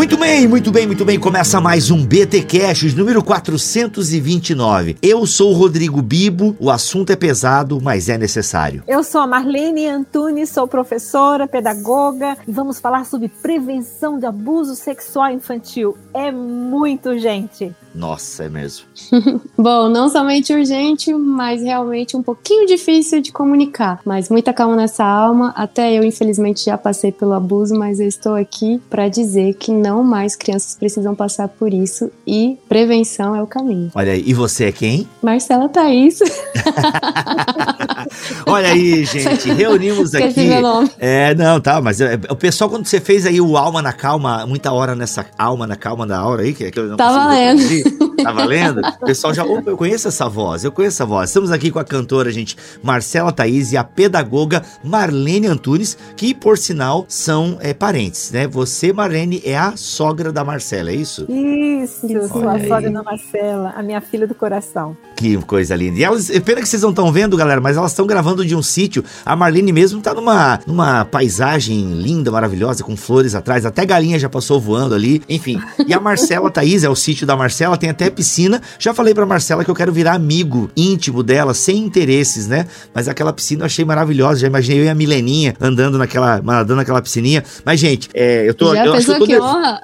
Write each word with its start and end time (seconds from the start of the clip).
Muito 0.00 0.16
bem, 0.16 0.48
muito 0.48 0.72
bem, 0.72 0.86
muito 0.86 1.04
bem. 1.04 1.20
Começa 1.20 1.60
mais 1.60 1.90
um 1.90 2.02
BT 2.02 2.44
Cash, 2.44 2.94
número 2.94 3.22
429. 3.22 4.96
Eu 5.02 5.26
sou 5.26 5.50
o 5.50 5.54
Rodrigo 5.54 6.00
Bibo. 6.00 6.56
O 6.58 6.70
assunto 6.70 7.10
é 7.10 7.16
pesado, 7.16 7.78
mas 7.82 8.08
é 8.08 8.16
necessário. 8.16 8.82
Eu 8.88 9.04
sou 9.04 9.20
a 9.20 9.26
Marlene 9.26 9.86
Antunes, 9.86 10.48
sou 10.48 10.66
professora, 10.66 11.46
pedagoga 11.46 12.34
e 12.48 12.50
vamos 12.50 12.80
falar 12.80 13.04
sobre 13.04 13.28
prevenção 13.28 14.18
de 14.18 14.24
abuso 14.24 14.74
sexual 14.74 15.32
infantil. 15.32 15.94
É 16.14 16.32
muito 16.32 17.10
urgente. 17.10 17.70
Nossa, 17.94 18.44
é 18.44 18.48
mesmo. 18.48 18.86
Bom, 19.56 19.88
não 19.88 20.08
somente 20.08 20.52
urgente, 20.52 21.12
mas 21.12 21.62
realmente 21.62 22.16
um 22.16 22.22
pouquinho 22.22 22.66
difícil 22.66 23.20
de 23.20 23.32
comunicar. 23.32 24.00
Mas 24.04 24.28
muita 24.28 24.52
calma 24.52 24.76
nessa 24.76 25.04
alma. 25.04 25.52
Até 25.56 25.92
eu, 25.92 26.04
infelizmente, 26.04 26.64
já 26.64 26.78
passei 26.78 27.10
pelo 27.12 27.32
abuso, 27.32 27.74
mas 27.74 27.98
eu 28.00 28.06
estou 28.06 28.34
aqui 28.34 28.80
para 28.88 29.08
dizer 29.08 29.54
que 29.54 29.72
não 29.72 30.04
mais 30.04 30.36
crianças 30.36 30.76
precisam 30.76 31.14
passar 31.14 31.48
por 31.48 31.72
isso 31.74 32.10
e 32.26 32.56
prevenção 32.68 33.34
é 33.34 33.42
o 33.42 33.46
caminho. 33.46 33.90
Olha 33.94 34.12
aí, 34.12 34.22
e 34.26 34.32
você 34.32 34.66
é 34.66 34.72
quem? 34.72 35.08
Marcela 35.22 35.68
Thaís. 35.68 36.20
Olha 38.46 38.70
aí, 38.70 39.04
gente, 39.04 39.50
reunimos 39.50 40.14
aqui. 40.14 40.28
Esqueci 40.28 40.48
meu 40.48 40.62
nome. 40.62 40.90
É, 40.98 41.34
não, 41.34 41.60
tá, 41.60 41.80
mas 41.80 42.00
é, 42.00 42.18
o 42.28 42.36
pessoal, 42.36 42.70
quando 42.70 42.86
você 42.86 43.00
fez 43.00 43.26
aí 43.26 43.40
o 43.40 43.56
Alma 43.56 43.82
na 43.82 43.92
Calma, 43.92 44.46
muita 44.46 44.72
hora 44.72 44.94
nessa 44.94 45.26
Alma 45.38 45.66
na 45.66 45.76
Calma 45.76 46.06
da 46.06 46.24
hora 46.24 46.42
aí, 46.42 46.52
que, 46.52 46.70
que 46.70 46.78
eu 46.78 46.88
não 46.88 46.96
Tá 46.96 47.12
valendo. 47.12 47.60
Tá 48.22 48.32
valendo? 48.32 48.82
O 49.00 49.06
pessoal 49.06 49.32
já, 49.32 49.44
opa, 49.44 49.70
eu 49.70 49.76
conheço 49.78 50.06
essa 50.08 50.28
voz, 50.28 50.62
eu 50.62 50.70
conheço 50.70 50.96
essa 50.96 51.06
voz. 51.06 51.30
Estamos 51.30 51.50
aqui 51.50 51.70
com 51.70 51.78
a 51.78 51.84
cantora, 51.84 52.30
gente, 52.30 52.54
Marcela 52.82 53.32
Thaís 53.32 53.72
e 53.72 53.78
a 53.78 53.84
pedagoga 53.84 54.62
Marlene 54.84 55.46
Antunes, 55.46 55.96
que, 56.16 56.34
por 56.34 56.58
sinal, 56.58 57.06
são 57.08 57.56
é, 57.60 57.72
parentes, 57.72 58.30
né? 58.30 58.46
Você, 58.46 58.92
Marlene, 58.92 59.40
é 59.42 59.56
a 59.56 59.74
sogra 59.74 60.30
da 60.30 60.44
Marcela, 60.44 60.90
é 60.90 60.94
isso? 60.94 61.26
Isso, 61.30 62.06
sou 62.28 62.46
a 62.46 62.52
aí. 62.52 62.68
sogra 62.68 62.90
da 62.90 63.02
Marcela, 63.02 63.72
a 63.74 63.82
minha 63.82 64.02
filha 64.02 64.26
do 64.26 64.34
coração. 64.34 64.96
Que 65.16 65.36
coisa 65.38 65.76
linda. 65.76 65.98
E 65.98 66.04
elas, 66.04 66.30
pena 66.40 66.60
que 66.60 66.68
vocês 66.68 66.82
não 66.82 66.90
estão 66.90 67.12
vendo, 67.12 67.36
galera, 67.36 67.60
mas 67.60 67.76
elas 67.76 67.92
estão 67.92 68.06
gravando 68.06 68.44
de 68.44 68.56
um 68.56 68.62
sítio. 68.62 69.04
A 69.24 69.36
Marlene 69.36 69.72
mesmo 69.72 70.00
tá 70.00 70.14
numa, 70.14 70.60
numa 70.66 71.04
paisagem 71.04 71.92
linda, 71.94 72.30
maravilhosa, 72.30 72.82
com 72.82 72.96
flores 72.96 73.34
atrás. 73.34 73.66
Até 73.66 73.84
galinha 73.84 74.18
já 74.18 74.28
passou 74.28 74.60
voando 74.60 74.94
ali. 74.94 75.22
Enfim. 75.28 75.60
E 75.86 75.92
a 75.92 76.00
Marcela 76.00 76.50
Thaís, 76.50 76.84
é 76.84 76.88
o 76.88 76.96
sítio 76.96 77.26
da 77.26 77.36
Marcela, 77.36 77.69
tem 77.76 77.90
até 77.90 78.10
piscina. 78.10 78.60
Já 78.78 78.92
falei 78.94 79.14
pra 79.14 79.26
Marcela 79.26 79.64
que 79.64 79.70
eu 79.70 79.74
quero 79.74 79.92
virar 79.92 80.14
amigo 80.14 80.70
íntimo 80.76 81.22
dela, 81.22 81.54
sem 81.54 81.78
interesses, 81.78 82.46
né? 82.46 82.66
Mas 82.94 83.08
aquela 83.08 83.32
piscina 83.32 83.62
eu 83.62 83.66
achei 83.66 83.84
maravilhosa. 83.84 84.40
Já 84.40 84.46
imaginei 84.46 84.80
eu 84.80 84.84
e 84.84 84.88
a 84.88 84.94
Mileninha 84.94 85.54
andando 85.60 85.98
naquela, 85.98 86.40
nadando 86.42 86.76
naquela 86.76 87.00
piscininha. 87.02 87.42
Mas, 87.64 87.80
gente, 87.80 88.08
é, 88.14 88.48
eu 88.48 88.54
tô. 88.54 88.74
já 88.74 88.86
eu 88.86 88.94
acho 88.94 89.06
que 89.06 89.10
eu 89.10 89.14
pensou 89.14 89.26
tô 89.26 89.26
que 89.26 89.40
honra? 89.40 89.80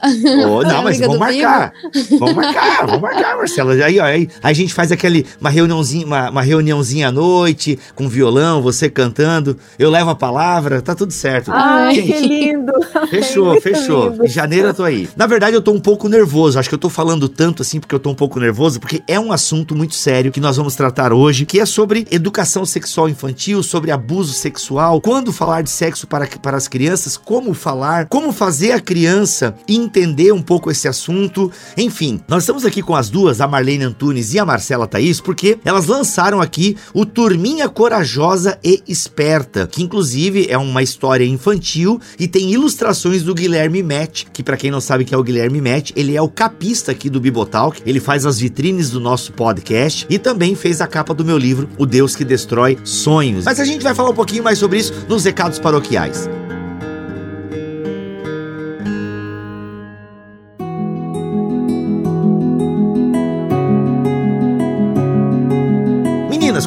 Oh, 0.48 0.62
não, 0.62 0.82
mas 0.84 0.98
vamos 0.98 1.18
marcar. 1.18 1.72
Vamos 2.18 2.34
marcar, 2.34 2.86
vamos 2.86 3.00
marcar, 3.00 3.36
Marcela. 3.36 3.74
Aí, 3.74 3.98
ó, 3.98 4.04
aí, 4.04 4.28
a 4.42 4.52
gente 4.52 4.72
faz 4.72 4.92
aquele, 4.92 5.26
uma 5.40 5.50
reuniãozinha, 5.50 6.06
uma, 6.06 6.30
uma 6.30 6.42
reuniãozinha 6.42 7.08
à 7.08 7.12
noite, 7.12 7.78
com 7.94 8.08
violão, 8.08 8.62
você 8.62 8.88
cantando, 8.88 9.56
eu 9.78 9.90
levo 9.90 10.10
a 10.10 10.14
palavra, 10.14 10.80
tá 10.80 10.94
tudo 10.94 11.12
certo. 11.12 11.50
Ai, 11.52 11.94
Gente, 11.94 12.12
que 12.12 12.20
lindo! 12.26 12.72
Fechou, 13.08 13.60
fechou. 13.60 14.10
lindo. 14.10 14.24
Em 14.24 14.28
janeiro 14.28 14.68
eu 14.68 14.74
tô 14.74 14.84
aí. 14.84 15.08
Na 15.16 15.26
verdade, 15.26 15.54
eu 15.54 15.62
tô 15.62 15.72
um 15.72 15.80
pouco 15.80 16.08
nervoso. 16.08 16.58
Acho 16.58 16.68
que 16.68 16.74
eu 16.74 16.78
tô 16.78 16.88
falando 16.88 17.28
tanto 17.28 17.62
assim 17.62 17.75
porque 17.80 17.94
eu 17.94 18.00
tô 18.00 18.10
um 18.10 18.14
pouco 18.14 18.40
nervoso, 18.40 18.80
porque 18.80 19.02
é 19.06 19.18
um 19.18 19.32
assunto 19.32 19.74
muito 19.74 19.94
sério 19.94 20.32
que 20.32 20.40
nós 20.40 20.56
vamos 20.56 20.74
tratar 20.74 21.12
hoje, 21.12 21.46
que 21.46 21.60
é 21.60 21.66
sobre 21.66 22.06
educação 22.10 22.64
sexual 22.64 23.08
infantil, 23.08 23.62
sobre 23.62 23.90
abuso 23.90 24.32
sexual, 24.32 25.00
quando 25.00 25.32
falar 25.32 25.62
de 25.62 25.70
sexo 25.70 26.06
para, 26.06 26.26
para 26.26 26.56
as 26.56 26.68
crianças, 26.68 27.16
como 27.16 27.54
falar, 27.54 28.06
como 28.06 28.32
fazer 28.32 28.72
a 28.72 28.80
criança 28.80 29.54
entender 29.68 30.32
um 30.32 30.42
pouco 30.42 30.70
esse 30.70 30.88
assunto. 30.88 31.50
Enfim, 31.76 32.20
nós 32.28 32.42
estamos 32.42 32.64
aqui 32.64 32.82
com 32.82 32.94
as 32.94 33.10
duas, 33.10 33.40
a 33.40 33.46
Marlene 33.48 33.84
Antunes 33.84 34.34
e 34.34 34.38
a 34.38 34.44
Marcela 34.44 34.86
Thaís, 34.86 35.20
porque 35.20 35.58
elas 35.64 35.86
lançaram 35.86 36.40
aqui 36.40 36.76
o 36.94 37.04
Turminha 37.04 37.68
Corajosa 37.68 38.58
e 38.62 38.82
Esperta, 38.86 39.66
que 39.66 39.82
inclusive 39.82 40.46
é 40.48 40.58
uma 40.58 40.82
história 40.82 41.24
infantil 41.24 42.00
e 42.18 42.28
tem 42.28 42.50
ilustrações 42.50 43.22
do 43.22 43.34
Guilherme 43.34 43.82
Met, 43.82 44.26
que 44.32 44.42
pra 44.42 44.56
quem 44.56 44.70
não 44.70 44.80
sabe 44.80 45.04
quem 45.04 45.16
é 45.16 45.18
o 45.18 45.22
Guilherme 45.22 45.60
Met, 45.60 45.92
ele 45.96 46.16
é 46.16 46.22
o 46.22 46.28
capista 46.28 46.92
aqui 46.92 47.10
do 47.10 47.20
Bibotalk, 47.66 47.82
ele 47.84 48.00
faz 48.00 48.24
as 48.26 48.38
vitrines 48.38 48.90
do 48.90 49.00
nosso 49.00 49.32
podcast 49.32 50.06
e 50.08 50.18
também 50.18 50.54
fez 50.54 50.80
a 50.80 50.86
capa 50.86 51.14
do 51.14 51.24
meu 51.24 51.38
livro, 51.38 51.68
O 51.76 51.86
Deus 51.86 52.14
que 52.14 52.24
Destrói 52.24 52.78
Sonhos. 52.84 53.44
Mas 53.44 53.60
a 53.60 53.64
gente 53.64 53.82
vai 53.82 53.94
falar 53.94 54.10
um 54.10 54.14
pouquinho 54.14 54.44
mais 54.44 54.58
sobre 54.58 54.78
isso 54.78 54.92
nos 55.08 55.24
recados 55.24 55.58
paroquiais. 55.58 56.28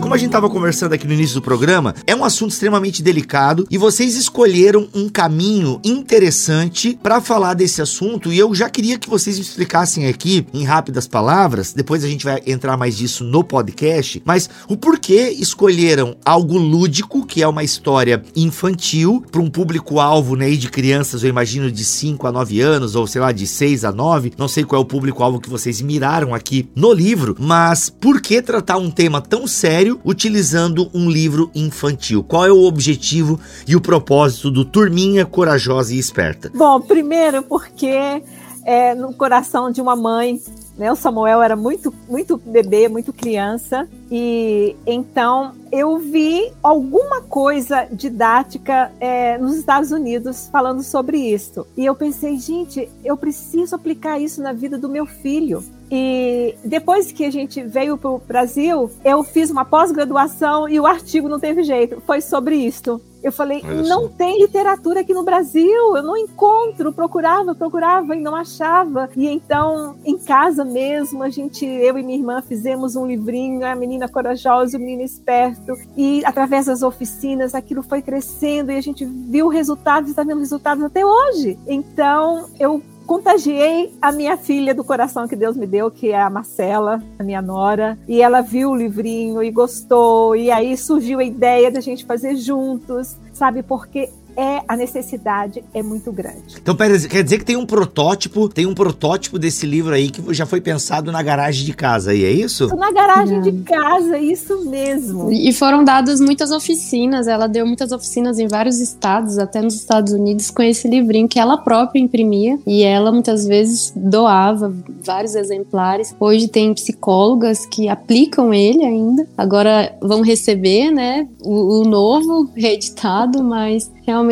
Como 0.10 0.16
a 0.16 0.18
gente 0.18 0.32
tava 0.32 0.50
conversando 0.50 0.94
aqui 0.94 1.06
no 1.06 1.14
início 1.14 1.36
do 1.36 1.42
programa, 1.44 1.94
é 2.08 2.16
um 2.16 2.24
assunto 2.24 2.50
extremamente 2.50 3.04
delicado 3.04 3.68
e 3.70 3.78
vocês 3.78 4.16
escolheram 4.16 4.90
um 4.92 5.08
caminho 5.08 5.80
interessante 5.84 6.98
para 7.04 7.22
falar 7.22 7.54
desse 7.54 7.80
assunto 7.80 8.34
e 8.34 8.40
eu 8.40 8.56
já 8.56 8.72
queria 8.72 8.98
que 8.98 9.08
vocês 9.08 9.36
me 9.36 9.44
explicassem 9.44 10.08
aqui 10.08 10.48
em 10.52 10.64
rápidas 10.64 11.06
palavras, 11.06 11.74
depois 11.74 12.04
a 12.04 12.08
gente 12.08 12.26
vai 12.26 12.42
entrar 12.48 12.76
mais 12.76 12.98
disso 12.98 13.24
no 13.24 13.44
podcast, 13.44 14.20
mas 14.26 14.50
o 14.68 14.76
porquê 14.76 15.30
escolheram 15.30 16.18
algo 16.26 16.58
lúdico, 16.58 17.24
que 17.24 17.44
é 17.44 17.48
uma 17.48 17.64
história 17.64 18.24
infantil, 18.36 19.24
para 19.32 19.44
um 19.44 19.50
público-alvo 19.52 20.36
né, 20.36 20.50
de 20.50 20.72
crianças, 20.72 21.22
eu 21.22 21.30
imagino 21.30 21.72
de 21.72 21.86
5 21.86 22.26
a 22.26 22.32
9 22.32 22.60
anos, 22.62 22.96
ou 22.96 23.06
sei 23.06 23.22
lá, 23.22 23.32
de 23.32 23.46
6 23.46 23.86
a 23.86 23.92
9, 23.92 24.34
não 24.40 24.48
sei 24.48 24.64
qual 24.64 24.82
é 24.82 24.84
o 24.84 24.88
público-alvo 24.88 25.40
que 25.40 25.52
vocês 25.52 25.80
miraram 25.82 26.34
aqui 26.34 26.68
no 26.76 26.92
livro, 26.92 27.36
mas 27.40 27.92
por 27.92 28.20
que 28.20 28.42
tratar 28.42 28.78
um 28.78 28.90
tema 28.90 29.22
tão 29.22 29.46
sério 29.46 29.99
utilizando 30.04 30.90
um 30.94 31.10
livro 31.10 31.52
infantil? 31.54 32.24
Qual 32.24 32.46
é 32.46 32.52
o 32.52 32.64
objetivo 32.64 33.40
e 33.68 33.76
o 33.76 33.82
propósito 33.82 34.50
do 34.50 34.64
Turminha 34.66 35.26
Corajosa 35.26 35.94
e 35.94 36.00
Esperta? 36.00 36.52
Bom, 36.54 36.80
primeiro 36.82 37.44
porque 37.44 38.22
é, 38.66 38.94
no 38.96 39.14
coração 39.14 39.72
de 39.72 39.82
uma 39.82 39.96
mãe, 39.96 40.42
né, 40.78 40.92
o 40.92 40.96
Samuel 40.96 41.42
era 41.42 41.56
muito, 41.56 41.94
muito 42.08 42.38
bebê, 42.38 42.88
muito 42.88 43.12
criança, 43.12 43.88
e 44.12 44.76
então 44.86 45.54
eu 45.72 45.98
vi 46.00 46.52
alguma 46.64 47.22
coisa 47.22 47.88
didática 47.92 48.92
é, 49.00 49.38
nos 49.38 49.56
Estados 49.56 49.92
Unidos 49.92 50.50
falando 50.52 50.82
sobre 50.82 51.18
isso. 51.18 51.66
E 51.78 51.86
eu 51.86 51.94
pensei, 51.94 52.38
gente, 52.38 52.90
eu 53.04 53.16
preciso 53.16 53.76
aplicar 53.76 54.20
isso 54.20 54.42
na 54.42 54.52
vida 54.52 54.78
do 54.78 54.90
meu 54.90 55.06
filho. 55.06 55.64
E 55.92 56.56
depois 56.64 57.12
que 57.12 57.26
a 57.26 57.32
gente 57.32 57.64
veio 57.64 57.98
para 57.98 58.12
o 58.12 58.20
Brasil, 58.20 58.92
eu 59.04 59.24
fiz 59.24 59.50
uma 59.50 59.66
pós-graduação 59.66 60.70
e 60.70 60.80
o 60.80 60.86
artigo 60.86 61.28
não 61.28 61.40
teve 61.40 61.64
jeito, 61.64 62.02
foi 62.06 62.22
sobre 62.22 62.56
isso. 62.56 63.02
Eu 63.22 63.34
falei, 63.34 63.62
não 63.64 64.04
só. 64.04 64.10
tem 64.18 64.40
literatura 64.40 65.02
aqui 65.02 65.14
no 65.14 65.24
Brasil, 65.24 65.98
eu 65.98 66.02
não 66.02 66.16
encontro, 66.16 66.94
procurava, 66.94 67.54
procurava 67.54 68.16
e 68.16 68.22
não 68.22 68.34
achava. 68.34 69.10
E 69.16 69.28
então, 69.28 69.98
em 70.06 70.18
casa 70.18 70.64
mesmo, 70.64 71.22
a 71.22 71.30
gente, 71.30 71.66
eu 71.66 71.98
e 71.98 72.04
minha 72.04 72.18
irmã 72.18 72.42
fizemos 72.42 72.96
um 72.96 73.06
livrinho, 73.06 73.66
a 73.66 73.76
menina 73.76 73.99
corajosa, 74.08 74.78
o 74.78 74.80
menino 74.80 75.04
esperto, 75.04 75.74
e 75.98 76.24
através 76.26 76.68
das 76.68 76.82
oficinas 76.82 77.54
aquilo 77.54 77.84
foi 77.84 78.02
crescendo 78.02 78.72
e 78.72 78.78
a 78.78 78.82
gente 78.82 79.06
viu 79.06 79.48
resultados, 79.48 80.10
está 80.10 80.24
vendo 80.24 80.40
resultados 80.40 80.84
até 80.84 81.06
hoje. 81.06 81.58
Então, 81.68 82.48
eu 82.60 82.82
contagiei 83.10 83.92
a 84.00 84.12
minha 84.12 84.38
filha 84.38 84.72
do 84.76 84.84
coração 84.84 85.28
que 85.28 85.36
Deus 85.36 85.58
me 85.58 85.66
deu, 85.66 85.90
que 85.90 86.12
é 86.12 86.22
a 86.22 86.30
Marcela, 86.30 87.02
a 87.18 87.24
minha 87.24 87.42
nora, 87.42 87.98
e 88.08 88.22
ela 88.22 88.42
viu 88.42 88.70
o 88.70 88.76
livrinho 88.76 89.42
e 89.42 89.50
gostou, 89.50 90.36
e 90.36 90.52
aí 90.52 90.78
surgiu 90.78 91.18
a 91.18 91.24
ideia 91.24 91.72
da 91.72 91.80
gente 91.80 92.06
fazer 92.06 92.36
juntos, 92.36 93.18
sabe? 93.34 93.64
Porque 93.64 94.12
é 94.40 94.62
a 94.66 94.78
necessidade 94.78 95.62
é 95.74 95.84
muito 95.84 96.14
grande. 96.14 96.56
Então, 96.62 96.74
pera, 96.74 96.98
quer 96.98 97.22
dizer 97.22 97.40
que 97.40 97.46
tem 97.46 97.58
um 97.58 97.66
protótipo, 97.66 98.48
tem 98.48 98.66
um 98.66 98.74
protótipo 98.74 99.38
desse 99.38 99.66
livro 99.66 99.94
aí 99.94 100.10
que 100.10 100.34
já 100.34 100.46
foi 100.46 100.62
pensado 100.62 101.12
na 101.12 101.22
garagem 101.22 101.66
de 101.66 101.74
casa 101.74 102.12
aí, 102.12 102.24
é 102.24 102.32
isso? 102.32 102.74
Na 102.74 102.90
garagem 102.92 103.42
de 103.42 103.52
casa, 103.64 104.18
isso 104.18 104.70
mesmo. 104.70 105.30
E 105.30 105.52
foram 105.52 105.84
dadas 105.84 106.22
muitas 106.22 106.52
oficinas, 106.52 107.28
ela 107.28 107.48
deu 107.48 107.66
muitas 107.66 107.92
oficinas 107.92 108.40
em 108.40 108.48
vários 108.48 108.80
estados, 108.80 109.38
até 109.38 109.62
nos 109.62 109.76
Estados 109.76 110.14
Unidos, 110.14 110.50
com 110.50 110.64
esse 110.64 110.88
livrinho 110.88 111.28
que 111.28 111.40
ela 111.40 111.58
própria 111.58 112.00
imprimia 112.00 112.58
e 112.66 112.84
ela 112.84 113.12
muitas 113.12 113.46
vezes 113.46 113.92
doava 113.94 114.74
vários 115.04 115.36
exemplares. 115.36 116.16
Hoje 116.18 116.48
tem 116.48 116.74
psicólogas 116.74 117.66
que 117.66 117.90
aplicam 117.90 118.54
ele 118.54 118.86
ainda, 118.86 119.28
agora 119.38 119.94
vão 120.02 120.22
receber, 120.22 120.92
né, 120.92 121.28
o, 121.44 121.82
o 121.82 121.84
novo 121.84 122.50
reeditado, 122.56 123.44
mas 123.44 123.92
realmente 124.06 124.29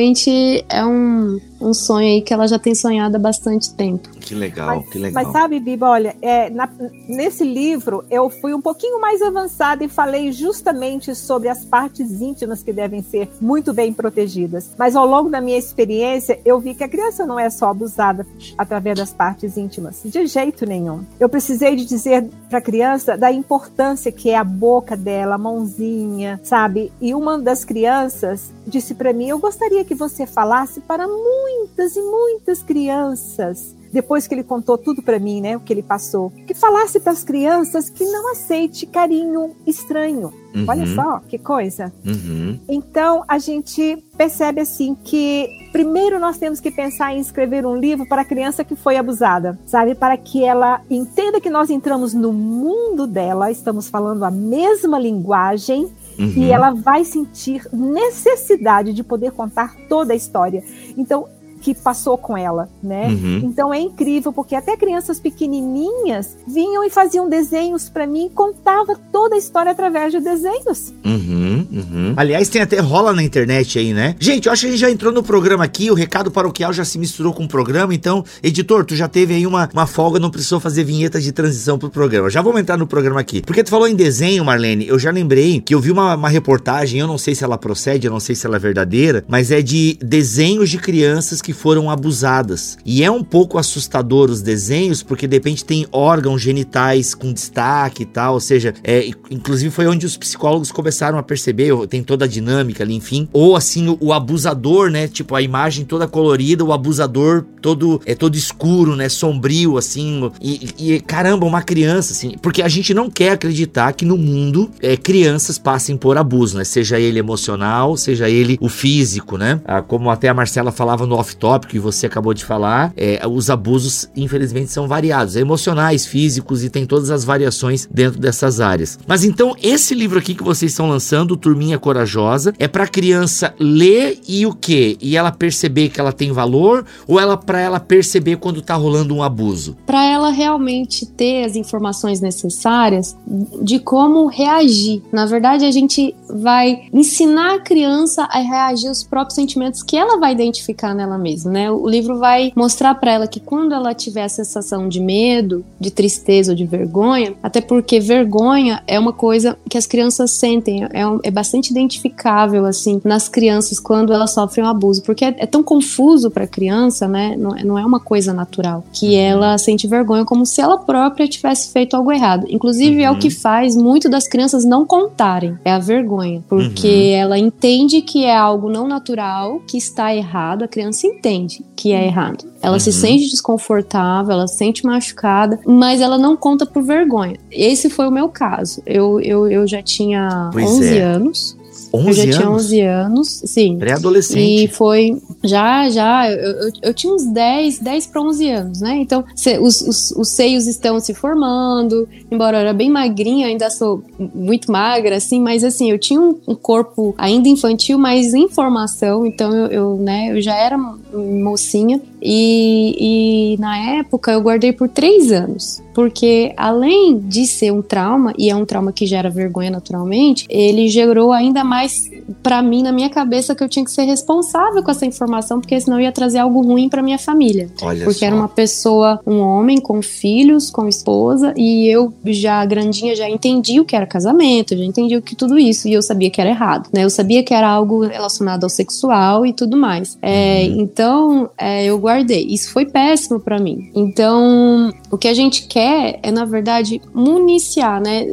é 0.69 0.85
um, 0.85 1.39
um 1.59 1.73
sonho 1.73 2.07
aí 2.07 2.21
que 2.21 2.33
ela 2.33 2.47
já 2.47 2.59
tem 2.59 2.75
sonhado 2.75 3.15
há 3.15 3.19
bastante 3.19 3.73
tempo. 3.73 4.09
Que 4.19 4.35
legal, 4.35 4.67
Mas, 4.77 4.89
que 4.89 4.99
legal. 4.99 5.23
mas 5.23 5.31
sabe, 5.33 5.59
Biba, 5.59 5.89
olha, 5.89 6.15
é, 6.21 6.49
na- 6.49 6.69
nesse 7.07 7.43
livro 7.43 8.03
eu 8.11 8.29
fui 8.29 8.53
um 8.53 8.61
pouquinho 8.61 8.99
mais 8.99 9.21
avançada 9.21 9.83
e 9.83 9.87
falei 9.89 10.31
justamente 10.31 11.15
sobre 11.15 11.47
as 11.49 11.63
partes 11.65 12.21
íntimas 12.21 12.61
que 12.61 12.73
devem 12.73 13.01
ser 13.01 13.29
muito 13.39 13.73
bem 13.73 13.93
protegidas. 13.93 14.71
Mas 14.77 14.95
ao 14.95 15.05
longo 15.07 15.29
da 15.29 15.39
minha 15.41 15.57
experiência, 15.57 16.39
eu 16.45 16.59
vi 16.59 16.75
que 16.75 16.83
a 16.83 16.89
criança 16.89 17.25
não 17.25 17.39
é 17.39 17.49
só 17.49 17.69
abusada 17.69 18.25
através 18.57 18.97
das 18.97 19.13
partes 19.13 19.55
íntimas, 19.57 20.01
de 20.03 20.27
jeito 20.27 20.65
nenhum. 20.65 21.03
Eu 21.19 21.29
precisei 21.29 21.75
de 21.75 21.85
dizer 21.85 22.27
para 22.49 22.59
a 22.59 22.61
criança 22.61 23.17
da 23.17 23.31
importância 23.31 24.11
que 24.11 24.29
é 24.29 24.37
a 24.37 24.43
boca 24.43 24.95
dela, 24.97 25.35
a 25.35 25.37
mãozinha, 25.37 26.39
sabe? 26.43 26.91
E 26.99 27.13
uma 27.15 27.37
das 27.39 27.63
crianças 27.63 28.51
disse 28.65 28.93
para 28.93 29.13
mim: 29.13 29.27
"Eu 29.29 29.39
gostaria 29.39 29.83
que 29.85 29.95
você 29.95 30.25
falasse 30.25 30.79
para 30.81 31.07
muitas 31.47 31.95
e 31.95 32.01
muitas 32.01 32.63
crianças 32.63 33.75
depois 33.91 34.27
que 34.27 34.35
ele 34.35 34.43
contou 34.43 34.77
tudo 34.77 35.01
para 35.01 35.19
mim, 35.19 35.41
né, 35.41 35.55
o 35.55 35.59
que 35.59 35.73
ele 35.73 35.81
passou, 35.81 36.31
que 36.45 36.53
falasse 36.53 36.99
para 36.99 37.11
as 37.11 37.23
crianças 37.23 37.89
que 37.89 38.03
não 38.03 38.31
aceite 38.31 38.85
carinho 38.85 39.55
estranho. 39.65 40.33
Uhum, 40.53 40.65
Olha 40.67 40.85
só 40.87 41.19
que 41.27 41.37
coisa. 41.37 41.91
uhum. 42.05 42.59
Então 42.67 43.23
a 43.27 43.37
gente 43.37 43.97
percebe 44.17 44.61
assim 44.61 44.95
que 45.03 45.47
primeiro 45.71 46.19
nós 46.19 46.37
temos 46.37 46.59
que 46.59 46.71
pensar 46.71 47.13
em 47.13 47.19
escrever 47.19 47.65
um 47.65 47.75
livro 47.75 48.07
para 48.07 48.21
a 48.21 48.25
criança 48.25 48.63
que 48.63 48.75
foi 48.75 48.97
abusada, 48.97 49.57
sabe, 49.65 49.93
para 49.93 50.17
que 50.17 50.43
ela 50.43 50.81
entenda 50.89 51.39
que 51.39 51.49
nós 51.49 51.69
entramos 51.69 52.13
no 52.13 52.33
mundo 52.33 53.05
dela, 53.05 53.51
estamos 53.51 53.89
falando 53.89 54.23
a 54.23 54.31
mesma 54.31 54.99
linguagem 54.99 55.89
Uhum. 56.19 56.33
e 56.35 56.51
ela 56.51 56.71
vai 56.71 57.05
sentir 57.05 57.67
necessidade 57.71 58.91
de 58.91 59.03
poder 59.03 59.31
contar 59.33 59.75
toda 59.87 60.13
a 60.13 60.15
história. 60.15 60.63
Então, 60.97 61.27
que 61.61 61.73
passou 61.73 62.17
com 62.17 62.37
ela, 62.37 62.69
né? 62.81 63.07
Uhum. 63.07 63.41
Então 63.43 63.73
é 63.73 63.79
incrível 63.79 64.31
porque 64.31 64.55
até 64.55 64.75
crianças 64.77 65.19
pequenininhas 65.19 66.37
vinham 66.47 66.83
e 66.83 66.89
faziam 66.89 67.27
desenhos 67.29 67.89
para 67.89 68.05
mim 68.05 68.27
e 68.27 68.29
contava 68.29 68.95
toda 69.11 69.35
a 69.35 69.37
história 69.37 69.71
através 69.71 70.11
de 70.11 70.19
desenhos. 70.19 70.93
Uhum, 71.05 71.67
uhum. 71.71 72.13
Aliás, 72.15 72.49
tem 72.49 72.61
até 72.61 72.79
rola 72.79 73.13
na 73.13 73.23
internet 73.23 73.79
aí, 73.79 73.93
né? 73.93 74.15
Gente, 74.19 74.47
eu 74.47 74.53
acho 74.53 74.61
que 74.61 74.67
a 74.67 74.71
gente 74.71 74.79
já 74.79 74.89
entrou 74.89 75.11
no 75.11 75.23
programa 75.23 75.63
aqui, 75.63 75.89
o 75.91 75.93
recado 75.93 76.31
paroquial 76.31 76.71
já 76.71 76.85
se 76.85 76.97
misturou 76.97 77.33
com 77.33 77.43
o 77.43 77.47
programa, 77.47 77.93
então, 77.93 78.23
editor, 78.41 78.85
tu 78.85 78.95
já 78.95 79.07
teve 79.07 79.33
aí 79.33 79.47
uma, 79.47 79.69
uma 79.73 79.87
folga, 79.87 80.19
não 80.19 80.29
precisou 80.29 80.59
fazer 80.59 80.83
vinheta 80.83 81.19
de 81.19 81.31
transição 81.31 81.77
pro 81.77 81.89
programa. 81.89 82.29
Já 82.29 82.41
vamos 82.41 82.61
entrar 82.61 82.77
no 82.77 82.87
programa 82.87 83.19
aqui. 83.19 83.41
Porque 83.41 83.63
tu 83.63 83.69
falou 83.69 83.87
em 83.87 83.95
desenho, 83.95 84.45
Marlene, 84.45 84.87
eu 84.87 84.99
já 84.99 85.11
lembrei 85.11 85.59
que 85.59 85.73
eu 85.73 85.79
vi 85.79 85.91
uma, 85.91 86.15
uma 86.15 86.29
reportagem, 86.29 86.99
eu 86.99 87.07
não 87.07 87.17
sei 87.17 87.35
se 87.35 87.43
ela 87.43 87.57
procede, 87.57 88.07
eu 88.07 88.11
não 88.11 88.19
sei 88.19 88.35
se 88.35 88.45
ela 88.45 88.57
é 88.57 88.59
verdadeira, 88.59 89.23
mas 89.27 89.51
é 89.51 89.61
de 89.61 89.97
desenhos 90.01 90.69
de 90.69 90.77
crianças 90.77 91.41
que 91.47 91.53
foram 91.53 91.89
abusadas. 91.89 92.77
E 92.85 93.05
é 93.05 93.09
um 93.09 93.23
pouco 93.23 93.57
assustador 93.57 94.29
os 94.29 94.41
desenhos, 94.41 95.01
porque 95.01 95.25
de 95.25 95.37
repente 95.37 95.63
tem 95.63 95.87
órgãos 95.93 96.41
genitais 96.41 97.15
com 97.15 97.31
destaque 97.31 98.03
e 98.03 98.05
tal, 98.05 98.33
ou 98.33 98.41
seja, 98.41 98.73
é, 98.83 99.09
inclusive 99.31 99.71
foi 99.71 99.87
onde 99.87 100.05
os 100.05 100.17
psicólogos 100.17 100.73
começaram 100.73 101.17
a 101.17 101.23
perceber, 101.23 101.71
tem 101.87 102.03
toda 102.03 102.25
a 102.25 102.27
dinâmica 102.27 102.83
ali, 102.83 102.95
enfim. 102.95 103.29
Ou 103.31 103.55
assim, 103.55 103.87
o, 103.87 103.97
o 104.01 104.11
abusador, 104.11 104.89
né? 104.89 105.07
Tipo, 105.07 105.35
a 105.35 105.41
imagem 105.41 105.85
toda 105.85 106.05
colorida, 106.05 106.65
o 106.65 106.73
abusador 106.73 107.45
todo 107.61 108.01
é 108.05 108.13
todo 108.13 108.35
escuro, 108.35 108.97
né? 108.97 109.07
Sombrio, 109.07 109.77
assim. 109.77 110.29
E, 110.41 110.69
e, 110.77 110.99
caramba, 110.99 111.45
uma 111.45 111.61
criança, 111.61 112.11
assim. 112.11 112.35
Porque 112.41 112.61
a 112.61 112.67
gente 112.67 112.93
não 112.93 113.09
quer 113.09 113.31
acreditar 113.31 113.93
que 113.93 114.03
no 114.03 114.17
mundo 114.17 114.69
é, 114.81 114.97
crianças 114.97 115.57
passem 115.57 115.95
por 115.95 116.17
abuso, 116.17 116.57
né? 116.57 116.65
Seja 116.65 116.99
ele 116.99 117.19
emocional, 117.19 117.95
seja 117.95 118.29
ele 118.29 118.57
o 118.59 118.67
físico, 118.67 119.37
né? 119.37 119.61
Ah, 119.63 119.81
como 119.81 120.09
até 120.09 120.27
a 120.27 120.33
Marcela 120.33 120.73
falava 120.73 121.05
no 121.05 121.15
off-topic 121.37 121.75
e 121.75 121.79
você 121.79 122.07
acabou 122.07 122.33
de 122.33 122.43
falar, 122.43 122.91
é, 122.97 123.21
os 123.27 123.49
abusos, 123.49 124.09
infelizmente, 124.15 124.71
são 124.71 124.87
variados. 124.87 125.35
É 125.35 125.41
emocionais, 125.41 126.05
físicos 126.05 126.63
e 126.63 126.69
tem 126.69 126.85
todas 126.85 127.11
as 127.11 127.23
variações 127.23 127.87
dentro 127.89 128.19
dessas 128.19 128.59
áreas. 128.59 128.99
Mas 129.07 129.23
então, 129.23 129.55
esse 129.61 129.93
livro 129.93 130.19
aqui 130.19 130.33
que 130.33 130.43
vocês 130.43 130.71
estão 130.71 130.89
lançando, 130.89 131.37
Turminha 131.37 131.77
Corajosa, 131.77 132.53
é 132.59 132.67
pra 132.67 132.87
criança 132.87 133.53
ler 133.59 134.19
e 134.27 134.45
o 134.45 134.53
quê? 134.53 134.97
E 134.99 135.15
ela 135.15 135.31
perceber 135.31 135.89
que 135.89 135.99
ela 135.99 136.11
tem 136.11 136.31
valor 136.31 136.85
ou 137.07 137.19
ela 137.19 137.37
para 137.37 137.59
ela 137.59 137.79
perceber 137.79 138.37
quando 138.37 138.61
tá 138.61 138.75
rolando 138.75 139.15
um 139.15 139.23
abuso? 139.23 139.77
Para 139.85 140.03
ela 140.03 140.31
realmente 140.31 141.05
ter 141.05 141.45
as 141.45 141.55
informações 141.55 142.19
necessárias 142.19 143.15
de 143.61 143.79
como 143.79 144.27
reagir. 144.27 145.01
Na 145.11 145.25
verdade, 145.25 145.65
a 145.65 145.71
gente 145.71 146.15
vai 146.29 146.87
ensinar 146.91 147.55
a 147.55 147.59
criança 147.59 148.23
a 148.23 148.39
reagir 148.39 148.87
aos 148.87 149.03
próprios 149.03 149.35
sentimentos 149.35 149.83
que 149.83 149.95
ela 149.95 150.19
vai 150.19 150.33
identificar 150.33 150.93
nela 150.93 151.17
mesma, 151.17 151.26
né? 151.45 151.69
O 151.71 151.87
livro 151.87 152.17
vai 152.17 152.51
mostrar 152.55 152.95
para 152.95 153.11
ela 153.11 153.27
que 153.27 153.39
quando 153.39 153.73
ela 153.73 153.93
tiver 153.93 154.23
a 154.23 154.29
sensação 154.29 154.87
de 154.87 154.99
medo, 154.99 155.63
de 155.79 155.91
tristeza 155.91 156.51
ou 156.51 156.55
de 156.55 156.65
vergonha, 156.65 157.33
até 157.41 157.61
porque 157.61 157.99
vergonha 157.99 158.81
é 158.87 158.99
uma 158.99 159.13
coisa 159.13 159.57
que 159.69 159.77
as 159.77 159.85
crianças 159.85 160.31
sentem, 160.31 160.83
é, 160.85 160.89
é 161.23 161.31
bastante 161.31 161.71
identificável 161.71 162.65
assim 162.65 163.01
nas 163.03 163.27
crianças 163.27 163.79
quando 163.79 164.13
elas 164.13 164.33
sofrem 164.33 164.65
um 164.65 164.69
abuso, 164.69 165.01
porque 165.03 165.25
é, 165.25 165.35
é 165.39 165.45
tão 165.45 165.63
confuso 165.63 166.29
para 166.31 166.43
a 166.43 166.47
criança, 166.47 167.07
né? 167.07 167.35
Não, 167.37 167.55
é- 167.55 167.63
não 167.63 167.77
é 167.77 167.85
uma 167.85 167.99
coisa 167.99 168.33
natural 168.33 168.83
que 168.93 169.15
ela 169.15 169.57
sente 169.57 169.87
vergonha 169.87 170.25
como 170.25 170.45
se 170.45 170.61
ela 170.61 170.77
própria 170.77 171.27
tivesse 171.27 171.71
feito 171.71 171.95
algo 171.95 172.11
errado. 172.11 172.45
Inclusive 172.49 173.01
é 173.03 173.09
o 173.09 173.13
Uhum. 173.13 173.19
que 173.19 173.29
faz 173.29 173.75
muito 173.75 174.09
das 174.09 174.27
crianças 174.27 174.63
não 174.65 174.85
contarem, 174.85 175.57
é 175.65 175.71
a 175.71 175.79
vergonha, 175.79 176.43
porque 176.47 176.87
Uhum. 176.87 177.19
ela 177.21 177.37
entende 177.39 178.01
que 178.01 178.23
é 178.25 178.35
algo 178.35 178.69
não 178.69 178.87
natural, 178.87 179.61
que 179.67 179.77
está 179.77 180.13
errado, 180.15 180.63
a 180.63 180.67
criança 180.67 181.07
entende 181.17 181.63
que 181.75 181.91
é 181.91 182.05
errado. 182.05 182.45
Ela 182.61 182.79
se 182.79 182.89
Uhum. 182.89 182.95
sente 182.95 183.29
desconfortável, 183.29 184.33
ela 184.33 184.47
se 184.47 184.57
sente 184.57 184.85
machucada, 184.85 185.59
mas 185.65 186.01
ela 186.01 186.17
não 186.17 186.35
conta 186.37 186.65
por 186.65 186.83
vergonha. 186.83 187.35
Esse 187.51 187.89
foi 187.89 188.07
o 188.07 188.11
meu 188.11 188.29
caso. 188.29 188.81
Eu, 188.85 189.19
eu, 189.19 189.47
eu 189.47 189.67
já 189.67 189.81
tinha 189.81 190.49
Pois 190.53 190.65
11 190.69 190.97
é. 190.97 191.01
anos. 191.01 191.56
11 191.93 192.07
eu 192.09 192.13
já 192.13 192.23
anos? 192.23 192.35
tinha 192.37 192.49
11 192.51 192.81
anos, 192.81 193.41
sim. 193.45 193.75
E 193.75 193.77
Pré-adolescente. 193.77 194.67
foi. 194.69 195.21
Já, 195.43 195.89
já. 195.89 196.29
Eu, 196.31 196.37
eu, 196.37 196.71
eu 196.83 196.93
tinha 196.93 197.13
uns 197.13 197.25
10, 197.25 197.79
10 197.79 198.07
para 198.07 198.21
11 198.21 198.49
anos, 198.49 198.81
né? 198.81 198.97
Então, 198.97 199.23
se- 199.35 199.57
os, 199.59 199.81
os, 199.81 200.11
os 200.11 200.29
seios 200.29 200.67
estão 200.67 200.99
se 200.99 201.13
formando. 201.13 202.07
Embora 202.29 202.57
eu 202.57 202.61
era 202.61 202.73
bem 202.73 202.89
magrinha, 202.89 203.47
ainda 203.47 203.69
sou 203.69 204.03
muito 204.35 204.71
magra, 204.71 205.15
assim, 205.17 205.39
mas 205.39 205.63
assim, 205.63 205.89
eu 205.91 205.97
tinha 205.99 206.19
um, 206.19 206.37
um 206.47 206.55
corpo 206.55 207.15
ainda 207.17 207.47
infantil, 207.47 207.97
mas 207.97 208.33
em 208.33 208.49
formação. 208.49 209.25
Então, 209.25 209.55
eu, 209.55 209.67
eu, 209.67 209.95
né, 209.97 210.31
eu 210.31 210.41
já 210.41 210.55
era 210.55 210.77
mocinha. 211.13 212.01
E, 212.21 213.53
e 213.55 213.57
na 213.59 213.77
época 213.99 214.31
eu 214.31 214.41
guardei 214.41 214.71
por 214.71 214.89
três 214.89 215.31
anos. 215.31 215.81
Porque 215.93 216.53
além 216.55 217.17
de 217.17 217.47
ser 217.47 217.73
um 217.73 217.81
trauma, 217.81 218.31
e 218.37 218.51
é 218.51 218.55
um 218.55 218.65
trauma 218.65 218.91
que 218.91 219.07
gera 219.07 219.31
vergonha 219.31 219.71
naturalmente, 219.71 220.45
ele 220.47 220.87
gerou 220.87 221.31
ainda 221.31 221.63
mais 221.63 222.11
pra 222.43 222.61
mim 222.61 222.83
na 222.83 222.91
minha 222.91 223.09
cabeça 223.09 223.55
que 223.55 223.63
eu 223.63 223.69
tinha 223.69 223.83
que 223.83 223.89
ser 223.89 224.03
responsável 224.03 224.83
com 224.83 224.91
essa 224.91 225.07
informação, 225.07 225.59
porque 225.59 225.79
senão 225.79 225.99
ia 225.99 226.11
trazer 226.11 226.37
algo 226.37 226.61
ruim 226.61 226.87
pra 226.87 227.01
minha 227.01 227.17
família. 227.17 227.69
Olha 227.81 228.03
Porque 228.03 228.19
só. 228.19 228.25
era 228.27 228.35
uma 228.35 228.47
pessoa, 228.47 229.19
um 229.25 229.39
homem 229.39 229.79
com 229.79 229.99
filhos, 230.01 230.69
com 230.69 230.87
esposa, 230.87 231.51
e 231.57 231.87
eu 231.87 232.13
já 232.25 232.63
grandinha 232.65 233.15
já 233.15 233.27
entendi 233.27 233.79
o 233.79 233.85
que 233.85 233.95
era 233.95 234.05
casamento, 234.05 234.77
já 234.77 234.83
entendi 234.83 235.15
o 235.15 235.21
que 235.21 235.35
tudo 235.35 235.57
isso, 235.57 235.87
e 235.87 235.93
eu 235.93 236.03
sabia 236.03 236.29
que 236.29 236.39
era 236.39 236.51
errado, 236.51 236.89
né? 236.93 237.03
Eu 237.03 237.09
sabia 237.09 237.41
que 237.41 237.53
era 237.53 237.67
algo 237.67 238.05
relacionado 238.05 238.63
ao 238.63 238.69
sexual 238.69 239.45
e 239.45 239.53
tudo 239.53 239.75
mais. 239.75 240.17
É, 240.21 240.63
Então, 240.63 241.49
é, 241.57 241.85
eu 241.85 241.97
guardei. 242.07 242.45
Isso 242.49 242.71
foi 242.71 242.85
péssimo 242.85 243.39
pra 243.39 243.59
mim. 243.59 243.91
Então, 243.93 244.93
o 245.11 245.17
que 245.17 245.27
a 245.27 245.33
gente 245.33 245.67
quer 245.67 246.19
é, 246.23 246.31
na 246.31 246.45
verdade, 246.45 247.01
municiar, 247.13 248.01
né? 248.01 248.25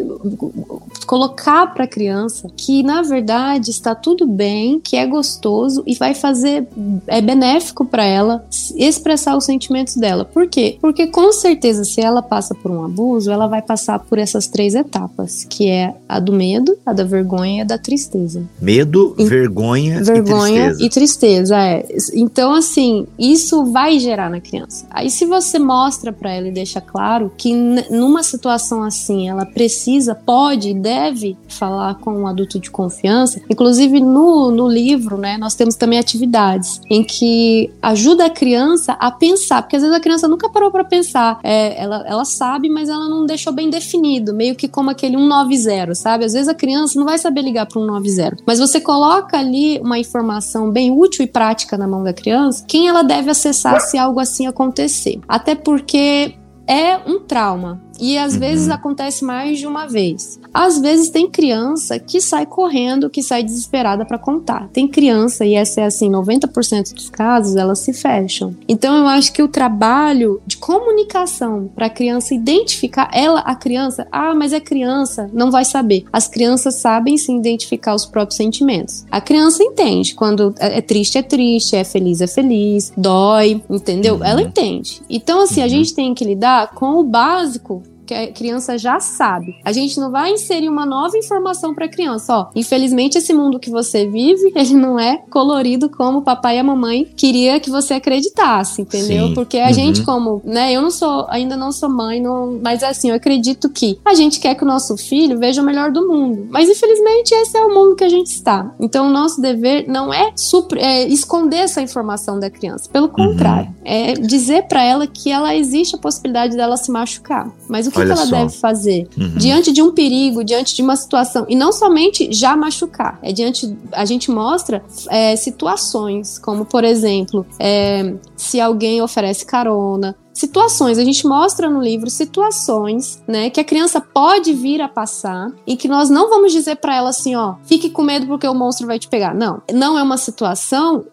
Colocar 1.06 1.74
pra 1.74 1.86
criança 1.86 2.48
que, 2.56 2.82
na 2.82 3.02
verdade, 3.02 3.70
está 3.70 3.94
tudo 3.94 4.26
bem, 4.26 4.80
que 4.80 4.96
é 4.96 5.06
gostoso 5.06 5.82
e 5.86 5.94
vai 5.94 6.14
fazer, 6.14 6.66
é 7.06 7.20
benéfico 7.20 7.84
pra 7.84 8.04
ela 8.04 8.44
expressar 8.76 9.36
os 9.36 9.44
sentimentos 9.44 9.96
dela. 9.96 10.24
Por 10.24 10.48
quê? 10.48 10.78
Porque 10.80 11.06
com 11.08 11.32
certeza, 11.32 11.84
se 11.84 12.00
ela 12.00 12.22
passa 12.22 12.54
por 12.54 12.70
um 12.70 12.84
abuso, 12.84 13.30
ela 13.30 13.46
vai 13.46 13.60
passar 13.60 13.98
por 13.98 14.18
essas 14.18 14.46
três 14.46 14.74
etapas, 14.74 15.44
que 15.44 15.68
é 15.68 15.94
a 16.08 16.18
do 16.20 16.32
medo, 16.32 16.76
a 16.86 16.92
da 16.92 17.04
vergonha 17.04 17.58
e 17.58 17.60
a 17.60 17.64
da 17.64 17.78
tristeza. 17.78 18.42
Medo, 18.60 19.14
E- 19.18 19.24
vergonha, 19.24 20.02
Vergonha 20.02 20.66
e 20.66 20.68
tristeza. 20.68 20.84
e 20.84 20.88
tristeza, 20.88 21.56
é. 21.58 21.86
Então, 22.14 22.54
assim, 22.54 23.06
isso 23.18 23.63
vai 23.64 23.98
gerar 23.98 24.30
na 24.30 24.40
criança. 24.40 24.86
Aí, 24.90 25.10
se 25.10 25.24
você 25.24 25.58
mostra 25.58 26.12
pra 26.12 26.32
ela 26.32 26.48
e 26.48 26.52
deixa 26.52 26.80
claro 26.80 27.32
que 27.36 27.54
numa 27.90 28.22
situação 28.22 28.82
assim 28.82 29.28
ela 29.28 29.46
precisa, 29.46 30.14
pode 30.14 30.70
e 30.70 30.74
deve 30.74 31.36
falar 31.48 31.94
com 31.96 32.14
um 32.14 32.26
adulto 32.26 32.58
de 32.58 32.70
confiança. 32.70 33.40
Inclusive 33.48 34.00
no, 34.00 34.50
no 34.50 34.68
livro, 34.68 35.16
né, 35.16 35.36
nós 35.38 35.54
temos 35.54 35.74
também 35.76 35.98
atividades 35.98 36.80
em 36.90 37.02
que 37.02 37.70
ajuda 37.82 38.26
a 38.26 38.30
criança 38.30 38.92
a 38.94 39.10
pensar, 39.10 39.62
porque 39.62 39.76
às 39.76 39.82
vezes 39.82 39.96
a 39.96 40.00
criança 40.00 40.28
nunca 40.28 40.48
parou 40.48 40.70
para 40.70 40.84
pensar. 40.84 41.38
É, 41.42 41.80
ela, 41.82 42.04
ela 42.06 42.24
sabe, 42.24 42.68
mas 42.68 42.88
ela 42.88 43.08
não 43.08 43.26
deixou 43.26 43.52
bem 43.52 43.70
definido, 43.70 44.34
meio 44.34 44.54
que 44.54 44.68
como 44.68 44.90
aquele 44.90 45.16
190, 45.16 45.94
sabe? 45.94 46.24
Às 46.24 46.32
vezes 46.32 46.48
a 46.48 46.54
criança 46.54 46.98
não 46.98 47.06
vai 47.06 47.18
saber 47.18 47.42
ligar 47.42 47.66
para 47.66 47.80
um 47.80 47.86
190, 47.86 48.42
mas 48.46 48.58
você 48.58 48.80
coloca 48.80 49.38
ali 49.38 49.78
uma 49.80 49.98
informação 49.98 50.70
bem 50.70 50.90
útil 50.90 51.24
e 51.24 51.28
prática 51.28 51.76
na 51.76 51.86
mão 51.86 52.02
da 52.02 52.12
criança, 52.12 52.64
quem 52.66 52.88
ela 52.88 53.02
deve 53.02 53.30
acessar 53.30 53.53
se 53.80 53.98
algo 53.98 54.20
assim 54.20 54.46
acontecer. 54.46 55.20
Até 55.28 55.54
porque 55.54 56.34
é 56.66 56.96
um 57.06 57.20
trauma. 57.20 57.82
E 58.00 58.18
às 58.18 58.34
uhum. 58.34 58.40
vezes 58.40 58.68
acontece 58.68 59.24
mais 59.24 59.58
de 59.58 59.66
uma 59.66 59.86
vez. 59.86 60.40
Às 60.52 60.80
vezes 60.80 61.10
tem 61.10 61.28
criança 61.28 61.98
que 61.98 62.20
sai 62.20 62.46
correndo, 62.46 63.10
que 63.10 63.22
sai 63.22 63.42
desesperada 63.42 64.04
para 64.04 64.18
contar. 64.18 64.68
Tem 64.72 64.86
criança, 64.86 65.44
e 65.44 65.54
essa 65.54 65.80
é 65.80 65.84
assim, 65.84 66.10
90% 66.10 66.94
dos 66.94 67.08
casos, 67.08 67.56
elas 67.56 67.80
se 67.80 67.92
fecham. 67.92 68.54
Então 68.68 68.96
eu 68.96 69.06
acho 69.06 69.32
que 69.32 69.42
o 69.42 69.48
trabalho 69.48 70.40
de 70.46 70.56
comunicação 70.56 71.70
para 71.74 71.86
a 71.86 71.90
criança 71.90 72.34
identificar 72.34 73.10
ela, 73.12 73.40
a 73.40 73.54
criança, 73.54 74.06
ah, 74.10 74.34
mas 74.34 74.52
é 74.52 74.60
criança, 74.60 75.30
não 75.32 75.50
vai 75.50 75.64
saber. 75.64 76.04
As 76.12 76.28
crianças 76.28 76.76
sabem 76.76 77.16
se 77.16 77.32
identificar 77.32 77.94
os 77.94 78.06
próprios 78.06 78.36
sentimentos. 78.36 79.04
A 79.10 79.20
criança 79.20 79.62
entende 79.62 80.14
quando 80.14 80.54
é, 80.58 80.78
é 80.78 80.80
triste 80.80 81.18
é 81.18 81.22
triste, 81.22 81.76
é 81.76 81.84
feliz 81.84 82.20
é 82.20 82.26
feliz, 82.26 82.92
dói, 82.96 83.62
entendeu? 83.68 84.16
Uhum. 84.16 84.24
Ela 84.24 84.42
entende. 84.42 85.00
Então 85.08 85.40
assim, 85.40 85.60
uhum. 85.60 85.66
a 85.66 85.68
gente 85.68 85.94
tem 85.94 86.14
que 86.14 86.24
lidar 86.24 86.53
com 86.74 86.98
o 87.00 87.04
básico 87.04 87.82
que 88.06 88.14
a 88.14 88.32
criança 88.32 88.76
já 88.78 89.00
sabe. 89.00 89.56
A 89.64 89.72
gente 89.72 89.98
não 89.98 90.10
vai 90.10 90.32
inserir 90.32 90.68
uma 90.68 90.86
nova 90.86 91.16
informação 91.16 91.74
para 91.74 91.86
a 91.86 91.88
criança. 91.88 92.36
Ó, 92.36 92.46
infelizmente 92.54 93.18
esse 93.18 93.32
mundo 93.32 93.58
que 93.58 93.70
você 93.70 94.06
vive, 94.06 94.52
ele 94.56 94.74
não 94.74 94.98
é 94.98 95.18
colorido 95.30 95.88
como 95.88 96.18
o 96.18 96.22
papai 96.22 96.56
e 96.56 96.58
a 96.60 96.64
mamãe 96.64 97.08
queria 97.16 97.58
que 97.60 97.70
você 97.70 97.94
acreditasse, 97.94 98.82
entendeu? 98.82 99.28
Sim. 99.28 99.34
Porque 99.34 99.58
a 99.58 99.68
uhum. 99.68 99.72
gente 99.72 100.02
como, 100.02 100.42
né, 100.44 100.72
eu 100.72 100.82
não 100.82 100.90
sou, 100.90 101.26
ainda 101.28 101.56
não 101.56 101.72
sou 101.72 101.88
mãe, 101.88 102.20
não, 102.20 102.58
mas 102.62 102.82
assim, 102.82 103.10
eu 103.10 103.16
acredito 103.16 103.68
que 103.68 103.98
a 104.04 104.14
gente 104.14 104.40
quer 104.40 104.54
que 104.54 104.64
o 104.64 104.66
nosso 104.66 104.96
filho 104.96 105.38
veja 105.38 105.62
o 105.62 105.64
melhor 105.64 105.90
do 105.90 106.06
mundo. 106.06 106.46
Mas 106.50 106.68
infelizmente 106.68 107.32
esse 107.34 107.56
é 107.56 107.64
o 107.64 107.74
mundo 107.74 107.96
que 107.96 108.04
a 108.04 108.08
gente 108.08 108.26
está. 108.26 108.72
Então 108.78 109.08
o 109.08 109.10
nosso 109.10 109.40
dever 109.40 109.86
não 109.88 110.12
é, 110.12 110.32
super, 110.36 110.78
é 110.78 111.06
esconder 111.06 111.58
essa 111.58 111.80
informação 111.80 112.38
da 112.38 112.50
criança, 112.50 112.88
pelo 112.90 113.06
uhum. 113.06 113.12
contrário, 113.12 113.68
uhum. 113.68 113.74
é 113.84 114.12
dizer 114.12 114.64
para 114.64 114.82
ela 114.82 115.06
que 115.06 115.30
ela 115.30 115.54
existe 115.54 115.96
a 115.96 115.98
possibilidade 115.98 116.56
dela 116.56 116.76
se 116.76 116.90
machucar. 116.90 117.50
Mas 117.68 117.86
o 117.86 117.90
que, 117.94 118.06
que 118.06 118.12
ela 118.12 118.26
só. 118.26 118.36
deve 118.36 118.52
fazer? 118.56 119.08
Uhum. 119.16 119.36
Diante 119.36 119.72
de 119.72 119.82
um 119.82 119.92
perigo, 119.92 120.44
diante 120.44 120.74
de 120.74 120.82
uma 120.82 120.96
situação. 120.96 121.46
E 121.48 121.56
não 121.56 121.72
somente 121.72 122.32
já 122.32 122.56
machucar. 122.56 123.18
É 123.22 123.32
diante. 123.32 123.76
A 123.92 124.04
gente 124.04 124.30
mostra 124.30 124.82
é, 125.10 125.36
situações, 125.36 126.38
como, 126.38 126.64
por 126.64 126.84
exemplo, 126.84 127.46
é, 127.58 128.14
se 128.36 128.60
alguém 128.60 129.00
oferece 129.02 129.44
carona, 129.46 130.16
situações. 130.34 130.98
A 130.98 131.04
gente 131.04 131.26
mostra 131.26 131.70
no 131.70 131.80
livro 131.80 132.10
situações, 132.10 133.22
né, 133.26 133.48
que 133.48 133.60
a 133.60 133.64
criança 133.64 134.00
pode 134.00 134.52
vir 134.52 134.82
a 134.82 134.88
passar 134.88 135.50
e 135.66 135.76
que 135.76 135.88
nós 135.88 136.10
não 136.10 136.28
vamos 136.28 136.52
dizer 136.52 136.76
para 136.76 136.96
ela 136.96 137.10
assim, 137.10 137.34
ó, 137.36 137.54
fique 137.64 137.88
com 137.88 138.02
medo 138.02 138.26
porque 138.26 138.46
o 138.46 138.54
monstro 138.54 138.86
vai 138.86 138.98
te 138.98 139.08
pegar. 139.08 139.34
Não, 139.34 139.62
não 139.72 139.96
é 139.96 140.02
uma 140.02 140.18
situação 140.18 141.04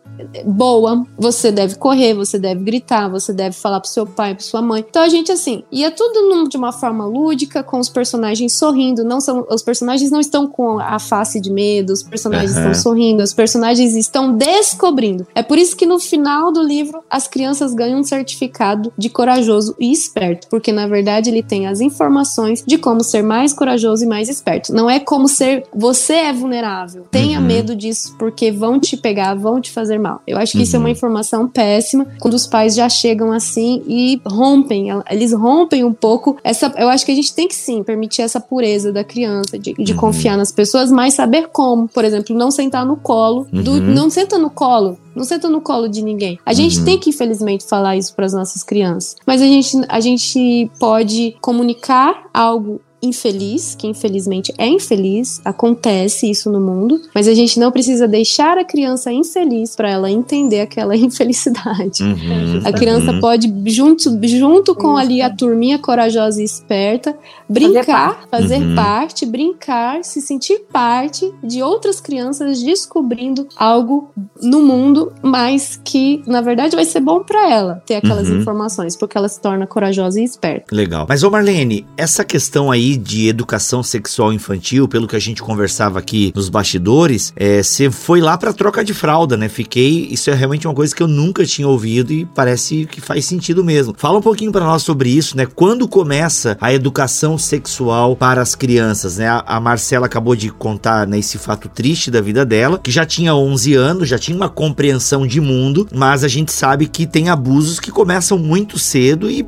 boa, 0.46 1.06
você 1.18 1.51
deve 1.51 1.75
correr, 1.75 2.13
você 2.13 2.38
deve 2.38 2.63
gritar, 2.63 3.10
você 3.10 3.34
deve 3.34 3.56
falar 3.56 3.80
pro 3.80 3.90
seu 3.90 4.06
pai, 4.06 4.36
pro 4.36 4.44
sua 4.44 4.62
mãe. 4.62 4.84
Então 4.88 5.01
a 5.01 5.10
gente 5.10 5.32
assim, 5.32 5.63
ia 5.72 5.92
tudo 5.92 6.48
de 6.48 6.58
uma 6.58 6.72
forma 6.72 7.06
lúdica, 7.06 7.63
com 7.63 7.80
os 7.80 7.90
personagens 7.90 8.54
sorrindo, 8.54 9.04
não 9.04 9.20
são 9.20 9.46
os 9.50 9.63
personagens 9.63 10.12
não 10.12 10.20
estão 10.20 10.48
com 10.48 10.80
a 10.80 11.00
face 11.00 11.40
de 11.40 11.51
medo, 11.51 11.94
os 11.94 12.04
personagens 12.04 12.51
uhum. 12.51 12.58
estão 12.58 12.74
sorrindo, 12.74 13.24
os 13.24 13.34
personagens 13.34 13.96
estão 13.96 14.36
descobrindo. 14.36 15.28
É 15.34 15.44
por 15.44 15.58
isso 15.58 15.75
que 15.75 15.86
no 15.86 16.00
final 16.00 16.51
do 16.51 16.62
livro 16.62 17.04
as 17.10 17.28
crianças 17.28 17.74
ganham 17.74 18.00
um 18.00 18.04
certificado 18.04 18.92
de 18.98 19.10
corajoso 19.12 19.75
e 19.80 19.91
esperto, 19.91 20.48
porque 20.50 20.72
na 20.72 20.88
verdade 20.88 21.30
ele 21.30 21.44
tem 21.44 21.68
as 21.68 21.82
informações 21.82 22.63
de 22.65 22.77
como 22.77 23.03
ser 23.03 23.24
mais 23.24 23.53
corajoso 23.53 24.03
e 24.03 24.08
mais 24.08 24.30
esperto. 24.30 24.74
Não 24.74 24.89
é 24.89 25.00
como 25.00 25.27
ser 25.27 25.63
você 25.74 26.13
é 26.13 26.34
vulnerável. 26.34 27.06
Tenha 27.12 27.39
uhum. 27.39 27.46
medo 27.46 27.75
disso 27.75 28.15
porque 28.18 28.51
vão 28.51 28.80
te 28.80 28.98
pegar, 28.98 29.36
vão 29.36 29.60
te 29.60 29.72
fazer 29.72 30.00
mal. 30.00 30.22
Eu 30.25 30.38
acho 30.38 30.53
que 30.53 30.60
uhum. 30.60 30.63
isso 30.63 30.75
é 30.75 30.80
uma 30.80 30.86
uhum. 30.86 30.91
informação 30.91 31.48
péssima 31.48 32.08
quando 32.20 32.34
os 32.34 32.48
pais 32.48 32.75
já 32.75 32.88
chegam 32.89 33.32
assim 33.32 33.84
e 33.88 34.22
rompem, 34.25 34.88
eles 35.10 35.34
rompem 35.34 35.84
um 35.84 35.94
pouco 35.94 36.38
essa. 36.44 36.74
Eu 36.77 36.89
acho 36.89 37.06
que 37.06 37.12
a 37.12 37.15
gente 37.15 37.34
tem 37.34 37.48
que 37.48 37.56
sim 37.56 37.84
permitir 37.84 38.22
essa 38.22 38.39
pureza 38.39 38.91
da 38.91 39.03
criança, 39.03 39.58
de, 39.58 39.74
de 39.74 39.91
uhum. 39.91 39.98
confiar 39.98 40.38
nas 40.38 40.51
pessoas, 40.51 40.91
mas 40.91 41.13
saber 41.13 41.50
como. 41.51 41.88
Por 41.88 42.06
exemplo, 42.06 42.36
não 42.36 42.51
sentar 42.51 42.86
no 42.86 42.98
colo, 42.98 43.48
do, 43.51 43.72
uhum. 43.72 43.80
não 43.80 44.10
senta 44.10 44.38
no 44.38 44.50
colo 44.50 44.98
não 45.15 45.24
senta 45.24 45.50
no 45.50 45.62
colo 45.62 45.88
de 45.88 46.01
ninguém. 46.01 46.39
A 46.46 46.53
gente 46.53 46.80
uhum. 46.80 46.86
tem 46.86 47.00
que, 47.00 47.10
infelizmente, 47.10 47.65
falar 47.65 47.98
isso 47.98 48.15
para 48.15 48.25
as 48.25 48.34
nossas 48.34 48.63
crianças. 48.63 49.15
Mas 49.25 49.41
a 49.41 49.46
gente, 49.46 49.77
a 49.88 50.00
gente 50.00 50.72
pode 50.80 51.36
comunicar 51.41 52.30
algo 52.34 52.82
infeliz, 53.01 53.75
que 53.75 53.88
infelizmente 53.88 54.53
é 54.58 54.67
infeliz, 54.67 55.41
acontece 55.43 56.29
isso 56.29 56.51
no 56.51 56.62
mundo, 56.62 57.01
mas 57.13 57.27
a 57.27 57.34
gente 57.34 57.60
não 57.60 57.72
precisa 57.72 58.08
deixar 58.08 58.58
a 58.58 58.63
criança 58.63 59.12
infeliz 59.12 59.75
para 59.75 59.89
ela 59.89 60.12
entender 60.12 60.62
aquela 60.62 60.96
infelicidade. 60.98 62.03
Uhum, 62.03 62.62
a 62.63 62.72
criança 62.72 63.12
uhum. 63.12 63.20
pode, 63.20 63.51
junto, 63.65 64.20
junto 64.27 64.75
com 64.75 64.96
ali 64.96 65.22
a 65.22 65.29
turminha 65.29 65.79
corajosa 65.79 66.41
e 66.41 66.46
esperta, 66.46 67.17
brincar, 67.50 68.27
fazer, 68.29 68.58
fazer 68.60 68.63
uhum. 68.63 68.75
parte, 68.75 69.25
brincar, 69.25 70.03
se 70.03 70.22
sentir 70.22 70.60
parte 70.72 71.31
de 71.43 71.63
outras 71.63 72.00
crianças 72.00 72.62
descobrindo 72.62 73.48
algo 73.58 74.12
no 74.41 74.62
mundo, 74.62 75.12
mas 75.22 75.79
que 75.84 76.24
na 76.27 76.41
verdade 76.41 76.75
vai 76.75 76.86
ser 76.86 77.00
bom 77.00 77.24
para 77.24 77.50
ela 77.50 77.81
ter 77.86 77.96
aquelas 77.96 78.29
uhum. 78.29 78.39
informações, 78.39 78.96
porque 78.96 79.17
ela 79.17 79.27
se 79.27 79.41
torna 79.41 79.65
corajosa 79.65 80.20
e 80.22 80.24
esperta. 80.24 80.74
Legal. 80.74 81.05
Mas 81.08 81.24
ô 81.24 81.31
Marlene, 81.31 81.86
essa 81.98 82.24
questão 82.24 82.72
aí 82.72 82.90
de 82.98 83.27
educação 83.27 83.83
sexual 83.83 84.33
infantil, 84.33 84.88
pelo 84.88 85.07
que 85.07 85.15
a 85.15 85.19
gente 85.19 85.41
conversava 85.41 86.00
aqui 86.00 86.31
nos 86.36 86.50
bastidores, 86.50 87.33
é, 87.36 87.62
você 87.62 87.86
é, 87.86 87.91
foi 87.91 88.21
lá 88.21 88.38
para 88.38 88.53
troca 88.53 88.83
de 88.83 88.93
fralda, 88.93 89.38
né? 89.38 89.50
Fiquei. 89.50 90.07
Isso 90.12 90.29
é 90.29 90.33
realmente 90.33 90.67
uma 90.67 90.74
coisa 90.74 90.95
que 90.95 91.03
eu 91.03 91.07
nunca 91.07 91.45
tinha 91.45 91.67
ouvido 91.67 92.12
e 92.12 92.25
parece 92.25 92.86
que 92.86 93.01
faz 93.01 93.25
sentido 93.25 93.63
mesmo. 93.63 93.93
Fala 93.98 94.19
um 94.19 94.21
pouquinho 94.21 94.51
para 94.51 94.65
nós 94.65 94.83
sobre 94.83 95.10
isso, 95.10 95.38
né? 95.38 95.45
Quando 95.45 95.88
começa 95.88 96.57
a 96.60 96.74
educação 96.74 97.38
sexual 97.38 98.15
para 98.15 98.41
as 98.41 98.55
crianças, 98.55 99.17
né? 99.17 99.27
A, 99.27 99.43
a 99.45 99.60
Marcela 99.60 100.05
acabou 100.05 100.36
de 100.36 100.50
contar 100.50 101.07
né, 101.07 101.19
esse 101.19 101.38
fato 101.38 101.69
triste 101.69 102.12
da 102.12 102.21
vida 102.21 102.45
dela, 102.45 102.79
que 102.79 102.91
já 102.91 103.05
tinha 103.05 103.36
11 103.36 103.74
anos, 103.75 104.10
já 104.10 104.17
tinha 104.17 104.36
uma 104.36 104.50
compreensão 104.50 105.25
de 105.25 105.39
mundo, 105.39 105.88
mas 105.93 106.24
a 106.24 106.27
gente 106.27 106.51
sabe 106.51 106.88
que 106.88 107.05
tem 107.05 107.29
abusos 107.29 107.79
que 107.79 107.91
começam 107.91 108.38
muito 108.38 108.77
cedo 108.77 109.29
e, 109.29 109.45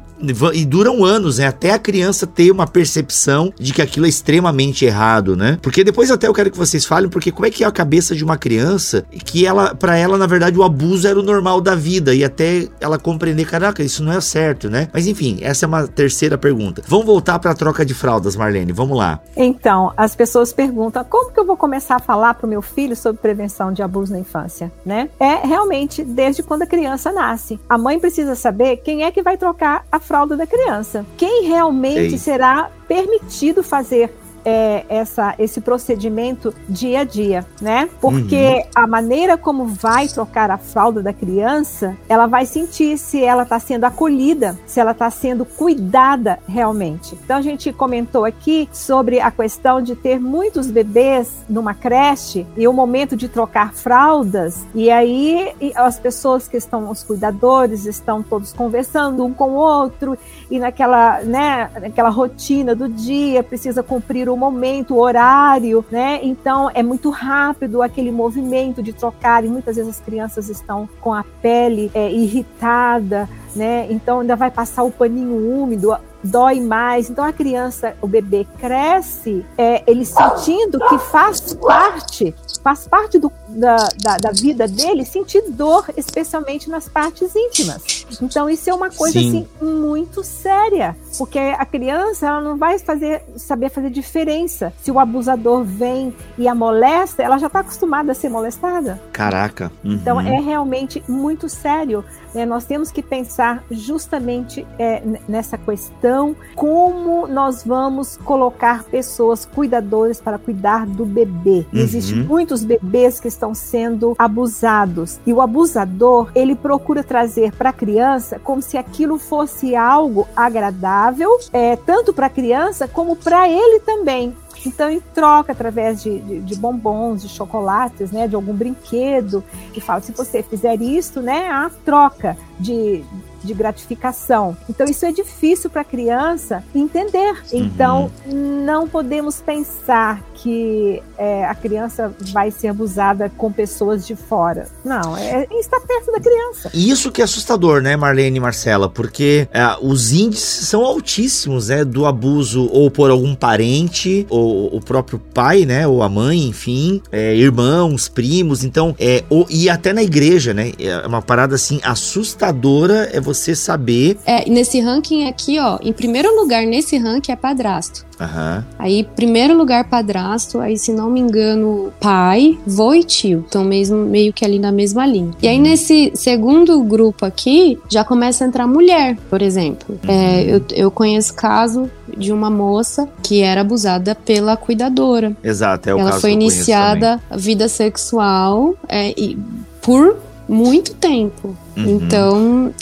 e 0.54 0.66
duram 0.66 1.04
anos, 1.04 1.38
né? 1.38 1.48
Até 1.48 1.72
a 1.72 1.80
criança 1.80 2.26
ter 2.26 2.52
uma 2.52 2.68
percepção 2.68 3.33
de 3.60 3.74
que 3.74 3.82
aquilo 3.82 4.06
é 4.06 4.10
extremamente 4.10 4.86
errado, 4.86 5.36
né? 5.36 5.58
Porque 5.62 5.84
depois 5.84 6.12
até 6.12 6.28
eu 6.28 6.34
quero 6.34 6.52
que 6.52 6.58
vocês 6.58 6.86
falem, 6.86 7.10
porque 7.10 7.32
como 7.32 7.46
é 7.46 7.50
que 7.50 7.64
é 7.64 7.68
a 7.68 7.72
cabeça 7.72 8.16
de 8.16 8.24
uma 8.24 8.38
criança 8.38 9.06
que 9.26 9.46
ela, 9.46 9.74
para 9.74 9.98
ela, 9.98 10.18
na 10.18 10.28
verdade, 10.28 10.58
o 10.58 10.64
abuso 10.64 11.08
era 11.08 11.20
o 11.20 11.24
normal 11.24 11.62
da 11.62 11.76
vida 11.76 12.14
e 12.14 12.24
até 12.24 12.68
ela 12.80 12.98
compreender, 12.98 13.46
caraca, 13.46 13.84
isso 13.84 14.04
não 14.04 14.12
é 14.12 14.22
certo, 14.22 14.70
né? 14.70 14.88
Mas 14.94 15.08
enfim, 15.08 15.40
essa 15.42 15.66
é 15.66 15.68
uma 15.68 15.88
terceira 15.88 16.38
pergunta. 16.38 16.84
Vamos 16.88 17.06
voltar 17.06 17.40
para 17.40 17.52
a 17.52 17.56
troca 17.56 17.86
de 17.86 17.94
fraldas, 17.94 18.36
Marlene, 18.36 18.72
vamos 18.72 18.98
lá. 18.98 19.20
Então, 19.36 19.94
as 19.98 20.16
pessoas 20.16 20.54
perguntam, 20.54 21.04
como 21.04 21.32
que 21.32 21.40
eu 21.40 21.46
vou 21.46 21.58
começar 21.58 21.96
a 21.96 22.00
falar 22.00 22.34
pro 22.36 22.48
meu 22.48 22.62
filho 22.62 22.96
sobre 22.96 23.22
prevenção 23.22 23.72
de 23.72 23.82
abuso 23.82 24.14
na 24.14 24.20
infância, 24.20 24.72
né? 24.86 25.10
É 25.20 25.46
realmente 25.46 26.04
desde 26.04 26.44
quando 26.44 26.64
a 26.64 26.68
criança 26.68 27.12
nasce. 27.12 27.60
A 27.70 27.78
mãe 27.78 28.00
precisa 28.00 28.36
saber 28.36 28.78
quem 28.78 29.04
é 29.04 29.12
que 29.12 29.22
vai 29.22 29.38
trocar 29.38 29.86
a 29.92 30.00
fralda 30.00 30.36
da 30.36 30.46
criança. 30.46 31.06
Quem 31.18 31.48
realmente 31.48 32.14
Ei. 32.14 32.18
será 32.18 32.70
permitido 32.88 33.64
fazer 33.64 34.12
é, 34.46 34.86
essa, 34.90 35.36
esse 35.38 35.62
procedimento 35.62 36.54
dia 36.68 37.02
a 37.02 37.04
dia, 37.04 37.46
né? 37.62 37.90
Porque 38.00 38.36
uhum. 38.36 38.64
a 38.76 38.88
maneira 38.88 39.38
como 39.38 39.66
vai 39.66 40.08
trocar 40.08 40.52
a 40.52 40.58
fralda 40.58 41.02
da 41.02 41.14
criança, 41.14 41.96
ela 42.08 42.28
vai 42.28 42.46
sentir 42.46 42.98
se 42.98 43.24
ela 43.24 43.44
está 43.44 43.60
sendo 43.60 43.86
acolhida, 43.86 44.58
se 44.66 44.80
ela 44.80 44.92
está 44.92 45.10
sendo 45.10 45.46
cuidada 45.46 46.40
realmente. 46.48 47.18
Então 47.24 47.38
a 47.38 47.42
gente 47.42 47.72
comentou 47.72 48.26
aqui 48.26 48.70
sobre 48.72 49.20
a 49.20 49.32
questão 49.32 49.82
de 49.82 49.96
ter 49.96 50.20
muitos 50.20 50.70
bebês 50.70 51.44
numa 51.50 51.74
creche 51.74 52.46
e 52.58 52.68
o 52.68 52.74
momento 52.74 53.16
de 53.16 53.28
trocar 53.28 53.74
fraldas, 53.74 54.66
e 54.74 54.90
aí 54.90 55.54
as 55.76 56.00
pessoas 56.00 56.48
que 56.48 56.58
estão, 56.58 56.90
os 56.90 57.04
cuidadores, 57.04 57.86
estão 57.86 58.22
todos 58.22 58.54
conversando 58.54 59.26
um 59.26 59.34
com 59.34 59.52
o 59.52 59.56
outro, 59.56 60.18
e 60.50 60.60
naquela, 60.60 61.22
né, 61.22 61.70
naquela 61.82 62.10
rotina 62.10 62.76
do 62.76 62.88
dia, 62.88 63.44
precisa 63.44 63.82
cumprir 63.82 64.30
o 64.30 64.33
momento, 64.38 64.96
o 64.96 65.00
horário, 65.00 65.84
né? 65.92 66.20
Então 66.24 66.70
é 66.74 66.84
muito 66.84 67.10
rápido 67.10 67.82
aquele 67.82 68.12
movimento 68.12 68.82
de 68.82 68.94
trocar 68.94 69.44
e 69.44 69.48
muitas 69.48 69.76
vezes 69.76 69.98
as 69.98 70.00
crianças 70.00 70.50
estão 70.50 70.88
com 71.02 71.14
a 71.14 71.24
pele 71.42 71.92
é, 71.94 72.12
irritada, 72.12 73.30
né? 73.56 73.88
Então 73.90 74.22
ainda 74.22 74.36
vai 74.36 74.52
passar 74.52 74.84
o 74.84 74.92
paninho 74.92 75.36
úmido, 75.62 75.96
dói 76.24 76.60
mais. 76.62 77.10
Então 77.10 77.24
a 77.24 77.34
criança, 77.34 77.96
o 78.02 78.08
bebê 78.08 78.48
cresce, 78.60 79.46
é, 79.58 79.84
ele 79.86 80.06
sentindo 80.06 80.80
que 80.80 80.98
faz 80.98 81.54
parte, 81.54 82.34
faz 82.64 82.88
parte 82.88 83.20
do, 83.20 83.32
da, 83.50 83.76
da, 84.02 84.18
da, 84.18 84.32
vida 84.32 84.68
dele 84.68 85.06
sentir 85.06 85.44
dor, 85.50 85.86
especialmente 85.98 86.70
nas 86.70 86.88
partes 86.88 87.36
íntimas. 87.36 88.06
Então 88.22 88.50
isso 88.50 88.70
é 88.70 88.74
uma 88.74 88.90
coisa 88.90 89.20
assim 89.20 89.48
muito 89.62 90.24
séria, 90.24 90.96
porque 91.18 91.40
a 91.40 91.66
criança 91.66 92.28
ela 92.28 92.42
não 92.42 92.58
vai 92.58 92.80
fazer, 92.80 93.24
saber 93.36 93.70
fazer 93.70 93.90
diferença. 93.90 94.74
Se 94.82 94.92
o 94.92 95.00
abusador 95.00 95.64
vem 95.64 96.16
e 96.38 96.48
a 96.48 96.56
molesta, 96.56 97.22
ela 97.22 97.38
já 97.38 97.48
está 97.48 97.60
acostumada 97.60 98.12
a 98.12 98.16
ser 98.16 98.30
molestada. 98.30 99.02
Caraca. 99.12 99.72
Uhum. 99.84 99.94
Então 99.94 100.22
é 100.22 100.40
realmente 100.40 101.04
muito 101.08 101.50
sério. 101.50 102.04
Né? 102.34 102.46
Nós 102.46 102.66
temos 102.66 102.92
que 102.92 103.02
pensar 103.02 103.43
justamente 103.72 104.66
é, 104.78 105.02
nessa 105.28 105.58
questão, 105.58 106.36
como 106.56 107.28
nós 107.28 107.64
vamos 107.64 108.18
colocar 108.18 108.84
pessoas 108.84 109.46
cuidadoras 109.46 110.22
para 110.22 110.38
cuidar 110.38 110.86
do 110.86 111.06
bebê. 111.06 111.66
Uhum. 111.74 111.80
Existem 111.80 112.24
muitos 112.24 112.64
bebês 112.64 113.20
que 113.20 113.28
estão 113.28 113.54
sendo 113.54 114.16
abusados 114.18 115.20
e 115.26 115.34
o 115.34 115.42
abusador 115.42 116.32
ele 116.36 116.56
procura 116.56 117.04
trazer 117.04 117.54
para 117.54 117.70
a 117.70 117.74
criança 117.74 118.40
como 118.40 118.62
se 118.62 118.78
aquilo 118.78 119.18
fosse 119.18 119.76
algo 119.76 120.28
agradável, 120.36 121.30
é, 121.52 121.76
tanto 121.76 122.14
para 122.14 122.28
a 122.28 122.30
criança 122.30 122.88
como 122.88 123.16
para 123.16 123.50
ele 123.50 123.80
também. 123.80 124.36
Então, 124.66 124.90
em 124.90 125.00
troca, 125.00 125.52
através 125.52 126.02
de, 126.02 126.20
de, 126.20 126.40
de, 126.40 126.56
bombons, 126.56 127.22
de 127.22 127.30
chocolates, 127.30 128.12
né, 128.12 128.28
de 128.28 128.36
algum 128.36 128.54
brinquedo, 128.54 129.44
e 129.76 129.82
fala: 129.82 130.02
se 130.02 130.12
você 130.12 130.42
fizer 130.42 130.82
isso, 130.82 131.22
né, 131.22 131.50
a 131.50 131.70
troca 131.84 132.38
de, 132.60 133.04
de 133.44 133.54
gratificação. 133.54 134.56
Então, 134.70 134.86
isso 134.88 135.06
é 135.06 135.12
difícil 135.12 135.70
para 135.70 135.82
a 135.82 135.86
criança 135.86 136.64
entender. 136.74 137.44
Então, 137.52 138.12
uhum. 138.26 138.64
não 138.66 138.88
podemos 138.88 139.42
pensar 139.42 140.22
que 140.44 141.02
é, 141.18 141.46
a 141.46 141.56
criança 141.56 142.14
vai 142.34 142.52
ser 142.52 142.68
abusada 142.68 143.32
com 143.38 143.50
pessoas 143.50 144.06
de 144.06 144.14
fora. 144.14 144.68
Não, 144.84 145.16
é, 145.16 145.48
é 145.50 145.58
está 145.58 145.80
perto 145.80 146.12
da 146.12 146.20
criança. 146.20 146.70
Isso 146.74 147.10
que 147.10 147.22
é 147.22 147.24
assustador, 147.24 147.82
né, 147.82 147.96
Marlene 147.96 148.38
e 148.38 148.40
Marcela? 148.42 148.90
Porque 148.90 149.48
é, 149.54 149.62
os 149.82 150.12
índices 150.12 150.68
são 150.68 150.84
altíssimos, 150.84 151.70
né, 151.70 151.86
do 151.86 152.06
abuso 152.06 152.70
ou 152.74 152.92
por 152.92 153.10
algum 153.10 153.34
parente, 153.34 154.28
ou 154.30 154.76
o 154.76 154.82
próprio 154.82 155.18
pai, 155.18 155.66
né, 155.66 155.88
ou 155.88 156.04
a 156.04 156.10
mãe, 156.10 156.46
enfim, 156.46 157.02
é, 157.10 157.34
irmãos, 157.34 158.10
primos. 158.10 158.66
Então, 158.66 158.94
é, 159.00 159.24
ou, 159.30 159.48
e 159.50 159.70
até 159.70 159.94
na 159.94 160.04
igreja, 160.04 160.54
né, 160.54 160.74
é 160.78 161.08
uma 161.08 161.22
parada 161.22 161.56
assim 161.56 161.80
assustadora 161.84 163.10
é 163.14 163.22
você 163.22 163.56
saber. 163.56 164.18
É, 164.26 164.50
nesse 164.50 164.82
ranking 164.82 165.26
aqui, 165.30 165.58
ó, 165.58 165.80
em 165.82 165.94
primeiro 165.94 166.36
lugar 166.36 166.66
nesse 166.66 166.98
ranking 166.98 167.32
é 167.32 167.36
padrasto. 167.38 168.06
Uhum. 168.20 168.64
Aí, 168.78 169.04
primeiro 169.16 169.58
lugar, 169.58 169.86
padrasto, 169.86 170.60
aí, 170.60 170.78
se 170.78 170.92
não 170.92 171.10
me 171.10 171.20
engano, 171.20 171.92
pai, 172.00 172.58
vô 172.66 172.94
e 172.94 173.04
tio. 173.04 173.44
Então, 173.48 173.64
mesmo, 173.64 173.98
meio 173.98 174.32
que 174.32 174.46
ali 174.46 174.60
na 174.60 174.72
mesma 174.72 175.06
linha. 175.06 175.32
E 175.42 175.48
aí, 175.48 175.60
nesse 175.60 176.12
segundo 176.16 176.82
grupo 176.84 177.26
aqui, 177.26 177.80
já 177.90 178.04
começa 178.04 178.44
a 178.44 178.48
entrar 178.48 178.68
mulher, 178.68 179.18
por 179.30 179.42
exemplo. 179.42 179.98
Uhum. 180.04 180.12
É, 180.12 180.44
eu, 180.44 180.62
eu 180.72 180.92
conheço 180.92 181.34
caso 181.34 181.90
de 182.16 182.32
uma 182.32 182.50
moça 182.50 183.08
que 183.22 183.42
era 183.42 183.62
abusada 183.62 184.16
pela 184.16 184.56
cuidadora. 184.56 185.36
Exato, 185.44 185.90
é 185.90 185.96
o 185.96 186.00
Ela 186.00 186.12
caso 186.12 186.22
foi 186.22 186.32
iniciada 186.32 187.20
a 187.30 187.38
vida 187.38 187.68
sexual 187.68 188.76
é, 188.88 189.10
e, 189.18 189.38
por 189.82 190.18
muito 190.48 190.94
tempo. 190.94 191.56
Uhum. 191.76 191.86
Então, 191.86 192.74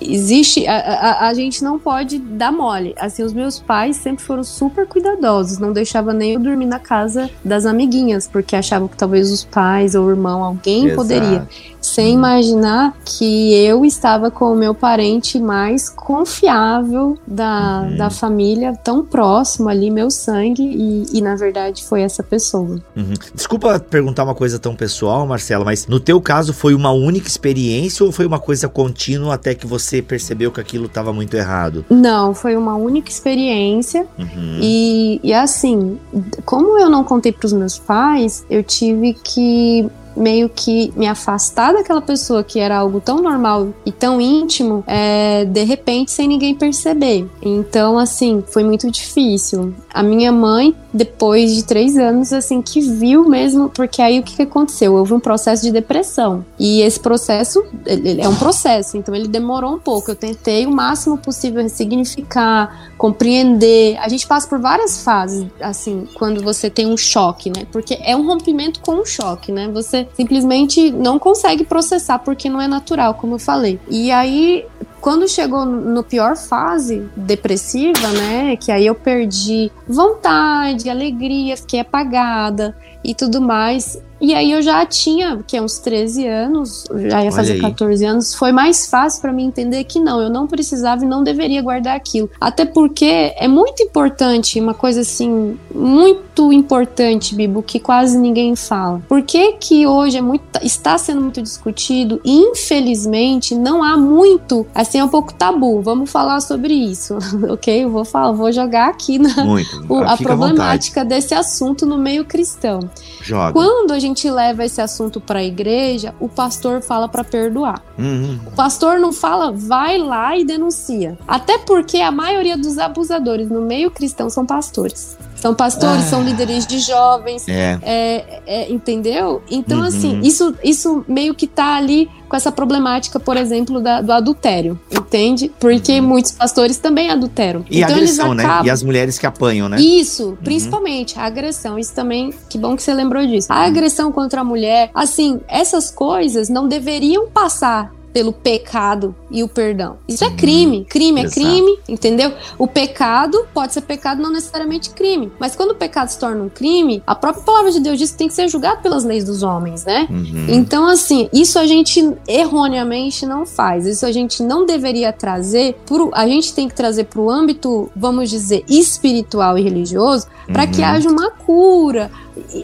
existe 0.00 0.66
a, 0.66 0.76
a, 0.76 1.28
a, 1.28 1.34
gente 1.34 1.62
não 1.62 1.78
pode 1.78 2.18
dar 2.18 2.52
mole. 2.52 2.94
Assim 2.98 3.22
os 3.22 3.32
meus 3.32 3.58
pais 3.58 3.96
sempre 3.96 4.24
foram 4.24 4.44
super 4.44 4.86
cuidadosos. 4.86 5.58
Não 5.58 5.72
deixava 5.72 6.12
nem 6.12 6.34
eu 6.34 6.40
dormir 6.40 6.66
na 6.66 6.78
casa 6.78 7.30
das 7.44 7.66
amiguinhas 7.66 8.28
porque 8.28 8.56
achavam 8.56 8.88
que 8.88 8.96
talvez 8.96 9.30
os 9.30 9.44
pais 9.44 9.94
ou 9.94 10.06
o 10.06 10.10
irmão 10.10 10.44
alguém 10.44 10.86
Exato. 10.86 10.96
poderia 10.96 11.48
sem 11.86 12.14
imaginar 12.14 12.96
que 13.04 13.54
eu 13.54 13.84
estava 13.84 14.30
com 14.30 14.52
o 14.52 14.56
meu 14.56 14.74
parente 14.74 15.38
mais 15.38 15.88
confiável 15.88 17.16
da, 17.26 17.82
uhum. 17.82 17.96
da 17.96 18.10
família, 18.10 18.74
tão 18.82 19.04
próximo 19.04 19.68
ali, 19.68 19.90
meu 19.90 20.10
sangue, 20.10 20.62
e, 20.62 21.18
e 21.18 21.22
na 21.22 21.36
verdade 21.36 21.84
foi 21.84 22.02
essa 22.02 22.22
pessoa. 22.22 22.80
Uhum. 22.96 23.14
Desculpa 23.34 23.78
perguntar 23.78 24.24
uma 24.24 24.34
coisa 24.34 24.58
tão 24.58 24.74
pessoal, 24.74 25.26
Marcela, 25.26 25.64
mas 25.64 25.86
no 25.86 26.00
teu 26.00 26.20
caso 26.20 26.52
foi 26.52 26.74
uma 26.74 26.90
única 26.90 27.28
experiência 27.28 28.04
ou 28.04 28.10
foi 28.10 28.26
uma 28.26 28.40
coisa 28.40 28.68
contínua 28.68 29.34
até 29.34 29.54
que 29.54 29.66
você 29.66 30.02
percebeu 30.02 30.50
que 30.50 30.60
aquilo 30.60 30.86
estava 30.86 31.12
muito 31.12 31.34
errado? 31.36 31.84
Não, 31.88 32.34
foi 32.34 32.56
uma 32.56 32.74
única 32.74 33.10
experiência. 33.10 34.06
Uhum. 34.18 34.58
E, 34.60 35.20
e 35.22 35.32
assim, 35.32 35.98
como 36.44 36.78
eu 36.78 36.90
não 36.90 37.04
contei 37.04 37.30
para 37.30 37.46
os 37.46 37.52
meus 37.52 37.78
pais, 37.78 38.44
eu 38.50 38.62
tive 38.64 39.14
que 39.14 39.88
meio 40.16 40.48
que 40.48 40.92
me 40.96 41.06
afastar 41.06 41.72
daquela 41.72 42.00
pessoa 42.00 42.42
que 42.42 42.58
era 42.58 42.78
algo 42.78 43.00
tão 43.00 43.20
normal 43.20 43.68
e 43.84 43.92
tão 43.92 44.20
íntimo, 44.20 44.82
é, 44.86 45.44
de 45.44 45.62
repente, 45.64 46.10
sem 46.10 46.26
ninguém 46.26 46.54
perceber. 46.54 47.28
Então, 47.42 47.98
assim, 47.98 48.42
foi 48.46 48.64
muito 48.64 48.90
difícil. 48.90 49.74
A 49.92 50.02
minha 50.02 50.32
mãe, 50.32 50.74
depois 50.92 51.54
de 51.54 51.64
três 51.64 51.96
anos, 51.96 52.32
assim, 52.32 52.62
que 52.62 52.80
viu 52.80 53.28
mesmo, 53.28 53.68
porque 53.68 54.00
aí 54.00 54.18
o 54.18 54.22
que, 54.22 54.36
que 54.36 54.42
aconteceu? 54.42 54.94
Houve 54.94 55.14
um 55.14 55.20
processo 55.20 55.62
de 55.62 55.70
depressão. 55.70 56.44
E 56.58 56.80
esse 56.80 56.98
processo, 56.98 57.64
ele 57.84 58.20
é 58.20 58.28
um 58.28 58.36
processo, 58.36 58.96
então 58.96 59.14
ele 59.14 59.28
demorou 59.28 59.74
um 59.74 59.78
pouco. 59.78 60.10
Eu 60.10 60.16
tentei 60.16 60.66
o 60.66 60.70
máximo 60.70 61.18
possível 61.18 61.62
ressignificar, 61.62 62.90
compreender. 62.96 63.96
A 63.98 64.08
gente 64.08 64.26
passa 64.26 64.48
por 64.48 64.58
várias 64.58 65.02
fases, 65.02 65.46
assim, 65.60 66.06
quando 66.14 66.42
você 66.42 66.70
tem 66.70 66.86
um 66.86 66.96
choque, 66.96 67.50
né? 67.50 67.66
Porque 67.70 67.98
é 68.02 68.16
um 68.16 68.26
rompimento 68.26 68.80
com 68.80 68.92
um 69.00 69.04
choque, 69.04 69.52
né? 69.52 69.68
Você 69.72 70.05
simplesmente 70.14 70.90
não 70.90 71.18
consegue 71.18 71.64
processar 71.64 72.18
porque 72.18 72.48
não 72.48 72.60
é 72.60 72.68
natural, 72.68 73.14
como 73.14 73.34
eu 73.34 73.38
falei. 73.38 73.78
E 73.88 74.10
aí, 74.10 74.64
quando 75.00 75.28
chegou 75.28 75.64
no 75.64 76.02
pior 76.02 76.36
fase 76.36 77.08
depressiva, 77.16 78.08
né, 78.08 78.56
que 78.56 78.72
aí 78.72 78.86
eu 78.86 78.94
perdi 78.94 79.70
vontade, 79.86 80.90
alegria, 80.90 81.56
fiquei 81.56 81.80
apagada 81.80 82.76
e 83.04 83.14
tudo 83.14 83.40
mais, 83.40 84.00
e 84.20 84.34
aí 84.34 84.52
eu 84.52 84.62
já 84.62 84.84
tinha, 84.86 85.42
que 85.46 85.56
é 85.56 85.62
uns 85.62 85.78
13 85.78 86.26
anos, 86.26 86.84
já 87.08 87.22
ia 87.22 87.32
fazer 87.32 87.60
14 87.60 88.04
anos, 88.04 88.34
foi 88.34 88.50
mais 88.50 88.88
fácil 88.88 89.20
para 89.20 89.32
mim 89.32 89.44
entender 89.44 89.84
que 89.84 90.00
não, 90.00 90.20
eu 90.20 90.30
não 90.30 90.46
precisava 90.46 91.04
e 91.04 91.08
não 91.08 91.22
deveria 91.22 91.60
guardar 91.60 91.96
aquilo. 91.96 92.30
Até 92.40 92.64
porque 92.64 93.34
é 93.36 93.46
muito 93.46 93.82
importante, 93.82 94.58
uma 94.60 94.74
coisa 94.74 95.02
assim, 95.02 95.58
muito 95.74 96.52
importante, 96.52 97.34
Bibo, 97.34 97.62
que 97.62 97.78
quase 97.78 98.18
ninguém 98.18 98.56
fala. 98.56 99.02
Por 99.08 99.22
que 99.22 99.52
que 99.52 99.86
hoje 99.86 100.16
é 100.16 100.22
muito, 100.22 100.42
está 100.62 100.96
sendo 100.96 101.20
muito 101.20 101.42
discutido 101.42 102.20
e 102.24 102.38
infelizmente 102.38 103.54
não 103.54 103.82
há 103.82 103.96
muito, 103.96 104.66
assim, 104.74 104.98
é 104.98 105.04
um 105.04 105.08
pouco 105.08 105.34
tabu. 105.34 105.82
Vamos 105.82 106.10
falar 106.10 106.40
sobre 106.40 106.72
isso, 106.72 107.18
ok? 107.50 107.84
Eu 107.84 107.90
vou 107.90 108.04
falar, 108.04 108.32
vou 108.32 108.50
jogar 108.50 108.88
aqui 108.88 109.18
na 109.18 109.44
muito. 109.44 109.84
O, 109.88 109.98
a 109.98 110.16
problemática 110.16 111.04
desse 111.04 111.34
assunto 111.34 111.84
no 111.84 111.98
meio 111.98 112.24
cristão. 112.24 112.80
Joga. 113.20 113.52
Quando 113.52 113.92
a 113.92 113.98
gente 113.98 114.05
leva 114.30 114.64
esse 114.64 114.80
assunto 114.80 115.20
para 115.20 115.40
a 115.40 115.44
igreja, 115.44 116.14
o 116.20 116.28
pastor 116.28 116.82
fala 116.82 117.08
para 117.08 117.24
perdoar. 117.24 117.82
Uhum. 117.98 118.38
O 118.46 118.50
pastor 118.52 118.98
não 118.98 119.12
fala, 119.12 119.52
vai 119.52 119.98
lá 119.98 120.36
e 120.36 120.44
denuncia. 120.44 121.18
Até 121.26 121.58
porque 121.58 121.98
a 121.98 122.10
maioria 122.10 122.56
dos 122.56 122.78
abusadores 122.78 123.48
no 123.48 123.62
meio 123.62 123.90
cristão 123.90 124.28
são 124.30 124.44
pastores. 124.44 125.16
São 125.36 125.54
pastores, 125.54 126.04
ah. 126.06 126.08
são 126.08 126.22
líderes 126.22 126.66
de 126.66 126.78
jovens. 126.80 127.46
É. 127.46 127.78
É, 127.82 128.42
é, 128.46 128.72
entendeu? 128.72 129.42
Então, 129.50 129.80
uhum. 129.80 129.84
assim, 129.84 130.20
isso, 130.20 130.54
isso 130.64 131.04
meio 131.06 131.34
que 131.34 131.46
tá 131.46 131.76
ali 131.76 132.08
com 132.28 132.36
essa 132.36 132.50
problemática, 132.50 133.20
por 133.20 133.36
exemplo, 133.36 133.80
da, 133.80 134.00
do 134.00 134.12
adultério. 134.12 134.78
Entende? 134.90 135.50
Porque 135.60 136.00
uhum. 136.00 136.06
muitos 136.06 136.32
pastores 136.32 136.78
também 136.78 137.10
adulteram. 137.10 137.64
E 137.70 137.78
então, 137.78 137.90
a 137.90 137.96
agressão, 137.96 138.34
né? 138.34 138.44
E 138.64 138.70
as 138.70 138.82
mulheres 138.82 139.18
que 139.18 139.26
apanham, 139.26 139.68
né? 139.68 139.78
Isso, 139.80 140.30
uhum. 140.30 140.36
principalmente. 140.36 141.18
A 141.18 141.24
agressão. 141.24 141.78
Isso 141.78 141.94
também, 141.94 142.32
que 142.48 142.58
bom 142.58 142.74
que 142.74 142.82
você 142.82 142.92
lembrou 142.92 143.24
disso. 143.26 143.52
A 143.52 143.60
uhum. 143.60 143.66
agressão 143.66 144.10
contra 144.10 144.40
a 144.40 144.44
mulher, 144.44 144.90
assim, 144.94 145.40
essas 145.48 145.90
coisas 145.90 146.48
não 146.48 146.66
deveriam 146.66 147.28
passar 147.28 147.92
pelo 148.16 148.32
pecado 148.32 149.14
e 149.30 149.42
o 149.42 149.48
perdão. 149.48 149.98
Isso 150.08 150.24
é 150.24 150.30
crime. 150.30 150.86
Crime 150.88 151.20
é 151.20 151.24
Exato. 151.24 151.38
crime, 151.38 151.78
entendeu? 151.86 152.32
O 152.56 152.66
pecado 152.66 153.46
pode 153.52 153.74
ser 153.74 153.82
pecado, 153.82 154.22
não 154.22 154.32
necessariamente 154.32 154.88
crime. 154.88 155.30
Mas 155.38 155.54
quando 155.54 155.72
o 155.72 155.74
pecado 155.74 156.08
se 156.08 156.18
torna 156.18 156.42
um 156.42 156.48
crime, 156.48 157.02
a 157.06 157.14
própria 157.14 157.44
palavra 157.44 157.70
de 157.70 157.78
Deus 157.78 157.98
diz 157.98 158.12
que 158.12 158.16
tem 158.16 158.26
que 158.26 158.32
ser 158.32 158.48
julgado 158.48 158.80
pelas 158.80 159.04
leis 159.04 159.22
dos 159.22 159.42
homens, 159.42 159.84
né? 159.84 160.08
Uhum. 160.08 160.46
Então, 160.48 160.86
assim, 160.86 161.28
isso 161.30 161.58
a 161.58 161.66
gente 161.66 162.10
erroneamente 162.26 163.26
não 163.26 163.44
faz. 163.44 163.84
Isso 163.84 164.06
a 164.06 164.12
gente 164.12 164.42
não 164.42 164.64
deveria 164.64 165.12
trazer. 165.12 165.74
Pro, 165.84 166.10
a 166.14 166.26
gente 166.26 166.54
tem 166.54 166.70
que 166.70 166.74
trazer 166.74 167.04
para 167.04 167.20
o 167.20 167.28
âmbito, 167.30 167.90
vamos 167.94 168.30
dizer, 168.30 168.64
espiritual 168.66 169.58
e 169.58 169.62
religioso, 169.62 170.26
para 170.50 170.64
uhum. 170.64 170.70
que 170.70 170.82
haja 170.82 171.10
uma 171.10 171.30
cura 171.30 172.10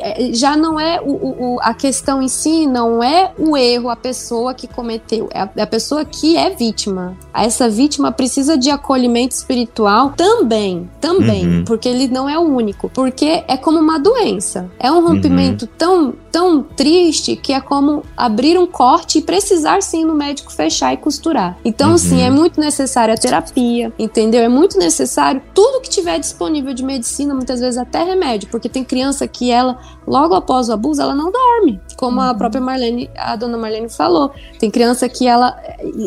é, 0.01 0.33
já 0.33 0.57
não 0.57 0.79
é 0.79 1.01
o, 1.01 1.55
o, 1.55 1.59
a 1.61 1.73
questão 1.73 2.21
em 2.21 2.29
si, 2.29 2.67
não 2.67 3.03
é 3.03 3.33
o 3.39 3.57
erro, 3.57 3.89
a 3.89 3.97
pessoa 3.97 4.53
que 4.53 4.67
cometeu, 4.67 5.29
é 5.33 5.41
a, 5.43 5.63
a 5.63 5.67
pessoa 5.67 6.05
que 6.05 6.37
é 6.37 6.51
vítima. 6.51 7.17
Essa 7.35 7.69
vítima 7.69 8.13
precisa 8.13 8.57
de 8.57 8.71
acolhimento 8.71 9.35
espiritual 9.35 10.13
também, 10.17 10.89
também, 11.01 11.47
uhum. 11.47 11.65
porque 11.65 11.89
ele 11.89 12.09
não 12.09 12.29
é 12.29 12.39
o 12.39 12.43
único, 12.43 12.89
porque 12.89 13.45
é 13.47 13.57
como 13.57 13.79
uma 13.79 13.99
doença. 13.99 14.71
É 14.79 14.91
um 14.91 15.07
rompimento 15.07 15.65
uhum. 15.65 15.71
tão 15.77 16.15
tão 16.33 16.63
triste 16.63 17.37
que 17.37 17.53
é 17.53 17.61
como 17.61 18.03
abrir 18.17 18.59
um 18.59 18.67
corte 18.67 19.19
e 19.19 19.23
precisar 19.23 19.83
sim 19.83 20.03
no 20.05 20.15
médico 20.15 20.51
fechar 20.51 20.95
e 20.95 20.97
costurar. 20.97 21.59
Então, 21.63 21.91
uhum. 21.91 21.99
sim, 21.99 22.23
é 22.23 22.31
muito 22.31 22.59
necessária 22.59 23.13
a 23.13 23.17
terapia, 23.19 23.93
entendeu? 23.99 24.41
É 24.41 24.49
muito 24.49 24.79
necessário 24.79 25.43
tudo 25.53 25.83
que 25.83 25.91
tiver 25.91 26.19
disponível 26.19 26.73
de 26.73 26.83
medicina, 26.83 27.35
muitas 27.35 27.61
vezes 27.61 27.77
até 27.77 28.03
remédio, 28.03 28.49
porque 28.51 28.69
tem 28.69 28.83
criança 28.83 29.29
que 29.29 29.51
ela, 29.51 29.79
logo 30.13 30.35
após 30.35 30.69
o 30.69 30.75
abuso, 30.75 31.01
ela 31.01 31.15
não 31.15 31.33
dorme, 31.33 31.81
como 31.97 32.21
uhum. 32.21 32.29
a 32.29 32.35
própria 32.35 32.61
Marlene, 32.61 33.11
a 33.17 33.35
dona 33.35 33.57
Marlene 33.57 33.89
falou. 33.89 34.31
Tem 34.59 34.71
criança 34.71 35.09
que 35.09 35.27
ela. 35.27 35.57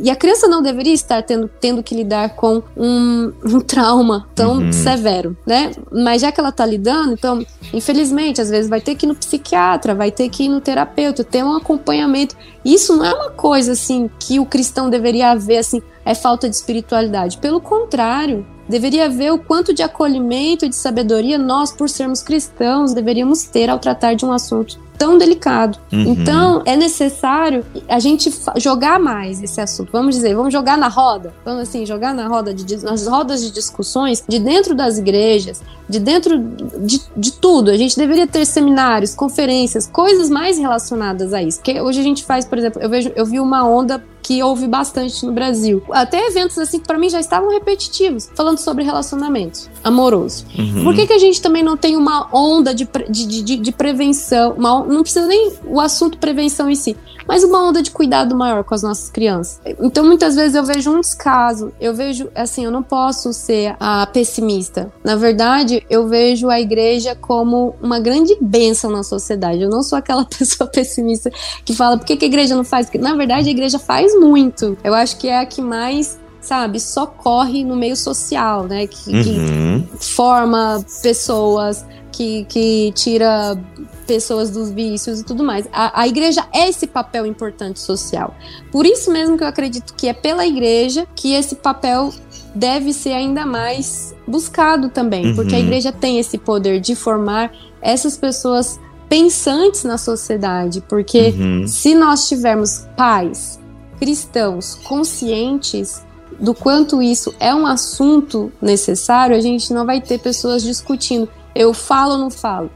E 0.04 0.12
a 0.12 0.16
criança 0.16 0.48
não 0.48 0.62
deveria 0.62 0.94
estar 0.94 1.24
tendo, 1.24 1.50
tendo 1.60 1.82
que 1.82 1.96
lidar 1.96 2.36
com 2.36 2.62
um, 2.78 3.34
um 3.44 3.60
trauma 3.60 4.28
tão 4.36 4.60
uhum. 4.60 4.72
severo, 4.72 5.36
né? 5.44 5.72
Mas 5.92 6.22
já 6.22 6.32
que 6.32 6.40
ela 6.40 6.52
tá 6.52 6.64
lidando, 6.68 7.14
então, 7.14 7.44
infelizmente, 7.74 8.40
às 8.40 8.52
vezes 8.52 8.70
vai 8.70 8.80
ter 8.80 8.94
que 8.94 9.08
ir 9.08 9.10
no 9.10 9.16
psiquiatra, 9.16 9.96
vai 9.96 10.12
ter 10.12 10.30
que 10.30 10.44
ir 10.44 10.50
no 10.50 10.62
terapeuta, 10.62 11.24
ter 11.24 11.44
um 11.44 11.56
acompanhamento. 11.56 12.36
Isso 12.64 12.96
não 12.96 13.06
é 13.06 13.12
uma 13.12 13.32
coisa 13.32 13.72
assim 13.72 14.08
que 14.20 14.40
o 14.40 14.46
cristão 14.46 14.88
deveria 14.88 15.32
haver 15.32 15.58
assim, 15.58 15.82
é 16.06 16.14
falta 16.14 16.48
de 16.48 16.56
espiritualidade. 16.56 17.40
Pelo 17.40 17.60
contrário, 17.60 18.46
deveria 18.68 19.06
haver 19.06 19.32
o 19.32 19.38
quanto 19.38 19.74
de 19.74 19.84
acolhimento 19.84 20.66
e 20.66 20.70
de 20.70 20.76
sabedoria 20.76 21.38
nós, 21.38 21.72
por 21.72 21.90
sermos 21.90 22.22
cristãos, 22.22 22.94
deveríamos 22.94 23.44
ter 23.44 23.70
ao 23.70 23.80
tratar 23.80 24.16
de 24.16 24.26
um 24.26 24.32
assunto 24.32 24.80
tão 24.98 25.18
delicado. 25.18 25.78
Uhum. 25.92 26.04
Então, 26.04 26.62
é 26.66 26.76
necessário 26.76 27.66
a 27.88 28.00
gente 28.00 28.34
jogar 28.58 29.00
mais 29.00 29.42
esse 29.42 29.60
assunto. 29.60 29.92
Vamos 29.92 30.16
dizer, 30.16 30.36
vamos 30.36 30.54
jogar 30.54 30.78
na 30.78 30.88
roda. 30.88 31.34
Vamos 31.44 31.64
assim, 31.64 31.86
jogar 31.86 32.14
na 32.14 32.28
roda 32.28 32.54
de 32.54 32.78
nas 32.84 33.08
rodas 33.08 33.42
de 33.42 33.52
discussões 33.52 34.24
de 34.28 34.40
dentro 34.40 34.76
das 34.76 34.98
igrejas, 34.98 35.62
de 35.88 36.00
dentro 36.00 36.40
de, 36.40 37.02
de 37.16 37.32
tudo. 37.34 37.72
A 37.72 37.78
gente 37.78 37.98
deveria 37.98 38.28
ter 38.28 38.46
seminários, 38.46 39.14
conferências, 39.14 39.88
coisas 39.88 40.30
mais 40.30 40.58
relacionadas 40.58 41.34
a 41.34 41.42
isso. 41.42 41.60
Porque 41.60 41.80
hoje 41.80 42.00
a 42.00 42.04
gente 42.04 42.24
faz, 42.24 42.46
por 42.46 42.58
exemplo, 42.58 42.82
eu 42.82 42.90
vejo, 42.90 43.12
eu 43.16 43.26
vi 43.26 43.40
uma 43.40 43.68
onda 43.68 44.04
que 44.26 44.42
houve 44.42 44.68
bastante 44.68 45.24
no 45.24 45.32
Brasil. 45.32 45.84
Até 45.92 46.26
eventos 46.26 46.58
assim 46.58 46.80
que 46.80 46.88
para 46.88 46.98
mim 46.98 47.08
já 47.08 47.20
estavam 47.20 47.52
repetitivos, 47.52 48.28
falando 48.34 48.58
sobre 48.58 48.84
relacionamentos 48.84 49.70
amoroso. 49.84 50.48
Uhum. 50.58 50.84
Por 50.84 50.96
que, 50.96 51.06
que 51.06 51.14
a 51.14 51.20
gente 51.20 51.40
também 51.40 51.62
não 51.62 51.78
tem 51.78 51.96
uma 51.96 52.28
onda 52.36 52.74
de, 52.74 52.90
de, 53.08 53.44
de, 53.44 53.56
de 53.58 53.72
prevenção? 53.72 54.54
Uma, 54.54 54.84
não 54.84 55.04
precisa 55.04 55.28
nem 55.28 55.54
o 55.64 55.80
assunto 55.80 56.18
prevenção 56.18 56.68
em 56.68 56.74
si, 56.74 56.98
mas 57.28 57.44
uma 57.44 57.68
onda 57.68 57.82
de 57.82 57.92
cuidado 57.92 58.36
maior 58.36 58.64
com 58.64 58.74
as 58.74 58.84
nossas 58.84 59.10
crianças. 59.10 59.60
Então, 59.80 60.06
muitas 60.06 60.36
vezes 60.36 60.56
eu 60.56 60.64
vejo 60.64 60.92
um 60.92 61.02
descaso, 61.02 61.72
eu 61.80 61.94
vejo, 61.94 62.30
assim, 62.36 62.66
eu 62.66 62.72
não 62.72 62.84
posso 62.84 63.34
ser 63.34 63.76
a 63.80 64.06
pessimista. 64.08 64.92
Na 65.04 65.16
verdade, 65.16 65.86
eu 65.90 66.08
vejo 66.08 66.50
a 66.50 66.60
igreja 66.60 67.16
como 67.16 67.76
uma 67.82 68.00
grande 68.00 68.38
bênção 68.42 68.92
na 68.92 69.04
sociedade. 69.04 69.62
Eu 69.62 69.70
não 69.70 69.84
sou 69.84 69.98
aquela 69.98 70.26
pessoa 70.38 70.70
pessimista 70.70 71.32
que 71.64 71.74
fala 71.74 71.98
por 71.98 72.06
que, 72.06 72.16
que 72.16 72.26
a 72.26 72.28
igreja 72.28 72.56
não 72.56 72.64
faz. 72.64 72.90
Na 73.00 73.16
verdade, 73.16 73.50
a 73.50 73.52
igreja 73.52 73.80
faz 73.80 74.18
muito. 74.20 74.78
Eu 74.84 74.94
acho 74.94 75.18
que 75.18 75.28
é 75.28 75.40
a 75.40 75.46
que 75.46 75.62
mais 75.62 76.18
sabe, 76.46 76.80
socorre 76.80 77.64
no 77.64 77.76
meio 77.76 77.96
social, 77.96 78.64
né? 78.66 78.86
Que, 78.86 79.10
uhum. 79.10 79.88
que 79.98 80.06
forma 80.06 80.86
pessoas, 81.02 81.84
que, 82.16 82.46
que 82.46 82.94
tira 82.96 83.62
pessoas 84.08 84.50
dos 84.50 84.72
vícios 84.72 85.20
e 85.20 85.26
tudo 85.26 85.44
mais. 85.44 85.68
A, 85.74 86.02
a, 86.02 86.08
igreja 86.08 86.46
é 86.54 86.70
esse 86.70 86.88
papel 86.88 87.26
importante 87.26 87.80
social. 87.82 88.34
Por 88.72 88.86
isso 88.86 89.12
mesmo 89.12 89.38
que 89.38 89.44
eu 89.44 89.48
acredito 89.48 89.94
que 89.94 90.08
é 90.08 90.14
pela 90.14 90.46
igreja 90.46 91.06
que 91.14 91.34
esse 91.34 91.56
papel 91.56 92.14
deve 92.54 92.94
ser 92.94 93.12
ainda 93.12 93.46
mais 93.46 94.16
buscado 94.26 94.88
também, 94.88 95.28
uhum. 95.28 95.36
porque 95.36 95.56
a 95.56 95.60
igreja 95.60 95.92
tem 95.92 96.18
esse 96.18 96.38
poder 96.38 96.80
de 96.80 96.96
formar 96.96 97.52
essas 97.82 98.16
pessoas 98.16 98.80
pensantes 99.10 99.84
na 99.84 99.98
sociedade, 99.98 100.82
porque 100.88 101.34
uhum. 101.38 101.68
se 101.68 101.94
nós 101.94 102.30
tivermos 102.30 102.88
pais 102.96 103.60
cristãos 104.00 104.76
conscientes 104.76 106.02
do 106.40 106.54
quanto 106.54 107.02
isso 107.02 107.34
é 107.40 107.54
um 107.54 107.68
assunto 107.68 108.52
necessário, 108.62 109.36
a 109.36 109.42
gente 109.42 109.74
não 109.74 109.86
vai 109.86 110.00
ter 110.00 110.18
pessoas 110.20 110.64
discutindo 110.64 111.30
eu 111.56 111.74
falo 111.74 112.14
ou 112.14 112.18
não 112.18 112.30
falo? 112.30 112.70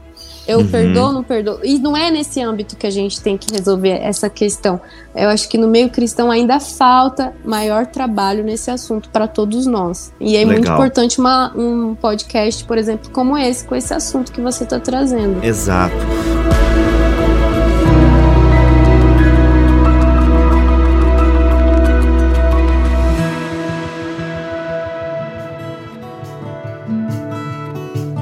Eu 0.48 0.60
uhum. 0.60 0.68
perdoo 0.68 1.06
ou 1.06 1.12
não 1.12 1.22
perdoo? 1.22 1.60
E 1.62 1.78
não 1.78 1.96
é 1.96 2.10
nesse 2.10 2.40
âmbito 2.40 2.74
que 2.76 2.86
a 2.86 2.90
gente 2.90 3.20
tem 3.20 3.36
que 3.36 3.52
resolver 3.52 4.00
essa 4.02 4.28
questão. 4.28 4.80
Eu 5.14 5.28
acho 5.28 5.48
que 5.48 5.56
no 5.56 5.68
meio 5.68 5.90
cristão 5.90 6.30
ainda 6.30 6.58
falta 6.58 7.32
maior 7.44 7.86
trabalho 7.86 8.42
nesse 8.42 8.70
assunto 8.70 9.10
para 9.10 9.28
todos 9.28 9.66
nós. 9.66 10.12
E 10.18 10.34
é 10.36 10.38
Legal. 10.38 10.52
muito 10.52 10.72
importante 10.72 11.20
uma, 11.20 11.52
um 11.56 11.94
podcast, 11.94 12.64
por 12.64 12.78
exemplo, 12.78 13.10
como 13.12 13.36
esse, 13.36 13.64
com 13.64 13.76
esse 13.76 13.94
assunto 13.94 14.32
que 14.32 14.40
você 14.40 14.64
está 14.64 14.80
trazendo. 14.80 15.44
Exato. 15.44 15.94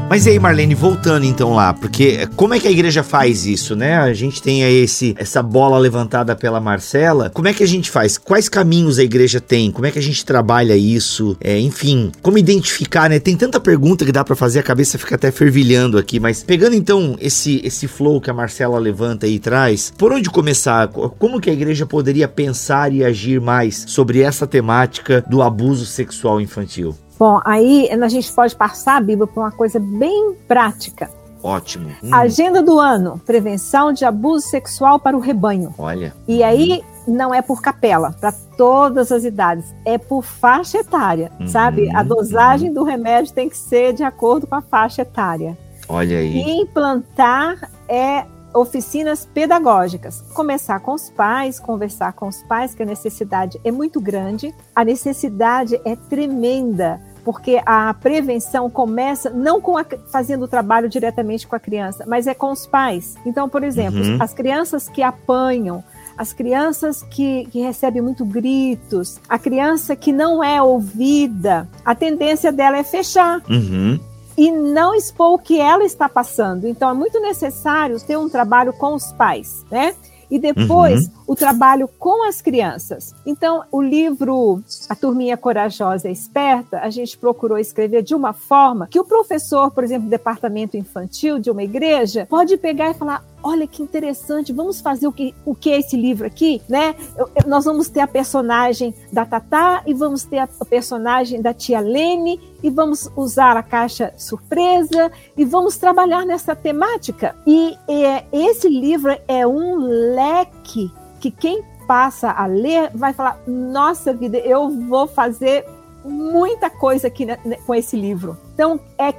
Mas 0.09 0.25
e 0.25 0.31
aí, 0.31 0.39
Marlene, 0.39 0.75
voltando 0.75 1.27
então 1.27 1.53
lá, 1.53 1.75
porque 1.75 2.27
como 2.35 2.55
é 2.55 2.59
que 2.59 2.67
a 2.67 2.71
igreja 2.71 3.03
faz 3.03 3.45
isso, 3.45 3.77
né? 3.77 3.99
A 3.99 4.15
gente 4.15 4.41
tem 4.41 4.65
aí 4.65 4.77
esse, 4.77 5.15
essa 5.19 5.43
bola 5.43 5.77
levantada 5.79 6.35
pela 6.35 6.59
Marcela. 6.59 7.29
Como 7.29 7.47
é 7.47 7.53
que 7.53 7.63
a 7.63 7.67
gente 7.67 7.91
faz? 7.91 8.17
Quais 8.17 8.49
caminhos 8.49 8.99
a 8.99 9.05
igreja 9.05 9.39
tem? 9.39 9.71
Como 9.71 9.87
é 9.87 9.91
que 9.91 9.99
a 9.99 10.03
gente 10.03 10.25
trabalha 10.25 10.75
isso? 10.75 11.37
É, 11.43 11.61
enfim, 11.61 12.11
como 12.23 12.39
identificar, 12.39 13.11
né? 13.11 13.19
Tem 13.19 13.37
tanta 13.37 13.61
pergunta 13.61 14.03
que 14.07 14.11
dá 14.11 14.25
para 14.25 14.35
fazer, 14.35 14.61
a 14.61 14.63
cabeça 14.63 14.97
fica 14.97 15.15
até 15.15 15.31
fervilhando 15.31 15.99
aqui, 15.99 16.19
mas 16.19 16.43
pegando 16.43 16.75
então 16.75 17.15
esse, 17.21 17.61
esse 17.63 17.87
flow 17.87 18.19
que 18.19 18.31
a 18.31 18.35
Marcela 18.35 18.79
levanta 18.79 19.27
e 19.27 19.39
traz, 19.39 19.93
por 19.99 20.11
onde 20.11 20.31
começar? 20.31 20.89
Como 20.89 21.39
que 21.39 21.51
a 21.51 21.53
igreja 21.53 21.85
poderia 21.85 22.27
pensar 22.27 22.95
e 22.95 23.05
agir 23.05 23.43
mais 23.43 23.85
sobre 23.87 24.23
essa 24.23 24.47
temática 24.47 25.23
do 25.29 25.43
abuso 25.43 25.85
sexual 25.85 26.41
infantil? 26.41 26.97
Bom, 27.19 27.41
aí 27.45 27.91
a 27.91 28.09
gente 28.09 28.33
pode 28.33 28.55
passar 28.55 28.97
a 28.97 29.01
Bíblia 29.01 29.27
para 29.27 29.43
uma 29.43 29.51
coisa 29.51 29.81
bem 29.81 30.35
prática. 30.47 31.11
Ótimo. 31.43 31.91
Hum. 32.03 32.15
Agenda 32.15 32.63
do 32.63 32.79
ano: 32.79 33.21
prevenção 33.25 33.93
de 33.93 34.05
abuso 34.05 34.49
sexual 34.49 34.99
para 34.99 35.17
o 35.17 35.21
rebanho. 35.21 35.75
Olha. 35.79 36.15
E 36.27 36.43
aí 36.43 36.83
não 37.07 37.33
é 37.33 37.41
por 37.41 37.63
capela, 37.63 38.13
para 38.13 38.33
todas 38.57 39.11
as 39.11 39.25
idades, 39.25 39.65
é 39.85 39.97
por 39.97 40.23
faixa 40.23 40.79
etária, 40.79 41.33
uhum. 41.41 41.49
sabe? 41.49 41.89
A 41.95 42.03
dosagem 42.03 42.69
uhum. 42.69 42.75
do 42.75 42.85
remédio 42.85 43.33
tem 43.33 43.49
que 43.49 43.57
ser 43.57 43.95
de 43.95 44.03
acordo 44.03 44.47
com 44.47 44.55
a 44.55 44.61
faixa 44.61 45.03
etária. 45.03 45.57
Olha 45.89 46.19
aí. 46.19 46.37
E 46.37 46.61
implantar 46.61 47.71
é 47.89 48.25
oficinas 48.53 49.27
pedagógicas. 49.27 50.23
Começar 50.35 50.81
com 50.81 50.93
os 50.93 51.11
pais, 51.11 51.61
conversar 51.61 52.13
com 52.13 52.29
os 52.29 52.43
pais, 52.43 52.75
que 52.75 52.83
a 52.83 52.87
necessidade 52.87 53.59
é 53.65 53.71
muito 53.71 54.01
grande, 54.01 54.55
a 54.75 54.85
necessidade 54.85 55.81
é 55.85 55.97
tremenda 55.97 57.01
porque 57.29 57.61
a 57.67 57.93
prevenção 57.93 58.71
começa 58.71 59.29
não 59.29 59.61
com 59.61 59.77
a, 59.77 59.85
fazendo 60.11 60.47
o 60.47 60.49
trabalho 60.49 60.89
diretamente 60.89 61.47
com 61.47 61.55
a 61.55 61.61
criança, 61.61 62.07
mas 62.07 62.27
é 62.27 62.33
com 62.33 62.51
os 62.51 62.67
pais. 62.67 63.17
Então, 63.27 63.51
por 63.51 63.63
exemplo, 63.63 64.01
uhum. 64.01 64.17
as 64.19 64.33
crianças 64.33 64.89
que 64.89 65.03
apanham, 65.03 65.85
as 66.17 66.33
crianças 66.33 67.03
que, 67.03 67.45
que 67.51 67.61
recebem 67.61 68.01
muito 68.01 68.25
gritos, 68.25 69.21
a 69.29 69.39
criança 69.39 69.95
que 69.95 70.11
não 70.11 70.43
é 70.43 70.63
ouvida, 70.63 71.69
a 71.85 71.95
tendência 71.95 72.51
dela 72.51 72.79
é 72.79 72.83
fechar. 72.83 73.43
Uhum 73.47 74.01
e 74.35 74.53
não 74.53 74.95
expor 74.95 75.33
o 75.33 75.39
que 75.39 75.61
ela 75.61 75.83
está 75.83 76.09
passando. 76.09 76.69
Então 76.69 76.89
é 76.89 76.95
muito 76.95 77.21
necessário 77.21 77.99
ter 77.99 78.17
um 78.17 78.29
trabalho 78.29 78.73
com 78.73 78.95
os 78.95 79.11
pais, 79.11 79.67
né? 79.69 79.97
E 80.31 80.39
depois 80.39 81.07
uhum. 81.07 81.13
o 81.29 81.37
trabalho 81.37 81.89
com 81.99 82.29
as 82.29 82.43
crianças. 82.43 83.15
Então, 83.25 83.65
o 83.73 83.81
livro 83.81 84.63
A 84.89 84.95
Turminha 84.95 85.37
Corajosa 85.37 86.09
e 86.09 86.13
Esperta, 86.13 86.81
a 86.81 86.91
gente 86.91 87.17
procurou 87.17 87.59
escrever 87.59 88.03
de 88.03 88.15
uma 88.15 88.33
forma 88.33 88.87
que 88.89 89.01
o 89.01 89.05
professor, 89.05 89.71
por 89.71 89.85
exemplo, 89.85 90.07
do 90.07 90.11
departamento 90.11 90.77
infantil 90.77 91.39
de 91.39 91.51
uma 91.51 91.63
igreja, 91.63 92.27
pode 92.29 92.57
pegar 92.57 92.91
e 92.91 92.95
falar: 92.95 93.25
olha 93.43 93.67
que 93.67 93.83
interessante, 93.83 94.53
vamos 94.53 94.81
fazer 94.81 95.07
o 95.07 95.13
que, 95.13 95.35
o 95.45 95.55
que 95.55 95.71
é 95.71 95.79
esse 95.79 95.97
livro 95.97 96.27
aqui, 96.27 96.61
né? 96.69 96.95
Eu, 97.17 97.29
eu, 97.35 97.49
nós 97.49 97.65
vamos 97.65 97.89
ter 97.89 98.01
a 98.01 98.07
personagem 98.07 98.95
da 99.13 99.25
Tatá 99.25 99.83
e 99.87 99.95
vamos 99.95 100.25
ter 100.25 100.39
a, 100.39 100.49
a 100.61 100.65
personagem 100.65 101.41
da 101.41 101.55
tia 101.55 101.81
Lene 101.81 102.41
e 102.63 102.71
vamos 102.71 103.11
usar 103.17 103.57
a 103.57 103.63
caixa 103.63 104.13
surpresa 104.17 105.11
e 105.37 105.45
vamos 105.45 105.77
trabalhar 105.77 106.25
nessa 106.25 106.55
temática. 106.55 107.37
E 107.47 107.77
é, 107.89 108.25
esse 108.33 108.69
livro 108.69 109.17
é 109.27 109.47
um 109.47 109.77
leque 109.77 110.91
que 111.21 111.31
quem 111.31 111.63
passa 111.87 112.31
a 112.31 112.47
ler 112.47 112.91
vai 112.95 113.13
falar: 113.13 113.41
nossa 113.47 114.13
vida, 114.13 114.39
eu 114.39 114.69
vou 114.71 115.07
fazer 115.07 115.65
muita 116.05 116.71
coisa 116.71 117.09
aqui 117.09 117.25
né, 117.25 117.37
com 117.67 117.75
esse 117.75 117.97
livro. 117.97 118.37
Então, 118.55 118.79
é 118.99 119.13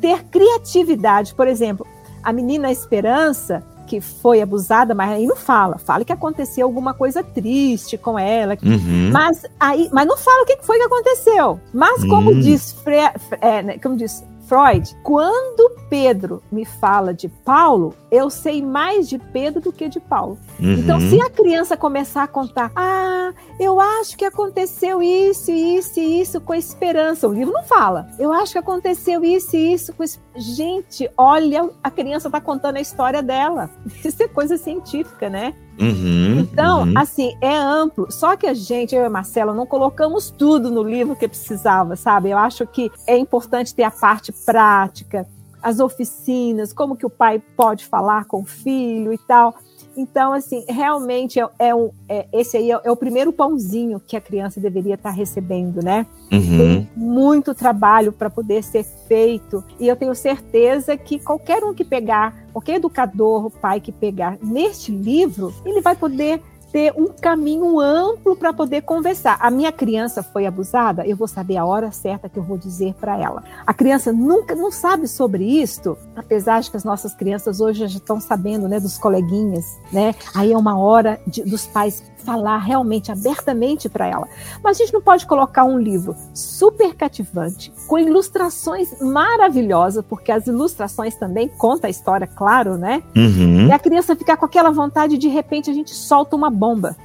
ter 0.00 0.24
criatividade. 0.24 1.34
Por 1.34 1.48
exemplo, 1.48 1.86
a 2.26 2.32
menina 2.32 2.72
Esperança, 2.72 3.62
que 3.86 4.00
foi 4.00 4.42
abusada, 4.42 4.96
mas 4.96 5.10
aí 5.10 5.26
não 5.26 5.36
fala. 5.36 5.78
Fala 5.78 6.04
que 6.04 6.12
aconteceu 6.12 6.66
alguma 6.66 6.92
coisa 6.92 7.22
triste 7.22 7.96
com 7.96 8.18
ela. 8.18 8.58
Uhum. 8.60 9.10
Mas 9.12 9.44
aí, 9.60 9.88
mas 9.92 10.08
não 10.08 10.16
fala 10.16 10.42
o 10.42 10.46
que 10.46 10.58
foi 10.60 10.76
que 10.76 10.82
aconteceu. 10.82 11.60
Mas 11.72 12.04
como 12.04 12.32
Hum. 12.32 12.40
diz, 12.40 12.72
Fre, 12.72 12.96
é, 13.40 13.62
né, 13.62 13.78
como 13.78 13.96
diz 13.96 14.24
Freud, 14.46 14.96
quando 15.02 15.70
Pedro 15.90 16.42
me 16.52 16.64
fala 16.64 17.12
de 17.12 17.28
Paulo, 17.28 17.94
eu 18.10 18.30
sei 18.30 18.62
mais 18.62 19.08
de 19.08 19.18
Pedro 19.18 19.60
do 19.60 19.72
que 19.72 19.88
de 19.88 19.98
Paulo. 20.00 20.38
Então, 20.60 20.98
Uhum. 20.98 21.10
se 21.10 21.20
a 21.20 21.28
criança 21.28 21.76
começar 21.76 22.22
a 22.22 22.28
contar, 22.28 22.70
ah, 22.76 23.32
eu 23.58 23.80
acho 23.80 24.16
que 24.16 24.24
aconteceu 24.24 25.02
isso, 25.02 25.50
isso 25.50 25.98
e 25.98 26.20
isso 26.20 26.40
com 26.40 26.52
a 26.52 26.58
esperança, 26.58 27.28
o 27.28 27.32
livro 27.32 27.52
não 27.52 27.64
fala. 27.64 28.08
Eu 28.18 28.32
acho 28.32 28.52
que 28.52 28.58
aconteceu 28.58 29.24
isso 29.24 29.56
e 29.56 29.72
isso 29.72 29.92
com 29.92 30.02
es... 30.04 30.20
Gente, 30.36 31.10
olha, 31.16 31.68
a 31.82 31.90
criança 31.90 32.28
está 32.28 32.40
contando 32.40 32.76
a 32.76 32.80
história 32.80 33.22
dela. 33.22 33.70
Isso 34.04 34.22
é 34.22 34.28
coisa 34.28 34.58
científica, 34.58 35.30
né? 35.30 35.54
Uhum. 35.78 36.40
Então, 36.40 36.84
uhum. 36.84 36.94
assim, 36.96 37.36
é 37.40 37.54
amplo. 37.54 38.10
Só 38.10 38.36
que 38.36 38.46
a 38.46 38.54
gente, 38.54 38.94
eu 38.94 39.02
e 39.02 39.04
a 39.04 39.10
Marcela, 39.10 39.54
não 39.54 39.66
colocamos 39.66 40.30
tudo 40.30 40.70
no 40.70 40.82
livro 40.82 41.16
que 41.16 41.28
precisava, 41.28 41.96
sabe? 41.96 42.30
Eu 42.30 42.38
acho 42.38 42.66
que 42.66 42.90
é 43.06 43.16
importante 43.16 43.74
ter 43.74 43.82
a 43.82 43.90
parte 43.90 44.32
prática, 44.32 45.26
as 45.62 45.80
oficinas, 45.80 46.72
como 46.72 46.96
que 46.96 47.04
o 47.04 47.10
pai 47.10 47.42
pode 47.56 47.84
falar 47.84 48.24
com 48.24 48.42
o 48.42 48.44
filho 48.44 49.12
e 49.12 49.18
tal. 49.18 49.54
Então, 49.96 50.32
assim, 50.32 50.64
realmente 50.68 51.40
é, 51.40 51.48
é 51.58 51.74
um, 51.74 51.90
é- 52.08 52.26
esse 52.32 52.56
aí 52.56 52.70
é, 52.70 52.80
é 52.84 52.90
o 52.90 52.96
primeiro 52.96 53.32
pãozinho 53.32 54.00
que 54.00 54.16
a 54.16 54.20
criança 54.20 54.60
deveria 54.60 54.94
estar 54.94 55.10
recebendo, 55.10 55.82
né? 55.82 56.06
Uhum. 56.30 56.58
Tem 56.58 56.90
muito 56.94 57.54
trabalho 57.54 58.12
para 58.12 58.28
poder 58.28 58.62
ser 58.62 58.84
feito. 58.84 59.64
E 59.80 59.88
eu 59.88 59.96
tenho 59.96 60.14
certeza 60.14 60.96
que 60.96 61.18
qualquer 61.18 61.64
um 61.64 61.72
que 61.72 61.84
pegar, 61.84 62.34
qualquer 62.52 62.76
educador, 62.76 63.50
pai 63.50 63.80
que 63.80 63.92
pegar 63.92 64.36
neste 64.42 64.92
livro, 64.92 65.54
ele 65.64 65.80
vai 65.80 65.96
poder 65.96 66.42
ter 66.76 66.92
um 66.94 67.06
caminho 67.06 67.80
amplo 67.80 68.36
para 68.36 68.52
poder 68.52 68.82
conversar. 68.82 69.38
A 69.40 69.50
minha 69.50 69.72
criança 69.72 70.22
foi 70.22 70.44
abusada, 70.44 71.06
eu 71.06 71.16
vou 71.16 71.26
saber 71.26 71.56
a 71.56 71.64
hora 71.64 71.90
certa 71.90 72.28
que 72.28 72.38
eu 72.38 72.42
vou 72.42 72.58
dizer 72.58 72.92
para 73.00 73.18
ela. 73.18 73.42
A 73.66 73.72
criança 73.72 74.12
nunca 74.12 74.54
não 74.54 74.70
sabe 74.70 75.08
sobre 75.08 75.42
isto, 75.42 75.96
apesar 76.14 76.60
de 76.60 76.70
que 76.70 76.76
as 76.76 76.84
nossas 76.84 77.14
crianças 77.14 77.60
hoje 77.62 77.86
já 77.86 77.96
estão 77.96 78.20
sabendo, 78.20 78.68
né, 78.68 78.78
dos 78.78 78.98
coleguinhas, 78.98 79.64
né? 79.90 80.14
Aí 80.34 80.52
é 80.52 80.58
uma 80.58 80.78
hora 80.78 81.18
de- 81.26 81.44
dos 81.44 81.64
pais 81.66 82.02
falar 82.26 82.58
realmente 82.58 83.12
abertamente 83.12 83.88
para 83.88 84.06
ela. 84.06 84.28
Mas 84.62 84.76
a 84.76 84.84
gente 84.84 84.92
não 84.92 85.00
pode 85.00 85.24
colocar 85.24 85.64
um 85.64 85.78
livro 85.78 86.16
super 86.34 86.92
cativante, 86.94 87.72
com 87.86 87.96
ilustrações 87.98 89.00
maravilhosas, 89.00 90.04
porque 90.04 90.32
as 90.32 90.48
ilustrações 90.48 91.14
também 91.14 91.48
contam 91.48 91.86
a 91.86 91.90
história, 91.90 92.26
claro, 92.26 92.76
né? 92.76 93.02
Uhum. 93.16 93.68
E 93.68 93.72
a 93.72 93.78
criança 93.78 94.16
ficar 94.16 94.36
com 94.36 94.44
aquela 94.44 94.70
vontade, 94.70 95.16
de 95.16 95.28
repente 95.28 95.70
a 95.70 95.72
gente 95.72 95.94
solta 95.94 96.34
uma 96.34 96.50
bomba. 96.50 96.96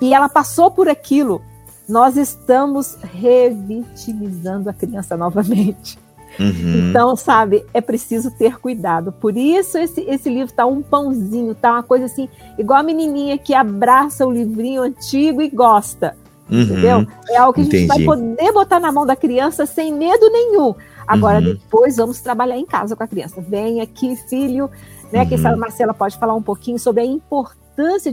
E 0.00 0.12
ela 0.12 0.28
passou 0.28 0.70
por 0.70 0.88
aquilo. 0.88 1.40
Nós 1.88 2.16
estamos 2.16 2.96
revitimizando 3.02 4.68
a 4.68 4.72
criança 4.72 5.16
novamente. 5.16 5.98
Uhum. 6.38 6.90
Então, 6.90 7.16
sabe, 7.16 7.64
é 7.74 7.80
preciso 7.80 8.30
ter 8.30 8.58
cuidado. 8.58 9.12
Por 9.12 9.36
isso, 9.36 9.76
esse, 9.78 10.00
esse 10.02 10.28
livro 10.30 10.52
tá 10.52 10.64
um 10.66 10.80
pãozinho, 10.82 11.54
tá 11.54 11.72
uma 11.72 11.82
coisa 11.82 12.04
assim, 12.06 12.28
igual 12.58 12.80
a 12.80 12.82
menininha 12.82 13.36
que 13.36 13.52
abraça 13.54 14.26
o 14.26 14.30
livrinho 14.30 14.82
antigo 14.82 15.42
e 15.42 15.48
gosta. 15.48 16.16
Uhum. 16.50 16.62
Entendeu? 16.62 17.06
É 17.28 17.36
algo 17.36 17.52
que 17.52 17.60
a 17.60 17.64
gente 17.64 17.76
Entendi. 17.76 18.04
vai 18.04 18.16
poder 18.16 18.52
botar 18.52 18.80
na 18.80 18.90
mão 18.90 19.06
da 19.06 19.14
criança 19.16 19.66
sem 19.66 19.92
medo 19.92 20.30
nenhum. 20.30 20.74
Agora, 21.06 21.38
Uhum. 21.38 21.54
depois, 21.54 21.96
vamos 21.96 22.20
trabalhar 22.20 22.56
em 22.56 22.66
casa 22.66 22.94
com 22.96 23.02
a 23.02 23.06
criança. 23.08 23.40
Vem 23.40 23.80
aqui, 23.80 24.16
filho. 24.28 24.70
Né? 25.12 25.26
Quem 25.26 25.36
Uhum. 25.36 25.42
sabe 25.42 25.54
a 25.54 25.58
Marcela 25.58 25.92
pode 25.94 26.16
falar 26.18 26.34
um 26.34 26.42
pouquinho 26.42 26.78
sobre 26.78 27.02
a 27.02 27.06
importância 27.06 27.59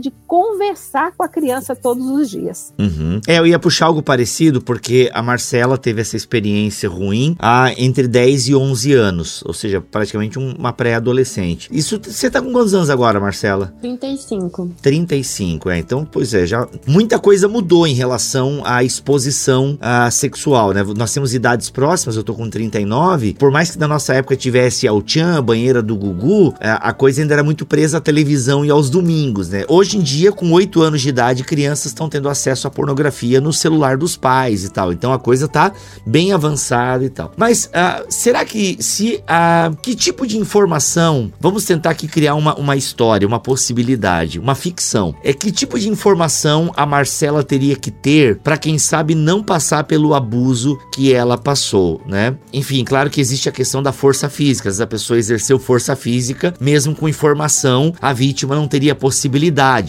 de 0.00 0.10
conversar 0.26 1.12
com 1.16 1.22
a 1.22 1.28
criança 1.28 1.76
todos 1.76 2.06
os 2.08 2.30
dias. 2.30 2.72
Uhum. 2.78 3.20
É, 3.26 3.38
eu 3.38 3.46
ia 3.46 3.58
puxar 3.58 3.86
algo 3.86 4.02
parecido, 4.02 4.62
porque 4.62 5.10
a 5.12 5.22
Marcela 5.22 5.76
teve 5.76 6.00
essa 6.00 6.16
experiência 6.16 6.88
ruim 6.88 7.36
há 7.38 7.72
entre 7.76 8.08
10 8.08 8.48
e 8.48 8.54
11 8.54 8.92
anos, 8.94 9.42
ou 9.44 9.52
seja, 9.52 9.80
praticamente 9.80 10.38
um- 10.38 10.54
uma 10.58 10.72
pré-adolescente. 10.72 11.68
Isso, 11.70 12.00
você 12.02 12.30
tá 12.30 12.40
com 12.40 12.50
quantos 12.50 12.72
anos 12.72 12.88
agora, 12.88 13.20
Marcela? 13.20 13.74
35. 13.82 14.70
35, 14.80 15.68
é. 15.70 15.78
Então, 15.78 16.04
pois 16.10 16.32
é, 16.32 16.46
já 16.46 16.66
muita 16.86 17.18
coisa 17.18 17.46
mudou 17.46 17.86
em 17.86 17.94
relação 17.94 18.62
à 18.64 18.82
exposição 18.82 19.76
ah, 19.80 20.10
sexual, 20.10 20.72
né? 20.72 20.82
Nós 20.96 21.12
temos 21.12 21.34
idades 21.34 21.68
próximas, 21.68 22.16
eu 22.16 22.22
tô 22.24 22.34
com 22.34 22.48
39. 22.48 23.34
Por 23.34 23.50
mais 23.50 23.70
que 23.72 23.78
na 23.78 23.88
nossa 23.88 24.14
época 24.14 24.34
tivesse 24.36 24.88
ao 24.88 25.02
Tchan, 25.02 25.36
a 25.36 25.42
banheira 25.42 25.82
do 25.82 25.94
Gugu, 25.96 26.54
ah, 26.60 26.88
a 26.88 26.92
coisa 26.92 27.20
ainda 27.20 27.34
era 27.34 27.42
muito 27.44 27.66
presa 27.66 27.98
à 27.98 28.00
televisão 28.00 28.64
e 28.64 28.70
aos 28.70 28.88
domingos, 28.88 29.47
né? 29.48 29.64
Hoje 29.68 29.96
em 29.96 30.00
dia, 30.00 30.32
com 30.32 30.50
8 30.52 30.82
anos 30.82 31.00
de 31.00 31.08
idade, 31.08 31.44
crianças 31.44 31.86
estão 31.86 32.08
tendo 32.08 32.28
acesso 32.28 32.66
à 32.66 32.70
pornografia 32.70 33.40
no 33.40 33.52
celular 33.52 33.96
dos 33.96 34.16
pais 34.16 34.64
e 34.64 34.68
tal. 34.70 34.92
Então 34.92 35.12
a 35.12 35.18
coisa 35.18 35.48
tá 35.48 35.72
bem 36.06 36.32
avançada 36.32 37.04
e 37.04 37.08
tal. 37.08 37.32
Mas 37.36 37.70
ah, 37.72 38.04
será 38.08 38.44
que 38.44 38.76
se 38.80 39.22
ah, 39.26 39.70
que 39.82 39.94
tipo 39.94 40.26
de 40.26 40.38
informação? 40.38 41.32
Vamos 41.40 41.64
tentar 41.64 41.90
aqui 41.90 42.06
criar 42.06 42.34
uma, 42.34 42.54
uma 42.54 42.76
história, 42.76 43.26
uma 43.26 43.40
possibilidade, 43.40 44.38
uma 44.38 44.54
ficção. 44.54 45.14
É 45.22 45.32
que 45.32 45.50
tipo 45.50 45.78
de 45.78 45.88
informação 45.88 46.72
a 46.76 46.86
Marcela 46.86 47.42
teria 47.42 47.76
que 47.76 47.90
ter 47.90 48.38
para 48.38 48.58
quem 48.58 48.78
sabe 48.78 49.14
não 49.14 49.42
passar 49.42 49.84
pelo 49.84 50.14
abuso 50.14 50.78
que 50.92 51.12
ela 51.12 51.38
passou, 51.38 52.00
né? 52.06 52.36
Enfim, 52.52 52.84
claro 52.84 53.10
que 53.10 53.20
existe 53.20 53.48
a 53.48 53.52
questão 53.52 53.82
da 53.82 53.92
força 53.92 54.28
física. 54.28 54.70
Se 54.70 54.82
a 54.82 54.86
pessoa 54.86 55.18
exerceu 55.18 55.58
força 55.58 55.94
física, 55.96 56.54
mesmo 56.60 56.94
com 56.94 57.08
informação, 57.08 57.92
a 58.00 58.12
vítima 58.12 58.54
não 58.54 58.68
teria 58.68 58.94
possibilidade, 58.94 59.37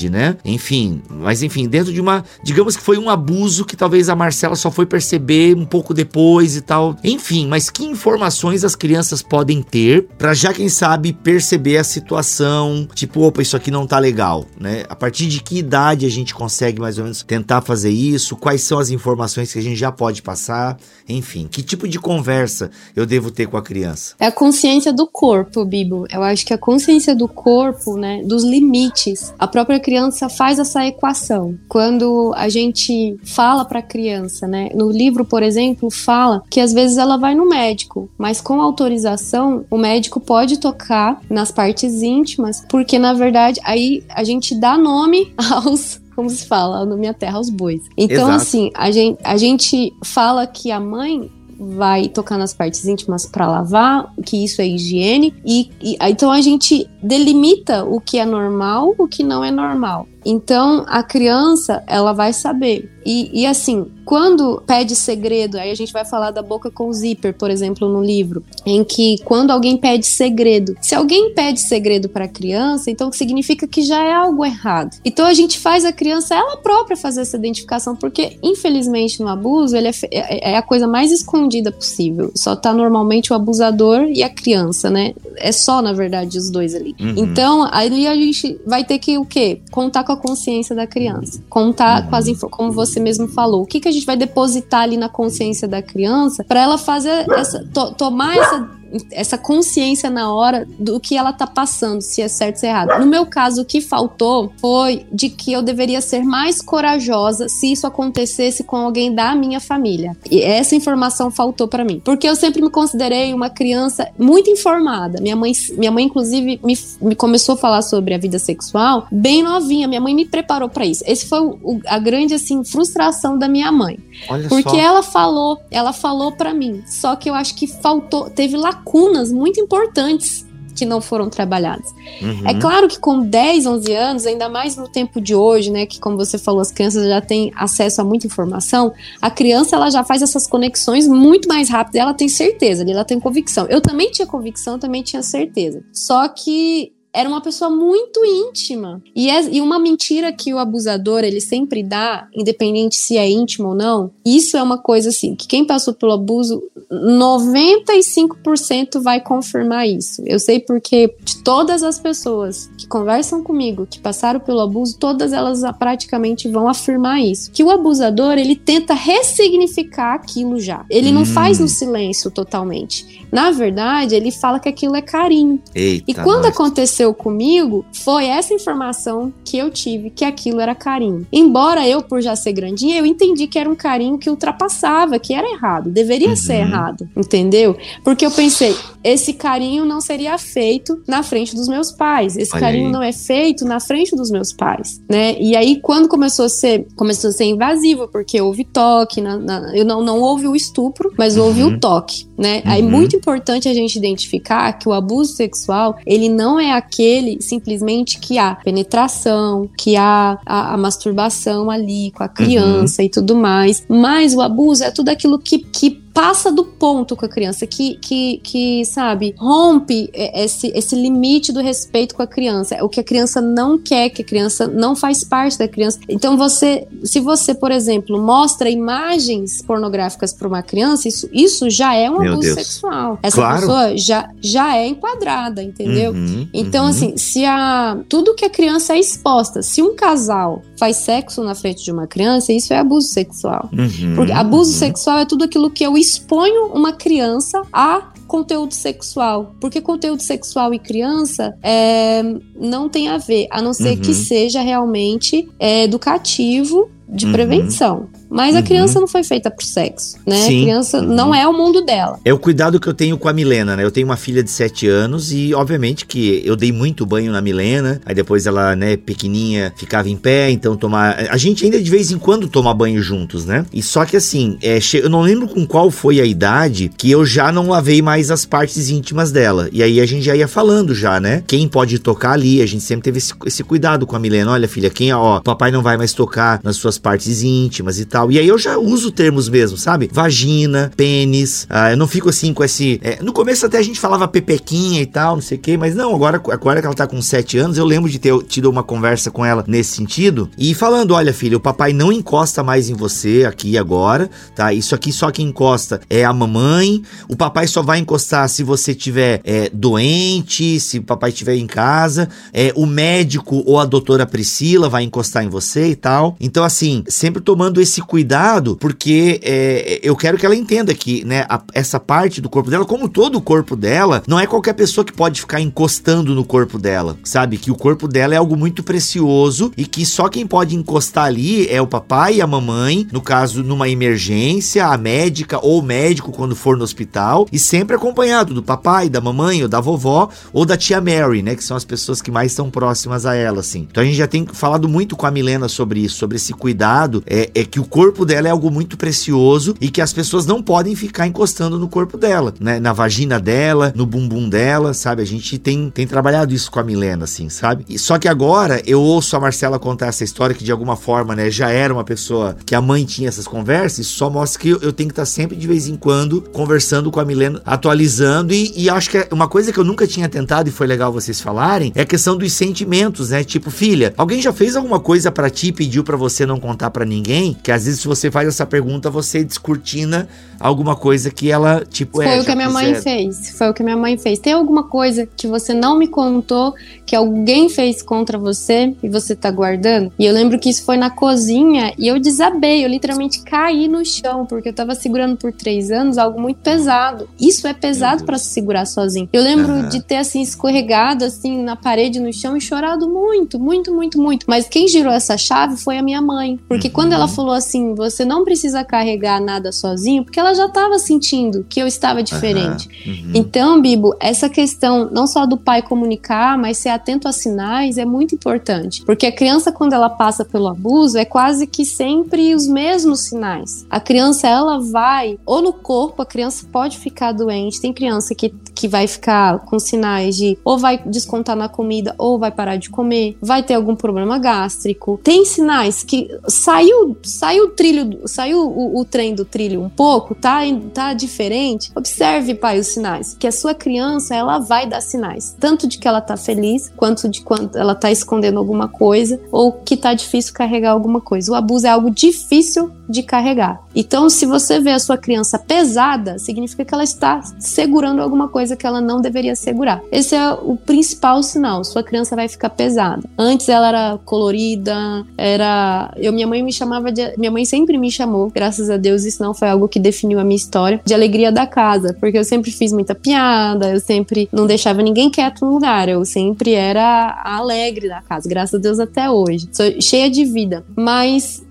né? 0.09 0.37
Enfim, 0.45 1.01
mas 1.09 1.43
enfim, 1.43 1.67
dentro 1.67 1.91
de 1.91 1.99
uma, 1.99 2.23
digamos 2.43 2.75
que 2.75 2.83
foi 2.83 2.97
um 2.97 3.09
abuso 3.09 3.65
que 3.65 3.75
talvez 3.75 4.09
a 4.09 4.15
Marcela 4.15 4.55
só 4.55 4.71
foi 4.71 4.85
perceber 4.85 5.55
um 5.55 5.65
pouco 5.65 5.93
depois 5.93 6.55
e 6.55 6.61
tal. 6.61 6.95
Enfim, 7.03 7.47
mas 7.47 7.69
que 7.69 7.85
informações 7.85 8.63
as 8.63 8.75
crianças 8.75 9.21
podem 9.21 9.61
ter 9.61 10.07
para 10.17 10.33
já 10.33 10.53
quem 10.53 10.69
sabe 10.69 11.13
perceber 11.13 11.77
a 11.77 11.83
situação, 11.83 12.87
tipo, 12.93 13.21
opa, 13.21 13.41
isso 13.41 13.55
aqui 13.55 13.71
não 13.71 13.87
tá 13.87 13.99
legal, 13.99 14.45
né? 14.59 14.85
A 14.89 14.95
partir 14.95 15.27
de 15.27 15.41
que 15.41 15.57
idade 15.57 16.05
a 16.05 16.09
gente 16.09 16.33
consegue 16.33 16.79
mais 16.79 16.97
ou 16.97 17.03
menos 17.03 17.23
tentar 17.23 17.61
fazer 17.61 17.89
isso? 17.89 18.35
Quais 18.35 18.61
são 18.61 18.79
as 18.79 18.89
informações 18.89 19.51
que 19.51 19.59
a 19.59 19.61
gente 19.61 19.77
já 19.77 19.91
pode 19.91 20.21
passar? 20.21 20.77
Enfim, 21.07 21.47
que 21.49 21.61
tipo 21.61 21.87
de 21.87 21.99
conversa 21.99 22.69
eu 22.95 23.05
devo 23.05 23.31
ter 23.31 23.47
com 23.47 23.57
a 23.57 23.61
criança? 23.61 24.15
É 24.19 24.27
a 24.27 24.31
consciência 24.31 24.93
do 24.93 25.07
corpo, 25.07 25.65
Bibo. 25.65 26.05
Eu 26.11 26.23
acho 26.23 26.45
que 26.45 26.53
a 26.53 26.57
consciência 26.57 27.15
do 27.15 27.27
corpo, 27.27 27.97
né, 27.97 28.21
dos 28.23 28.43
limites, 28.43 29.33
a 29.39 29.47
própria 29.47 29.79
criança 29.79 30.27
faz 30.27 30.59
essa 30.59 30.85
equação. 30.85 31.57
Quando 31.67 32.33
a 32.35 32.49
gente 32.49 33.17
fala 33.23 33.63
para 33.63 33.79
a 33.79 33.83
criança, 33.83 34.47
né, 34.47 34.69
no 34.75 34.91
livro, 34.91 35.23
por 35.23 35.41
exemplo, 35.41 35.89
fala 35.89 36.43
que 36.49 36.59
às 36.59 36.73
vezes 36.73 36.97
ela 36.97 37.17
vai 37.17 37.33
no 37.33 37.47
médico, 37.47 38.09
mas 38.17 38.41
com 38.41 38.61
autorização, 38.61 39.65
o 39.69 39.77
médico 39.77 40.19
pode 40.19 40.59
tocar 40.59 41.21
nas 41.29 41.51
partes 41.51 42.01
íntimas, 42.01 42.65
porque 42.69 42.99
na 42.99 43.13
verdade 43.13 43.59
aí 43.63 44.03
a 44.09 44.23
gente 44.23 44.53
dá 44.53 44.77
nome 44.77 45.33
aos 45.37 46.01
como 46.19 46.29
se 46.29 46.45
fala, 46.45 46.85
no 46.85 46.97
minha 46.97 47.13
terra 47.13 47.37
aos 47.37 47.49
bois. 47.49 47.81
Então, 47.97 48.27
Exato. 48.27 48.31
assim, 48.31 48.71
a 48.75 48.91
gente, 48.91 49.17
a 49.23 49.37
gente 49.37 49.93
fala 50.03 50.45
que 50.45 50.69
a 50.69 50.77
mãe 50.77 51.31
vai 51.59 52.07
tocar 52.07 52.37
nas 52.37 52.53
partes 52.53 52.85
íntimas 52.85 53.25
para 53.25 53.45
lavar, 53.45 54.13
que 54.25 54.43
isso 54.43 54.61
é 54.61 54.67
higiene, 54.67 55.35
e, 55.45 55.69
e 55.81 55.97
então 56.01 56.31
a 56.31 56.39
gente 56.39 56.89
delimita 57.03 57.83
o 57.83 57.99
que 57.99 58.17
é 58.17 58.25
normal, 58.25 58.95
o 58.97 59.07
que 59.07 59.23
não 59.23 59.43
é 59.43 59.51
normal. 59.51 60.07
Então 60.29 60.85
a 60.87 61.01
criança 61.01 61.83
ela 61.87 62.13
vai 62.13 62.31
saber. 62.33 62.91
E, 63.05 63.41
e 63.41 63.45
assim, 63.47 63.87
quando 64.05 64.61
pede 64.67 64.95
segredo, 64.95 65.57
aí 65.57 65.71
a 65.71 65.75
gente 65.75 65.91
vai 65.91 66.05
falar 66.05 66.29
da 66.29 66.43
boca 66.43 66.69
com 66.69 66.91
zíper, 66.93 67.33
por 67.33 67.49
exemplo, 67.49 67.87
no 67.89 68.03
livro, 68.03 68.43
em 68.65 68.83
que 68.83 69.17
quando 69.23 69.49
alguém 69.51 69.77
pede 69.77 70.05
segredo, 70.05 70.75
se 70.81 70.93
alguém 70.93 71.33
pede 71.33 71.59
segredo 71.61 72.07
para 72.09 72.25
a 72.25 72.27
criança, 72.27 72.91
então 72.91 73.11
significa 73.11 73.67
que 73.67 73.81
já 73.81 74.03
é 74.03 74.13
algo 74.13 74.45
errado. 74.45 74.95
Então 75.03 75.25
a 75.25 75.33
gente 75.33 75.57
faz 75.57 75.85
a 75.85 75.91
criança 75.91 76.35
ela 76.35 76.57
própria 76.57 76.95
fazer 76.95 77.21
essa 77.21 77.37
identificação, 77.37 77.95
porque 77.95 78.37
infelizmente 78.43 79.21
no 79.21 79.27
abuso 79.27 79.75
ele 79.75 79.87
é, 79.87 79.91
é- 80.11 80.51
é 80.51 80.57
a 80.57 80.61
coisa 80.61 80.87
mais 80.87 81.11
escondida 81.11 81.71
possível. 81.71 82.31
Só 82.35 82.55
tá 82.55 82.71
normalmente 82.73 83.31
o 83.33 83.35
abusador 83.35 84.03
e 84.13 84.21
a 84.21 84.29
criança, 84.29 84.89
né? 84.89 85.13
É 85.37 85.51
só 85.51 85.81
na 85.81 85.93
verdade 85.93 86.37
os 86.37 86.49
dois 86.51 86.75
ali. 86.75 86.95
Uhum. 86.99 87.13
Então, 87.17 87.67
ali 87.71 88.07
a 88.07 88.13
gente 88.13 88.59
vai 88.67 88.83
ter 88.83 88.99
que 88.99 89.17
o 89.17 89.25
quê? 89.25 89.61
Contar 89.71 90.03
com 90.03 90.11
a 90.11 90.17
consciência 90.19 90.75
da 90.75 90.85
criança. 90.85 91.41
Contar 91.49 92.03
Uhum. 92.03 92.09
com 92.09 92.15
as 92.15 92.27
como 92.51 92.71
você 92.71 92.99
mesmo 92.99 93.27
falou. 93.27 93.63
O 93.63 93.65
que, 93.65 93.79
que 93.79 93.87
a 93.87 93.91
gente 93.91 94.05
vai 94.05 94.15
depositar 94.15 94.81
ali 94.81 94.97
na 94.97 95.09
consciência 95.09 95.67
da 95.67 95.81
criança 95.81 96.43
para 96.43 96.61
ela 96.61 96.77
fazer 96.77 97.25
essa 97.31 97.65
to- 97.73 97.93
tomar 97.95 98.37
essa 98.37 98.69
essa 99.11 99.37
consciência 99.37 100.09
na 100.09 100.33
hora 100.33 100.67
do 100.79 100.99
que 100.99 101.17
ela 101.17 101.33
tá 101.33 101.47
passando, 101.47 102.01
se 102.01 102.21
é 102.21 102.27
certo 102.27 102.55
ou 102.55 102.59
se 102.59 102.65
é 102.67 102.69
errado. 102.69 102.99
No 102.99 103.05
meu 103.05 103.25
caso, 103.25 103.61
o 103.61 103.65
que 103.65 103.81
faltou 103.81 104.51
foi 104.59 105.05
de 105.11 105.29
que 105.29 105.51
eu 105.51 105.61
deveria 105.61 106.01
ser 106.01 106.23
mais 106.23 106.61
corajosa 106.61 107.47
se 107.49 107.71
isso 107.71 107.85
acontecesse 107.85 108.63
com 108.63 108.77
alguém 108.77 109.13
da 109.13 109.35
minha 109.35 109.59
família. 109.59 110.15
E 110.29 110.41
essa 110.41 110.75
informação 110.75 111.31
faltou 111.31 111.67
para 111.67 111.83
mim, 111.83 112.01
porque 112.03 112.27
eu 112.27 112.35
sempre 112.35 112.61
me 112.61 112.69
considerei 112.69 113.33
uma 113.33 113.49
criança 113.49 114.09
muito 114.17 114.49
informada. 114.49 115.21
Minha 115.21 115.35
mãe, 115.35 115.51
minha 115.77 115.91
mãe 115.91 116.05
inclusive 116.05 116.59
me, 116.63 116.77
me 117.01 117.15
começou 117.15 117.55
a 117.55 117.57
falar 117.57 117.81
sobre 117.81 118.13
a 118.13 118.17
vida 118.17 118.39
sexual 118.39 119.07
bem 119.11 119.43
novinha. 119.43 119.87
Minha 119.87 120.01
mãe 120.01 120.13
me 120.13 120.25
preparou 120.25 120.69
para 120.69 120.85
isso. 120.85 121.03
Esse 121.05 121.27
foi 121.27 121.39
o, 121.39 121.79
a 121.85 121.99
grande 121.99 122.33
assim 122.33 122.63
frustração 122.63 123.37
da 123.37 123.47
minha 123.47 123.71
mãe. 123.71 123.99
Olha 124.29 124.47
porque 124.49 124.69
só. 124.69 124.77
ela 124.77 125.03
falou, 125.03 125.59
ela 125.71 125.93
falou 125.93 126.31
para 126.31 126.53
mim. 126.53 126.83
Só 126.87 127.15
que 127.15 127.29
eu 127.29 127.33
acho 127.33 127.55
que 127.55 127.67
faltou, 127.67 128.29
teve 128.29 128.57
lacunas 128.79 129.31
muito 129.31 129.59
importantes 129.59 130.47
que 130.75 130.85
não 130.85 131.01
foram 131.01 131.29
trabalhadas. 131.29 131.91
Uhum. 132.21 132.47
É 132.47 132.53
claro 132.53 132.87
que 132.87 132.97
com 132.97 133.19
10, 133.19 133.65
11 133.65 133.93
anos, 133.93 134.25
ainda 134.25 134.47
mais 134.47 134.77
no 134.77 134.87
tempo 134.87 135.19
de 135.19 135.35
hoje, 135.35 135.69
né, 135.69 135.85
que 135.85 135.99
como 135.99 136.15
você 136.15 136.37
falou, 136.37 136.61
as 136.61 136.71
crianças 136.71 137.05
já 137.05 137.19
têm 137.19 137.51
acesso 137.55 137.99
a 137.99 138.03
muita 138.03 138.27
informação, 138.27 138.93
a 139.21 139.29
criança 139.29 139.75
ela 139.75 139.89
já 139.89 140.03
faz 140.05 140.21
essas 140.21 140.47
conexões 140.47 141.05
muito 141.05 141.49
mais 141.49 141.69
rápido, 141.69 141.97
ela 141.97 142.13
tem 142.13 142.29
certeza, 142.29 142.89
ela 142.89 143.03
tem 143.03 143.19
convicção. 143.19 143.67
Eu 143.67 143.81
também 143.81 144.09
tinha 144.09 144.25
convicção, 144.25 144.79
também 144.79 145.03
tinha 145.03 145.21
certeza. 145.21 145.83
Só 145.91 146.27
que 146.29 146.93
era 147.13 147.27
uma 147.27 147.41
pessoa 147.41 147.69
muito 147.69 148.23
íntima. 148.23 149.01
E, 149.15 149.29
é, 149.29 149.41
e 149.51 149.61
uma 149.61 149.79
mentira 149.79 150.31
que 150.31 150.53
o 150.53 150.59
abusador 150.59 151.23
ele 151.23 151.41
sempre 151.41 151.83
dá, 151.83 152.27
independente 152.33 152.95
se 152.95 153.17
é 153.17 153.29
íntimo 153.29 153.69
ou 153.69 153.75
não, 153.75 154.11
isso 154.25 154.55
é 154.55 154.63
uma 154.63 154.77
coisa 154.77 155.09
assim, 155.09 155.35
que 155.35 155.47
quem 155.47 155.65
passou 155.65 155.93
pelo 155.93 156.13
abuso, 156.13 156.63
95% 156.91 159.01
vai 159.01 159.19
confirmar 159.19 159.87
isso. 159.87 160.21
Eu 160.25 160.39
sei 160.39 160.59
porque 160.59 161.15
de 161.23 161.43
todas 161.43 161.83
as 161.83 161.99
pessoas 161.99 162.69
que 162.77 162.87
conversam 162.87 163.43
comigo, 163.43 163.87
que 163.89 163.99
passaram 163.99 164.39
pelo 164.39 164.61
abuso, 164.61 164.97
todas 164.97 165.33
elas 165.33 165.61
praticamente 165.77 166.47
vão 166.47 166.67
afirmar 166.67 167.21
isso. 167.21 167.51
Que 167.51 167.63
o 167.63 167.71
abusador, 167.71 168.37
ele 168.37 168.55
tenta 168.55 168.93
ressignificar 168.93 170.15
aquilo 170.15 170.59
já. 170.59 170.85
Ele 170.89 171.09
hum. 171.09 171.13
não 171.13 171.25
faz 171.25 171.59
no 171.59 171.67
silêncio 171.67 172.31
totalmente. 172.31 173.27
Na 173.31 173.51
verdade, 173.51 174.15
ele 174.15 174.31
fala 174.31 174.59
que 174.59 174.69
aquilo 174.69 174.95
é 174.95 175.01
carinho. 175.01 175.61
Eita, 175.73 176.05
e 176.07 176.13
quando 176.13 176.43
nós. 176.43 176.55
Aconteceu 176.99 177.13
comigo, 177.13 177.85
foi 177.93 178.25
essa 178.25 178.53
informação 178.53 179.31
que 179.43 179.57
eu 179.57 179.69
tive, 179.69 180.09
que 180.09 180.25
aquilo 180.25 180.59
era 180.59 180.75
carinho. 180.75 181.25
Embora 181.31 181.87
eu, 181.87 182.01
por 182.01 182.21
já 182.21 182.35
ser 182.35 182.53
grandinha, 182.53 182.97
eu 182.97 183.05
entendi 183.05 183.47
que 183.47 183.57
era 183.57 183.69
um 183.69 183.75
carinho 183.75 184.17
que 184.17 184.29
ultrapassava, 184.29 185.17
que 185.19 185.33
era 185.33 185.49
errado, 185.49 185.89
deveria 185.89 186.29
uhum. 186.29 186.35
ser 186.35 186.55
errado, 186.55 187.09
entendeu? 187.15 187.77
Porque 188.03 188.25
eu 188.25 188.31
pensei, 188.31 188.75
esse 189.03 189.33
carinho 189.33 189.85
não 189.85 190.01
seria 190.01 190.37
feito 190.37 191.01
na 191.07 191.23
frente 191.23 191.55
dos 191.55 191.67
meus 191.67 191.91
pais. 191.91 192.35
Esse 192.35 192.51
Olha 192.53 192.61
carinho 192.61 192.87
aí. 192.87 192.91
não 192.91 193.01
é 193.01 193.11
feito 193.11 193.65
na 193.65 193.79
frente 193.79 194.15
dos 194.15 194.29
meus 194.29 194.51
pais, 194.51 195.01
né? 195.09 195.35
E 195.39 195.55
aí, 195.55 195.79
quando 195.79 196.07
começou 196.07 196.45
a 196.45 196.49
ser, 196.49 196.87
começou 196.95 197.29
a 197.29 197.33
ser 197.33 197.45
invasivo, 197.45 198.07
porque 198.07 198.41
houve 198.41 198.65
toque, 198.65 199.21
na, 199.21 199.37
na, 199.37 199.75
eu 199.75 199.85
não, 199.85 200.03
não 200.03 200.19
houve 200.19 200.47
o 200.47 200.55
estupro, 200.55 201.13
mas 201.17 201.37
uhum. 201.37 201.45
houve 201.45 201.63
o 201.63 201.79
toque, 201.79 202.27
né? 202.37 202.57
Uhum. 202.57 202.71
Aí, 202.71 202.81
muito 202.81 203.15
importante 203.15 203.69
a 203.69 203.73
gente 203.73 203.97
identificar 203.97 204.73
que 204.73 204.89
o 204.89 204.93
abuso 204.93 205.33
sexual, 205.33 205.97
ele 206.05 206.29
não 206.29 206.59
é 206.59 206.71
aquele 206.89 207.41
simplesmente 207.41 208.19
que 208.19 208.39
há 208.39 208.55
penetração, 208.55 209.69
que 209.77 209.95
há 209.95 210.39
a, 210.45 210.73
a 210.73 210.77
masturbação 210.77 211.69
ali 211.69 212.11
com 212.11 212.23
a 212.23 212.27
criança 212.27 213.01
uhum. 213.01 213.05
e 213.05 213.09
tudo 213.09 213.35
mais, 213.35 213.85
mas 213.87 214.33
o 214.33 214.41
abuso 214.41 214.83
é 214.83 214.91
tudo 214.91 215.09
aquilo 215.09 215.37
que, 215.37 215.59
que 215.59 215.91
passa 216.19 216.51
do 216.51 216.65
ponto 216.65 217.15
com 217.15 217.25
a 217.25 217.29
criança, 217.29 217.65
que, 217.65 217.95
que, 217.95 218.41
que 218.43 218.83
sabe, 218.83 219.33
rompe 219.37 220.09
esse, 220.13 220.67
esse 220.75 220.93
limite 220.93 221.53
do 221.53 221.61
respeito 221.61 222.13
com 222.13 222.21
a 222.21 222.27
criança. 222.27 222.75
É 222.75 222.83
o 222.83 222.89
que 222.89 222.99
a 222.99 223.03
criança 223.03 223.39
não 223.39 223.77
quer, 223.77 224.09
que 224.09 224.21
a 224.21 224.25
criança 224.25 224.67
não 224.67 224.97
faz 224.97 225.23
parte 225.23 225.57
da 225.57 225.65
criança. 225.65 225.97
Então, 226.09 226.35
você, 226.35 226.85
se 227.05 227.21
você, 227.21 227.53
por 227.53 227.71
exemplo, 227.71 228.21
mostra 228.21 228.69
imagens 228.69 229.61
pornográficas 229.61 230.33
para 230.33 230.45
uma 230.45 230.61
criança, 230.61 231.07
isso, 231.07 231.29
isso 231.31 231.69
já 231.69 231.95
é 231.95 232.11
um 232.11 232.19
Meu 232.19 232.33
abuso 232.33 232.53
Deus. 232.53 232.55
sexual. 232.55 233.17
Essa 233.23 233.37
claro. 233.37 233.59
pessoa 233.61 233.97
já, 233.97 234.29
já 234.41 234.75
é 234.75 234.87
enquadrada, 234.87 235.63
entendeu? 235.63 236.11
Uhum, 236.11 236.49
então, 236.53 236.83
uhum. 236.83 236.89
assim, 236.89 237.15
se 237.15 237.45
a 237.45 237.97
tudo 238.09 238.35
que 238.35 238.43
a 238.43 238.49
criança 238.49 238.91
é 238.91 238.99
exposta, 238.99 239.61
se 239.61 239.81
um 239.81 239.95
casal 239.95 240.63
faz 240.79 240.95
sexo 240.95 241.43
na 241.43 241.53
frente 241.53 241.83
de 241.83 241.91
uma 241.91 242.07
criança, 242.07 242.53
isso 242.53 242.73
é 242.73 242.79
abuso 242.79 243.09
sexual. 243.09 243.69
Uhum, 243.73 244.15
Porque 244.15 244.31
abuso 244.31 244.71
uhum. 244.71 244.77
sexual 244.77 245.19
é 245.19 245.25
tudo 245.25 245.43
aquilo 245.43 245.69
que 245.69 245.85
eu 245.85 245.97
exponho 245.97 246.67
uma 246.67 246.93
criança 246.93 247.61
a 247.71 248.13
conteúdo 248.25 248.73
sexual. 248.73 249.53
Porque 249.59 249.81
conteúdo 249.81 250.21
sexual 250.21 250.73
e 250.73 250.79
criança 250.79 251.53
é, 251.61 252.23
não 252.55 252.87
tem 252.87 253.09
a 253.09 253.17
ver, 253.17 253.47
a 253.51 253.61
não 253.61 253.73
ser 253.73 253.97
uhum. 253.97 254.01
que 254.01 254.13
seja 254.13 254.61
realmente 254.61 255.49
é, 255.59 255.83
educativo 255.83 256.89
de 257.07 257.25
uhum. 257.25 257.31
prevenção. 257.33 258.07
Mas 258.29 258.55
a 258.55 258.59
uhum. 258.59 258.65
criança 258.65 258.99
não 258.99 259.07
foi 259.07 259.23
feita 259.23 259.49
pro 259.49 259.65
sexo, 259.65 260.17
né? 260.25 260.35
Sim. 260.35 260.61
A 260.61 260.63
criança 260.65 260.99
uhum. 260.99 261.15
não 261.15 261.33
é 261.33 261.47
o 261.47 261.53
mundo 261.53 261.81
dela. 261.81 262.19
É 262.23 262.31
o 262.31 262.37
cuidado 262.37 262.79
que 262.79 262.87
eu 262.87 262.93
tenho 262.93 263.17
com 263.17 263.27
a 263.27 263.33
Milena, 263.33 263.75
né? 263.75 263.83
Eu 263.83 263.91
tenho 263.91 264.05
uma 264.05 264.17
filha 264.17 264.43
de 264.43 264.51
7 264.51 264.87
anos 264.87 265.31
e, 265.31 265.53
obviamente, 265.53 266.05
que 266.05 266.41
eu 266.45 266.55
dei 266.55 266.71
muito 266.71 267.05
banho 267.05 267.31
na 267.31 267.41
Milena. 267.41 267.99
Aí 268.05 268.13
depois 268.13 268.45
ela, 268.45 268.75
né, 268.75 268.95
pequenininha, 268.95 269.73
ficava 269.75 270.09
em 270.09 270.15
pé, 270.15 270.51
então 270.51 270.77
tomar. 270.77 271.27
A 271.29 271.37
gente 271.37 271.65
ainda 271.65 271.81
de 271.81 271.89
vez 271.89 272.11
em 272.11 272.19
quando 272.19 272.47
toma 272.47 272.73
banho 272.73 273.01
juntos, 273.01 273.45
né? 273.45 273.65
E 273.73 273.81
só 273.81 274.05
que 274.05 274.15
assim, 274.15 274.57
é, 274.61 274.79
che... 274.79 274.97
eu 274.97 275.09
não 275.09 275.21
lembro 275.21 275.47
com 275.47 275.65
qual 275.65 275.89
foi 275.89 276.19
a 276.19 276.25
idade 276.25 276.91
que 276.95 277.09
eu 277.09 277.25
já 277.25 277.51
não 277.51 277.69
lavei 277.69 278.01
mais 278.01 278.29
as 278.29 278.45
partes 278.45 278.89
íntimas 278.89 279.31
dela. 279.31 279.69
E 279.71 279.81
aí 279.81 279.99
a 279.99 280.05
gente 280.05 280.23
já 280.23 280.35
ia 280.35 280.47
falando 280.47 280.93
já, 280.93 281.19
né? 281.19 281.43
Quem 281.47 281.67
pode 281.67 281.97
tocar 281.97 282.33
ali? 282.33 282.61
A 282.61 282.65
gente 282.67 282.83
sempre 282.83 283.03
teve 283.03 283.17
esse, 283.17 283.33
esse 283.45 283.63
cuidado 283.63 284.05
com 284.05 284.15
a 284.15 284.19
Milena. 284.19 284.51
Olha, 284.51 284.67
filha, 284.67 284.89
quem, 284.89 285.11
ó, 285.13 285.39
papai 285.39 285.71
não 285.71 285.81
vai 285.81 285.97
mais 285.97 286.13
tocar 286.13 286.59
nas 286.63 286.75
suas 286.75 286.97
partes 286.97 287.41
íntimas 287.41 287.99
e 287.99 288.05
tal 288.05 288.18
tal. 288.19 288.31
E 288.31 288.39
aí 288.39 288.47
eu 288.47 288.57
já 288.57 288.77
uso 288.77 289.11
termos 289.11 289.47
mesmo, 289.47 289.77
sabe? 289.77 290.09
Vagina, 290.11 290.91
pênis. 290.95 291.65
Ah, 291.69 291.91
eu 291.91 291.97
não 291.97 292.07
fico 292.07 292.29
assim 292.29 292.53
com 292.53 292.63
esse. 292.63 292.99
É, 293.01 293.21
no 293.21 293.31
começo 293.31 293.65
até 293.65 293.77
a 293.77 293.81
gente 293.81 293.99
falava 293.99 294.27
pepequinha 294.27 295.01
e 295.01 295.05
tal, 295.05 295.35
não 295.35 295.41
sei 295.41 295.57
o 295.57 295.61
quê, 295.61 295.77
mas 295.77 295.95
não, 295.95 296.13
agora, 296.13 296.41
agora 296.51 296.81
que 296.81 296.85
ela 296.85 296.95
tá 296.95 297.07
com 297.07 297.21
7 297.21 297.57
anos, 297.57 297.77
eu 297.77 297.85
lembro 297.85 298.09
de 298.09 298.19
ter 298.19 298.37
tido 298.43 298.69
uma 298.69 298.83
conversa 298.83 299.31
com 299.31 299.45
ela 299.45 299.63
nesse 299.67 299.95
sentido. 299.95 300.49
E 300.57 300.73
falando: 300.73 301.13
olha, 301.13 301.33
filha, 301.33 301.57
o 301.57 301.59
papai 301.59 301.93
não 301.93 302.11
encosta 302.11 302.63
mais 302.63 302.89
em 302.89 302.93
você 302.93 303.45
aqui 303.47 303.77
agora, 303.77 304.29
tá? 304.55 304.73
Isso 304.73 304.93
aqui 304.93 305.11
só 305.11 305.31
quem 305.31 305.47
encosta 305.47 306.01
é 306.09 306.25
a 306.25 306.33
mamãe. 306.33 307.01
O 307.27 307.35
papai 307.35 307.67
só 307.67 307.81
vai 307.81 307.99
encostar 307.99 308.49
se 308.49 308.63
você 308.63 308.93
tiver 308.93 309.41
é, 309.43 309.69
doente, 309.71 310.79
se 310.79 310.99
o 310.99 311.03
papai 311.03 311.29
estiver 311.29 311.55
em 311.55 311.67
casa. 311.67 312.27
É, 312.51 312.73
o 312.75 312.85
médico 312.85 313.63
ou 313.65 313.79
a 313.79 313.85
doutora 313.85 314.25
Priscila 314.25 314.89
vai 314.89 315.03
encostar 315.03 315.43
em 315.43 315.49
você 315.49 315.89
e 315.89 315.95
tal. 315.95 316.35
Então, 316.39 316.63
assim, 316.63 317.03
sempre 317.07 317.41
tomando 317.41 317.79
esse 317.79 318.01
cuidado, 318.09 318.75
porque 318.75 319.39
é, 319.43 319.99
eu 320.01 320.15
quero 320.15 320.35
que 320.35 320.43
ela 320.43 320.55
entenda 320.55 320.95
que, 320.95 321.23
né, 321.23 321.45
a, 321.47 321.61
essa 321.75 321.99
parte 321.99 322.41
do 322.41 322.49
corpo 322.49 322.71
dela, 322.71 322.83
como 322.83 323.07
todo 323.07 323.37
o 323.37 323.41
corpo 323.41 323.75
dela, 323.75 324.23
não 324.27 324.39
é 324.39 324.47
qualquer 324.47 324.73
pessoa 324.73 325.05
que 325.05 325.13
pode 325.13 325.39
ficar 325.39 325.61
encostando 325.61 326.33
no 326.33 326.43
corpo 326.43 326.79
dela, 326.79 327.15
sabe? 327.23 327.57
Que 327.57 327.69
o 327.69 327.75
corpo 327.75 328.07
dela 328.07 328.33
é 328.33 328.37
algo 328.37 328.57
muito 328.57 328.81
precioso 328.81 329.71
e 329.77 329.85
que 329.85 330.07
só 330.07 330.27
quem 330.27 330.47
pode 330.47 330.75
encostar 330.75 331.25
ali 331.25 331.67
é 331.69 331.79
o 331.79 331.85
papai 331.85 332.37
e 332.37 332.41
a 332.41 332.47
mamãe, 332.47 333.07
no 333.11 333.21
caso, 333.21 333.63
numa 333.63 333.87
emergência, 333.87 334.87
a 334.87 334.97
médica 334.97 335.59
ou 335.63 335.79
o 335.79 335.83
médico 335.83 336.31
quando 336.31 336.55
for 336.55 336.75
no 336.75 336.83
hospital, 336.83 337.47
e 337.51 337.59
sempre 337.59 337.95
acompanhado 337.95 338.55
do 338.55 338.63
papai, 338.63 339.07
da 339.07 339.21
mamãe, 339.21 339.61
ou 339.61 339.69
da 339.69 339.79
vovó, 339.79 340.29
ou 340.51 340.65
da 340.65 340.75
tia 340.75 340.99
Mary, 340.99 341.43
né? 341.43 341.55
Que 341.55 341.63
são 341.63 341.77
as 341.77 341.85
pessoas 341.85 342.23
que 342.23 342.31
mais 342.31 342.53
estão 342.53 342.71
próximas 342.71 343.27
a 343.27 343.35
ela, 343.35 343.59
assim. 343.59 343.87
Então 343.89 344.01
a 344.01 344.05
gente 344.05 344.17
já 344.17 344.27
tem 344.27 344.47
falado 344.51 344.89
muito 344.89 345.15
com 345.15 345.27
a 345.27 345.31
Milena 345.31 345.67
sobre 345.67 345.99
isso, 345.99 346.17
sobre 346.17 346.37
esse 346.37 346.53
cuidado, 346.53 347.23
é, 347.27 347.51
é 347.53 347.63
que 347.63 347.79
o 347.79 347.85
corpo 347.85 347.98
corpo 347.99 348.25
dela 348.25 348.47
é 348.47 348.51
algo 348.51 348.71
muito 348.71 348.95
precioso 348.95 349.75
e 349.81 349.89
que 349.89 349.99
as 349.99 350.13
pessoas 350.13 350.45
não 350.45 350.63
podem 350.63 350.95
ficar 350.95 351.27
encostando 351.27 351.77
no 351.77 351.89
corpo 351.89 352.17
dela, 352.17 352.53
né? 352.57 352.79
Na 352.79 352.93
vagina 352.93 353.37
dela, 353.37 353.91
no 353.93 354.05
bumbum 354.05 354.47
dela, 354.47 354.93
sabe? 354.93 355.21
A 355.21 355.25
gente 355.25 355.57
tem, 355.57 355.89
tem 355.89 356.07
trabalhado 356.07 356.53
isso 356.53 356.71
com 356.71 356.79
a 356.79 356.83
Milena, 356.83 357.25
assim, 357.25 357.49
sabe? 357.49 357.83
E, 357.89 357.99
só 357.99 358.17
que 358.17 358.29
agora 358.29 358.81
eu 358.85 359.01
ouço 359.01 359.35
a 359.35 359.39
Marcela 359.41 359.77
contar 359.77 360.07
essa 360.07 360.23
história 360.23 360.55
que 360.55 360.63
de 360.63 360.71
alguma 360.71 360.95
forma, 360.95 361.35
né, 361.35 361.51
já 361.51 361.71
era 361.71 361.93
uma 361.93 362.05
pessoa 362.05 362.55
que 362.65 362.73
a 362.73 362.79
mãe 362.79 363.03
tinha 363.03 363.27
essas 363.27 363.45
conversas, 363.45 364.07
só 364.07 364.29
mostra 364.29 364.61
que 364.61 364.69
eu, 364.69 364.79
eu 364.79 364.93
tenho 364.93 365.09
que 365.09 365.11
estar 365.11 365.25
sempre 365.25 365.57
de 365.57 365.67
vez 365.67 365.89
em 365.89 365.97
quando 365.97 366.41
conversando 366.53 367.11
com 367.11 367.19
a 367.19 367.25
Milena, 367.25 367.61
atualizando 367.65 368.53
e, 368.53 368.71
e 368.77 368.89
acho 368.89 369.09
que 369.09 369.17
é 369.17 369.27
uma 369.29 369.49
coisa 369.49 369.73
que 369.73 369.77
eu 369.77 369.83
nunca 369.83 370.07
tinha 370.07 370.29
tentado 370.29 370.69
e 370.69 370.71
foi 370.71 370.87
legal 370.87 371.11
vocês 371.11 371.41
falarem 371.41 371.91
é 371.93 372.03
a 372.03 372.05
questão 372.05 372.37
dos 372.37 372.53
sentimentos, 372.53 373.31
né? 373.31 373.43
Tipo, 373.43 373.69
filha, 373.69 374.13
alguém 374.15 374.41
já 374.41 374.53
fez 374.53 374.77
alguma 374.77 375.01
coisa 375.01 375.29
para 375.29 375.49
ti 375.49 375.67
e 375.67 375.73
pediu 375.73 376.01
para 376.01 376.15
você 376.15 376.45
não 376.45 376.61
contar 376.61 376.91
para 376.91 377.03
ninguém? 377.03 377.57
Que 377.61 377.73
às 377.73 377.88
vezes, 377.88 377.88
se 377.95 378.07
você 378.07 378.29
faz 378.31 378.47
essa 378.47 378.65
pergunta, 378.65 379.09
você 379.09 379.43
descortina 379.43 380.27
alguma 380.59 380.95
coisa 380.95 381.31
que 381.31 381.49
ela, 381.49 381.83
tipo, 381.89 382.17
Foi 382.17 382.27
é. 382.27 382.39
o 382.41 382.43
que 382.45 382.51
a 382.51 382.55
minha 382.55 382.69
mãe 382.69 382.93
fez. 382.95 383.51
Foi 383.57 383.69
o 383.69 383.73
que 383.73 383.81
a 383.81 383.85
minha 383.85 383.97
mãe 383.97 384.17
fez. 384.17 384.39
Tem 384.39 384.53
alguma 384.53 384.83
coisa 384.83 385.25
que 385.25 385.47
você 385.47 385.73
não 385.73 385.97
me 385.97 386.07
contou, 386.07 386.73
que 387.05 387.15
alguém 387.15 387.69
fez 387.69 388.01
contra 388.01 388.37
você 388.37 388.93
e 389.01 389.07
você 389.09 389.35
tá 389.35 389.49
guardando? 389.49 390.11
E 390.19 390.25
eu 390.25 390.33
lembro 390.33 390.59
que 390.59 390.69
isso 390.69 390.83
foi 390.83 390.97
na 390.97 391.09
cozinha 391.09 391.93
e 391.97 392.07
eu 392.07 392.19
desabei, 392.19 392.83
eu 392.83 392.89
literalmente 392.89 393.41
caí 393.41 393.87
no 393.87 394.03
chão, 394.05 394.45
porque 394.45 394.69
eu 394.69 394.73
tava 394.73 394.95
segurando 394.95 395.37
por 395.37 395.53
três 395.53 395.91
anos 395.91 396.17
algo 396.17 396.39
muito 396.41 396.57
pesado. 396.57 397.29
Isso 397.39 397.65
é 397.67 397.73
pesado 397.73 398.25
para 398.25 398.37
se 398.37 398.47
segurar 398.49 398.85
sozinho. 398.85 399.29
Eu 399.31 399.41
lembro 399.41 399.71
Aham. 399.71 399.89
de 399.89 400.01
ter 400.01 400.17
assim 400.17 400.41
escorregado 400.41 401.23
assim 401.23 401.63
na 401.63 401.75
parede, 401.75 402.19
no 402.19 402.33
chão 402.33 402.57
e 402.57 402.61
chorado 402.61 403.09
muito, 403.09 403.57
muito, 403.59 403.93
muito, 403.93 404.19
muito. 404.19 404.45
Mas 404.49 404.67
quem 404.67 404.87
girou 404.87 405.13
essa 405.13 405.37
chave 405.37 405.77
foi 405.77 405.97
a 405.97 406.03
minha 406.03 406.21
mãe, 406.21 406.59
porque 406.67 406.87
Uhum. 406.87 406.93
quando 406.93 407.13
ela 407.13 407.27
falou 407.27 407.53
assim, 407.53 407.78
você 407.95 408.25
não 408.25 408.43
precisa 408.43 408.83
carregar 408.83 409.41
nada 409.41 409.71
sozinho, 409.71 410.23
porque 410.23 410.39
ela 410.39 410.53
já 410.53 410.67
tava 410.69 410.99
sentindo 410.99 411.65
que 411.67 411.79
eu 411.79 411.87
estava 411.87 412.21
diferente. 412.23 412.87
Uhum. 413.05 413.31
Então, 413.33 413.81
Bibo, 413.81 414.15
essa 414.19 414.49
questão 414.49 415.09
não 415.11 415.27
só 415.27 415.45
do 415.45 415.57
pai 415.57 415.81
comunicar, 415.81 416.57
mas 416.57 416.77
ser 416.77 416.89
atento 416.89 417.27
a 417.27 417.31
sinais 417.31 417.97
é 417.97 418.05
muito 418.05 418.35
importante. 418.35 419.03
Porque 419.03 419.25
a 419.25 419.31
criança, 419.31 419.71
quando 419.71 419.93
ela 419.93 420.09
passa 420.09 420.45
pelo 420.45 420.67
abuso, 420.67 421.17
é 421.17 421.25
quase 421.25 421.67
que 421.67 421.85
sempre 421.85 422.53
os 422.53 422.67
mesmos 422.67 423.21
sinais. 423.21 423.85
A 423.89 423.99
criança, 423.99 424.47
ela 424.47 424.79
vai, 424.79 425.39
ou 425.45 425.61
no 425.61 425.73
corpo, 425.73 426.21
a 426.21 426.25
criança 426.25 426.65
pode 426.71 426.97
ficar 426.97 427.31
doente. 427.31 427.81
Tem 427.81 427.93
criança 427.93 428.35
que, 428.35 428.53
que 428.79 428.87
vai 428.87 429.07
ficar 429.07 429.59
com 429.65 429.77
sinais 429.77 430.37
de 430.37 430.57
ou 430.63 430.79
vai 430.79 431.01
descontar 431.05 431.53
na 431.53 431.67
comida, 431.67 432.15
ou 432.17 432.39
vai 432.39 432.49
parar 432.49 432.77
de 432.77 432.89
comer, 432.89 433.37
vai 433.41 433.61
ter 433.61 433.73
algum 433.73 433.93
problema 433.93 434.39
gástrico. 434.39 435.19
Tem 435.21 435.43
sinais 435.43 436.01
que 436.01 436.29
saiu, 436.47 437.17
saiu 437.21 437.65
o 437.65 437.69
trilho, 437.71 438.21
saiu 438.25 438.61
o, 438.61 438.97
o 438.97 439.03
trem 439.03 439.35
do 439.35 439.43
trilho 439.43 439.83
um 439.83 439.89
pouco, 439.89 440.33
tá, 440.33 440.59
tá 440.93 441.13
diferente. 441.13 441.91
Observe, 441.93 442.55
pai, 442.55 442.79
os 442.79 442.87
sinais. 442.87 443.35
Que 443.37 443.47
a 443.47 443.51
sua 443.51 443.73
criança, 443.73 444.33
ela 444.33 444.59
vai 444.59 444.87
dar 444.87 445.01
sinais. 445.01 445.53
Tanto 445.59 445.85
de 445.85 445.97
que 445.97 446.07
ela 446.07 446.21
tá 446.21 446.37
feliz, 446.37 446.89
quanto 446.95 447.27
de 447.27 447.41
quanto 447.41 447.77
ela 447.77 447.93
tá 447.93 448.09
escondendo 448.09 448.59
alguma 448.59 448.87
coisa, 448.87 449.41
ou 449.51 449.73
que 449.73 449.97
tá 449.97 450.13
difícil 450.13 450.53
carregar 450.53 450.91
alguma 450.91 451.19
coisa. 451.19 451.51
O 451.51 451.55
abuso 451.55 451.85
é 451.85 451.89
algo 451.89 452.09
difícil 452.09 452.89
de 453.09 453.23
carregar. 453.23 453.81
Então, 453.93 454.29
se 454.29 454.45
você 454.45 454.79
vê 454.79 454.91
a 454.91 454.99
sua 454.99 455.17
criança 455.17 455.57
pesada, 455.57 456.37
significa 456.37 456.85
que 456.85 456.93
ela 456.93 457.03
está 457.03 457.41
segurando 457.57 458.21
alguma 458.21 458.47
coisa 458.47 458.68
que 458.75 458.85
ela 458.85 459.01
não 459.01 459.21
deveria 459.21 459.55
segurar. 459.55 460.01
Esse 460.11 460.35
é 460.35 460.51
o 460.51 460.75
principal 460.75 461.41
sinal. 461.43 461.83
Sua 461.83 462.03
criança 462.03 462.35
vai 462.35 462.47
ficar 462.47 462.69
pesada. 462.69 463.23
Antes 463.37 463.69
ela 463.69 463.87
era 463.87 464.19
colorida, 464.25 465.25
era. 465.37 466.13
Eu, 466.17 466.33
minha 466.33 466.47
mãe 466.47 466.61
me 466.63 466.71
chamava 466.71 467.11
de. 467.11 467.33
Minha 467.37 467.51
mãe 467.51 467.65
sempre 467.65 467.97
me 467.97 468.11
chamou, 468.11 468.49
graças 468.53 468.89
a 468.89 468.97
Deus, 468.97 469.23
isso 469.23 469.41
não 469.41 469.53
foi 469.53 469.69
algo 469.69 469.87
que 469.87 469.99
definiu 469.99 470.39
a 470.39 470.43
minha 470.43 470.57
história, 470.57 471.01
de 471.05 471.13
alegria 471.13 471.51
da 471.51 471.65
casa. 471.65 472.15
Porque 472.19 472.37
eu 472.37 472.43
sempre 472.43 472.71
fiz 472.71 472.91
muita 472.91 473.15
piada, 473.15 473.91
eu 473.91 473.99
sempre 473.99 474.49
não 474.51 474.65
deixava 474.65 475.01
ninguém 475.01 475.29
quieto 475.29 475.65
no 475.65 475.73
lugar. 475.73 476.09
Eu 476.09 476.23
sempre 476.25 476.73
era 476.73 477.41
alegre 477.43 478.07
da 478.07 478.21
casa, 478.21 478.47
graças 478.47 478.75
a 478.75 478.81
Deus 478.81 478.99
até 478.99 479.29
hoje. 479.29 479.69
Sou 479.71 479.85
cheia 480.01 480.29
de 480.29 480.45
vida. 480.45 480.83
Mas 480.95 481.63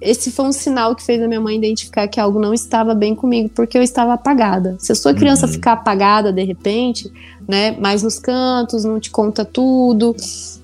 esse 0.00 0.30
foi 0.30 0.46
um 0.46 0.52
sinal 0.52 0.94
que 0.94 1.02
fez 1.02 1.22
a 1.22 1.26
minha 1.28 1.40
mãe 1.40 1.56
identificar 1.56 2.06
que 2.08 2.20
algo 2.20 2.38
não 2.38 2.54
estava 2.54 2.94
bem 2.94 3.14
comigo, 3.14 3.50
porque 3.54 3.76
eu 3.76 3.82
estava 3.82 4.14
apagada. 4.14 4.76
Se 4.78 4.92
a 4.92 4.94
sua 4.94 5.14
criança 5.14 5.46
Uhum. 5.46 5.52
ficar 5.52 5.72
apagada 5.72 6.32
de 6.32 6.42
repente, 6.44 7.12
né, 7.48 7.72
mais 7.72 8.02
nos 8.02 8.18
cantos, 8.18 8.84
não 8.84 9.00
te 9.00 9.10
conta 9.10 9.44
tudo, 9.44 10.14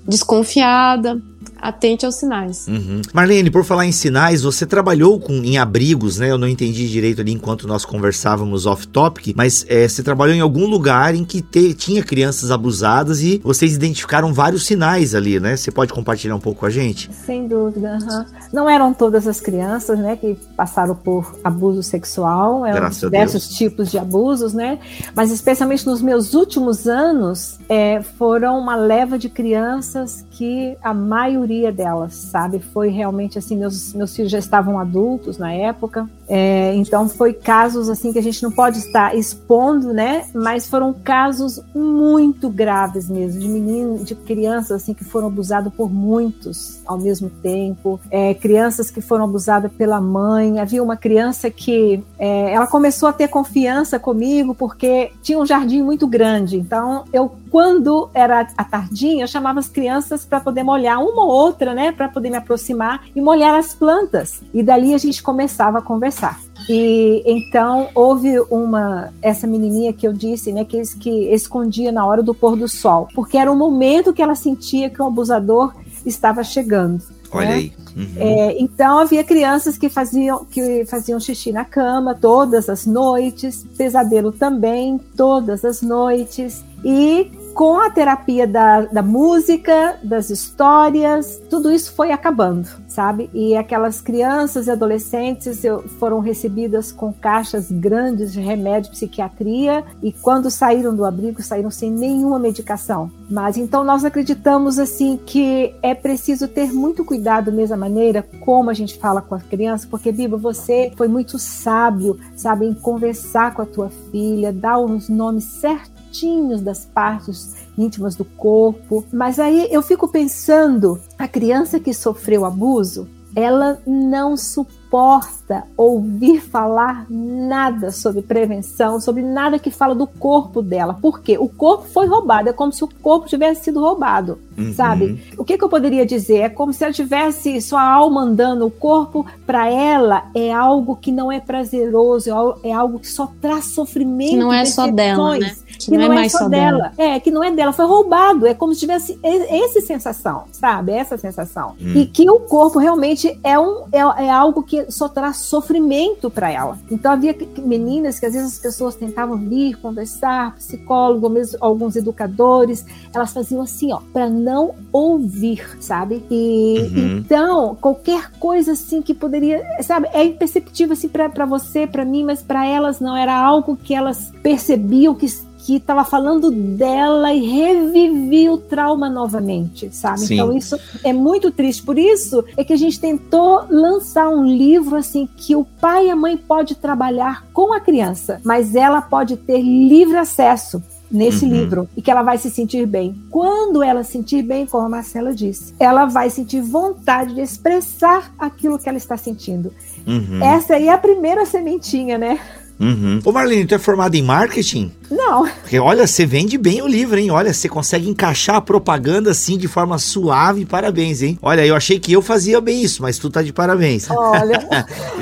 desconfiada, 0.07 1.20
atente 1.65 2.05
aos 2.05 2.17
sinais. 2.17 2.67
Uhum. 2.69 3.01
Marlene, 3.12 3.51
por 3.51 3.65
falar 3.65 3.87
em 3.87 3.93
sinais, 3.93 4.43
você 4.43 4.67
trabalhou 4.67 5.19
com, 5.19 5.33
em 5.33 5.57
abrigos, 5.59 6.19
né? 6.19 6.31
Eu 6.31 6.37
não 6.39 6.47
entendi 6.47 6.89
direito 6.89 7.21
ali 7.23 7.33
enquanto 7.33 7.67
nós 7.67 7.85
conversávamos 7.85 8.67
off-topic, 8.67 9.35
mas 9.35 9.65
é, 9.69 9.89
você 9.89 10.03
trabalhou 10.03 10.35
em 10.35 10.41
algum 10.41 10.67
lugar 10.67 11.15
em 11.15 11.25
que 11.25 11.41
te- 11.41 11.73
tinha 11.75 12.03
crianças 12.03 12.51
abusadas 12.51 13.23
e 13.23 13.41
vocês 13.43 13.75
identificaram 13.75 14.33
vários 14.35 14.67
sinais 14.67 15.15
ali, 15.15 15.41
né? 15.41 15.57
Você 15.57 15.71
pode 15.71 15.93
compartilhar 15.93 16.37
um 16.37 16.41
pouco 16.41 16.61
com 16.61 16.67
a 16.67 16.71
gente? 16.71 17.09
Sem 17.25 17.49
dúvida. 17.49 17.99
aham. 18.03 18.27
Não 18.53 18.69
eram 18.69 18.93
todas 18.93 19.27
as 19.27 19.41
crianças, 19.41 19.99
né, 19.99 20.17
que 20.17 20.37
passaram 20.57 20.95
por 20.95 21.35
abuso 21.43 21.83
sexual, 21.83 22.65
eram 22.67 22.77
Graças 22.81 23.01
diversos 23.01 23.49
tipos 23.49 23.91
de 23.91 23.99
abusos, 23.99 24.53
né? 24.53 24.79
Mas 25.15 25.31
especialmente 25.31 25.87
nos 25.87 26.03
meus 26.03 26.35
últimos 26.35 26.87
anos, 26.87 27.59
é, 27.69 28.03
foram 28.19 28.59
uma 28.59 28.77
leva 28.77 29.19
de 29.19 29.29
crianças 29.29 30.25
que 30.31 30.77
a 30.83 30.93
maioria 30.93 31.54
delas, 31.73 32.15
sabe, 32.15 32.59
foi 32.59 32.89
realmente 32.89 33.39
assim. 33.39 33.57
Meus 33.57 33.93
meus 33.95 34.15
filhos 34.15 34.31
já 34.31 34.39
estavam 34.39 34.79
adultos 34.79 35.39
na 35.39 35.53
época, 35.53 36.09
é, 36.29 36.75
então 36.75 37.09
foi 37.09 37.33
casos 37.33 37.89
assim 37.89 38.13
que 38.13 38.19
a 38.19 38.23
gente 38.23 38.43
não 38.43 38.51
pode 38.51 38.79
estar 38.79 39.15
expondo, 39.17 39.93
né? 39.93 40.25
Mas 40.35 40.69
foram 40.69 40.93
casos 40.93 41.61
muito 41.75 42.49
graves 42.49 43.09
mesmo 43.09 43.41
de 43.41 43.49
meninos, 43.49 44.05
de 44.05 44.15
crianças 44.15 44.83
assim 44.83 44.95
que 44.95 45.05
foram 45.05 45.29
abusados 45.29 45.73
por 45.73 45.91
muitos 45.91 46.81
ao 46.87 46.99
mesmo 46.99 47.31
tempo, 47.31 48.01
é, 48.11 48.35
crianças 48.35 48.91
que 48.91 49.01
foram 49.01 49.25
abusadas 49.25 49.71
pela 49.73 50.01
mãe. 50.01 50.59
Havia 50.59 50.83
uma 50.83 50.97
criança 50.97 51.51
que 51.51 52.03
é, 52.19 52.53
ela 52.53 52.67
começou 52.67 53.09
a 53.09 53.13
ter 53.13 53.29
confiança 53.29 53.99
comigo 53.99 54.55
porque 54.55 55.13
tinha 55.23 55.39
um 55.39 55.47
jardim 55.47 55.83
muito 55.83 56.07
grande. 56.07 56.57
Então 56.57 57.05
eu 57.13 57.33
quando 57.55 58.11
era 58.13 58.49
a 58.59 58.65
tardinha, 58.65 59.23
eu 59.23 59.29
chamava 59.29 59.61
as 59.61 59.69
crianças 59.69 60.25
para 60.25 60.41
poder 60.41 60.65
molhar 60.65 61.01
uma 61.01 61.23
ou 61.23 61.31
outra, 61.31 61.73
né, 61.73 61.93
para 61.93 62.09
poder 62.09 62.29
me 62.29 62.37
aproximar 62.37 63.05
e 63.15 63.21
molhar 63.21 63.55
as 63.55 63.73
plantas. 63.73 64.43
E 64.53 64.61
dali 64.61 64.93
a 64.93 64.99
gente 64.99 65.23
começava 65.23 65.79
a 65.79 65.81
conversar. 65.81 66.41
E 66.69 67.23
então 67.25 67.91
houve 67.95 68.41
uma 68.51 69.13
essa 69.23 69.47
menininha 69.47 69.93
que 69.93 70.05
eu 70.05 70.13
disse, 70.13 70.53
né, 70.53 70.65
que, 70.65 70.83
que 70.99 71.33
escondia 71.33 71.93
na 71.93 72.05
hora 72.05 72.25
do 72.25 72.35
pôr 72.35 72.57
do 72.57 72.67
sol, 72.67 73.07
porque 73.15 73.39
era 73.39 73.53
o 73.53 73.55
momento 73.55 74.13
que 74.13 74.21
ela 74.21 74.35
sentia 74.35 74.91
que 74.91 75.01
o 75.01 75.07
abusador 75.07 75.73
estava 76.05 76.43
chegando. 76.43 77.05
Olha 77.31 77.51
né? 77.51 77.55
aí. 77.55 77.73
Uhum. 77.97 78.15
É, 78.17 78.61
então 78.61 78.99
havia 78.99 79.23
crianças 79.23 79.79
que 79.79 79.89
faziam 79.89 80.45
que 80.45 80.85
faziam 80.87 81.21
xixi 81.21 81.53
na 81.53 81.65
cama 81.65 82.17
todas 82.17 82.69
as 82.69 82.85
noites, 82.85 83.65
pesadelo 83.79 84.33
também 84.33 84.99
todas 85.17 85.65
as 85.65 85.83
noites 85.83 86.65
e 86.85 87.31
com 87.55 87.79
a 87.79 87.89
terapia 87.89 88.47
da, 88.47 88.81
da 88.83 89.03
música, 89.03 89.97
das 90.03 90.29
histórias, 90.29 91.41
tudo 91.49 91.71
isso 91.71 91.93
foi 91.93 92.11
acabando, 92.11 92.69
sabe? 92.89 93.31
E 93.33 93.57
aquelas 93.57 94.01
crianças 94.01 94.67
e 94.67 94.71
adolescentes 94.73 95.63
foram 96.01 96.19
recebidas 96.19 96.91
com 96.91 97.13
caixas 97.13 97.71
grandes 97.71 98.33
de 98.33 98.41
remédio 98.41 98.91
de 98.91 98.97
psiquiatria 98.97 99.85
e 100.03 100.13
quando 100.13 100.51
saíram 100.51 100.95
do 100.95 101.05
abrigo 101.05 101.43
saíram 101.43 101.71
sem 101.71 101.91
nenhuma 101.91 102.39
medicação. 102.39 103.11
Mas 103.31 103.57
então 103.57 103.85
nós 103.85 104.05
acreditamos 104.05 104.79
assim 104.79 105.19
que 105.25 105.75
é 105.81 105.95
preciso 105.95 106.49
ter 106.49 106.73
muito 106.73 107.05
cuidado 107.05 107.47
da 107.47 107.53
mesma 107.53 107.77
maneira 107.77 108.27
como 108.41 108.69
a 108.69 108.75
gente 108.75 108.99
fala 108.99 109.23
com 109.23 109.35
a 109.35 109.41
criança, 109.41 109.87
porque 109.89 110.11
Biba, 110.11 110.37
você 110.37 110.93
foi 110.97 111.07
muito 111.07 111.39
sábio, 111.39 112.19
sabe, 112.37 112.67
em 112.67 112.75
conversar 112.75 113.55
com 113.55 113.63
a 113.63 113.67
tua 113.67 113.91
filha, 114.11 114.53
dar 114.53 114.79
os 114.79 115.09
nomes 115.09 115.45
certos 115.45 115.93
certinhos 116.15 116.61
das 116.61 116.85
partes 116.85 117.55
íntimas 117.77 118.15
do 118.15 118.25
corpo. 118.25 119.05
Mas 119.12 119.39
aí 119.39 119.69
eu 119.71 119.83
fico 119.83 120.07
pensando, 120.07 121.01
a 121.19 121.27
criança 121.27 121.81
que 121.81 121.93
sofreu 121.93 122.45
abuso, 122.45 123.09
ela 123.37 123.79
não 123.85 124.37
suporta 124.37 125.65
ouvir 125.77 126.41
falar 126.41 127.05
nada 127.11 127.91
sobre 127.91 128.23
prevenção, 128.23 129.01
sobre 129.01 129.23
nada 129.23 129.59
que 129.59 129.73
fala 129.73 129.93
do 129.93 130.07
corpo 130.07 130.62
dela. 130.62 130.95
Por 130.95 131.21
quê? 131.21 131.37
O 131.37 131.49
corpo 131.49 131.85
foi 131.89 132.07
roubado, 132.07 132.49
é 132.49 132.53
como 132.53 132.73
se 132.73 132.85
o 132.85 132.89
corpo 133.03 133.27
tivesse 133.27 133.65
sido 133.65 133.81
roubado, 133.81 134.39
Uhum. 134.57 134.73
sabe? 134.73 135.21
O 135.37 135.45
que, 135.45 135.59
que 135.59 135.65
eu 135.65 135.69
poderia 135.69 136.07
dizer? 136.07 136.39
É 136.43 136.49
como 136.49 136.73
se 136.73 136.85
ela 136.85 136.93
tivesse 136.93 137.61
sua 137.61 137.83
alma 137.83 138.23
andando, 138.23 138.65
o 138.65 138.71
corpo 138.71 139.27
para 139.45 139.69
ela 139.69 140.31
é 140.33 140.53
algo 140.53 140.95
que 140.95 141.11
não 141.11 141.33
é 141.33 141.41
prazeroso, 141.41 142.31
é 142.31 142.69
é 142.71 142.73
algo 142.73 143.01
que 143.01 143.09
só 143.09 143.33
traz 143.41 143.65
sofrimento, 143.67 144.37
não 144.37 144.53
é 144.53 144.65
só 144.65 144.87
dela, 144.87 145.37
né? 145.39 145.57
Que, 145.91 145.99
não, 145.99 146.05
é 146.05 146.09
mais 146.09 146.32
só 146.32 146.49
dela. 146.49 146.93
É, 146.97 147.18
que 147.20 147.30
não 147.30 147.43
é 147.43 147.51
dela, 147.51 147.72
foi 147.72 147.87
roubado. 147.87 148.47
É 148.47 148.55
como 148.55 148.74
se 148.74 148.80
tivesse 148.80 149.18
essa 149.22 149.80
sensação, 149.80 150.45
sabe? 150.53 150.93
Essa 150.93 151.16
sensação. 151.16 151.74
Hum. 151.80 151.93
E 151.95 152.07
que 152.07 152.28
o 152.30 152.41
corpo 152.41 152.78
realmente 152.78 153.39
é, 153.43 153.59
um, 153.59 153.85
é, 153.93 153.99
é 154.24 154.30
algo 154.30 154.62
que 154.62 154.91
só 154.91 155.09
traz 155.09 155.39
sofrimento 155.39 156.30
para 156.30 156.51
ela. 156.51 156.78
Então 156.91 157.12
havia 157.12 157.37
meninas 157.59 158.18
que 158.18 158.26
às 158.26 158.32
vezes 158.35 158.55
as 158.55 158.59
pessoas 158.59 158.95
tentavam 158.95 159.37
vir 159.37 159.76
conversar, 159.76 160.55
psicólogo, 160.57 161.26
ou 161.26 161.32
mesmo 161.32 161.59
alguns 161.61 161.97
educadores, 161.97 162.85
elas 163.14 163.32
faziam 163.32 163.62
assim, 163.62 163.93
ó, 163.93 164.01
para 164.12 164.28
não 164.28 164.74
ouvir, 164.93 165.76
sabe? 165.80 166.24
E 166.30 166.74
Uhum. 166.95 167.18
então, 167.18 167.76
qualquer 167.80 168.30
coisa 168.39 168.72
assim 168.72 169.03
que 169.03 169.14
poderia, 169.14 169.62
sabe, 169.82 170.09
é 170.12 170.24
imperceptível 170.24 170.93
assim 170.93 171.09
para 171.09 171.47
você, 171.47 171.87
para 171.87 172.05
mim, 172.05 172.24
mas 172.24 172.43
para 172.43 172.66
elas 172.66 173.01
não 173.01 173.16
era 173.16 173.35
algo 173.35 173.76
que 173.76 173.95
elas 173.95 174.32
percebiam 174.43 175.14
que 175.14 175.26
que 175.65 175.77
estava 175.77 176.05
falando 176.05 176.51
dela 176.51 177.33
e 177.33 177.41
revivia 177.47 178.53
o 178.53 178.59
trauma 178.59 179.09
novamente, 179.09 179.89
sabe? 179.93 180.21
Sim. 180.21 180.35
Então 180.35 180.55
isso 180.57 180.79
é 181.03 181.12
muito 181.12 181.51
triste. 181.51 181.83
Por 181.83 181.99
isso 181.99 182.45
é 182.57 182.62
que 182.62 182.73
a 182.75 182.77
gente 182.77 183.01
tentou 183.01 183.65
lançar 183.71 184.29
um 184.29 184.45
livro 184.45 184.95
assim 184.97 185.27
que 185.37 185.57
o 185.57 185.65
pai 185.65 186.09
e 186.09 186.11
a 186.11 186.17
mãe 186.17 186.37
pode 186.37 186.75
trabalhar 186.75 187.45
com 187.53 187.73
a 187.73 187.81
criança, 187.81 188.41
mas 188.45 188.75
ela 188.75 189.01
pode 189.01 189.37
ter 189.37 189.62
livre 189.62 190.19
acesso 190.19 190.83
nesse 191.11 191.45
Uhum. 191.47 191.51
livro 191.53 191.89
e 191.97 192.03
que 192.03 192.11
ela 192.11 192.23
vai 192.23 192.37
se 192.37 192.51
sentir 192.51 192.87
bem. 192.87 193.15
Quando 193.31 193.83
ela 193.83 194.03
se 194.05 194.12
sentir 194.12 194.43
bem, 194.43 194.67
como 194.67 194.85
a 194.85 194.89
Marcela 194.89 195.33
disse, 195.33 195.73
ela 195.81 196.05
vai 196.05 196.29
sentir 196.29 196.61
vontade 196.61 197.35
de 197.35 197.41
expressar 197.41 198.33
aquilo 198.39 198.79
que 198.79 198.89
ela 198.89 198.99
está 198.99 199.17
sentindo. 199.17 199.73
Uhum, 200.07 200.43
Essa 200.45 200.75
aí 200.75 200.89
é 200.89 200.93
a 200.93 200.99
primeira 200.99 201.47
sementinha, 201.47 202.19
né? 202.19 202.39
uhum. 202.81 203.21
Ô 203.25 203.31
Marlene, 203.33 203.65
tu 203.67 203.75
é 203.75 203.79
formada 203.79 204.17
em 204.17 204.23
marketing? 204.23 204.91
Não, 205.11 205.47
Porque 205.47 205.79
olha, 205.79 206.07
você 206.07 206.25
vende 206.27 206.57
bem 206.59 206.83
o 206.83 206.87
livro, 206.87 207.19
hein? 207.19 207.31
Olha, 207.31 207.53
você 207.53 207.69
consegue 207.69 208.09
encaixar 208.09 208.57
a 208.57 208.61
propaganda 208.61 209.31
assim 209.31 209.57
de 209.59 209.69
forma 209.69 209.99
suave. 209.99 210.65
Parabéns, 210.65 211.23
hein? 211.23 211.39
Olha, 211.43 211.65
eu 211.67 211.77
achei 211.77 211.99
que 211.99 212.13
eu 212.13 212.23
fazia 212.23 212.61
bem 212.61 212.83
isso, 212.83 213.03
mas 213.03 213.19
tu 213.19 213.29
tá 213.31 213.43
de 213.43 213.53
parabéns. 213.53 214.09
olha. 214.11 214.65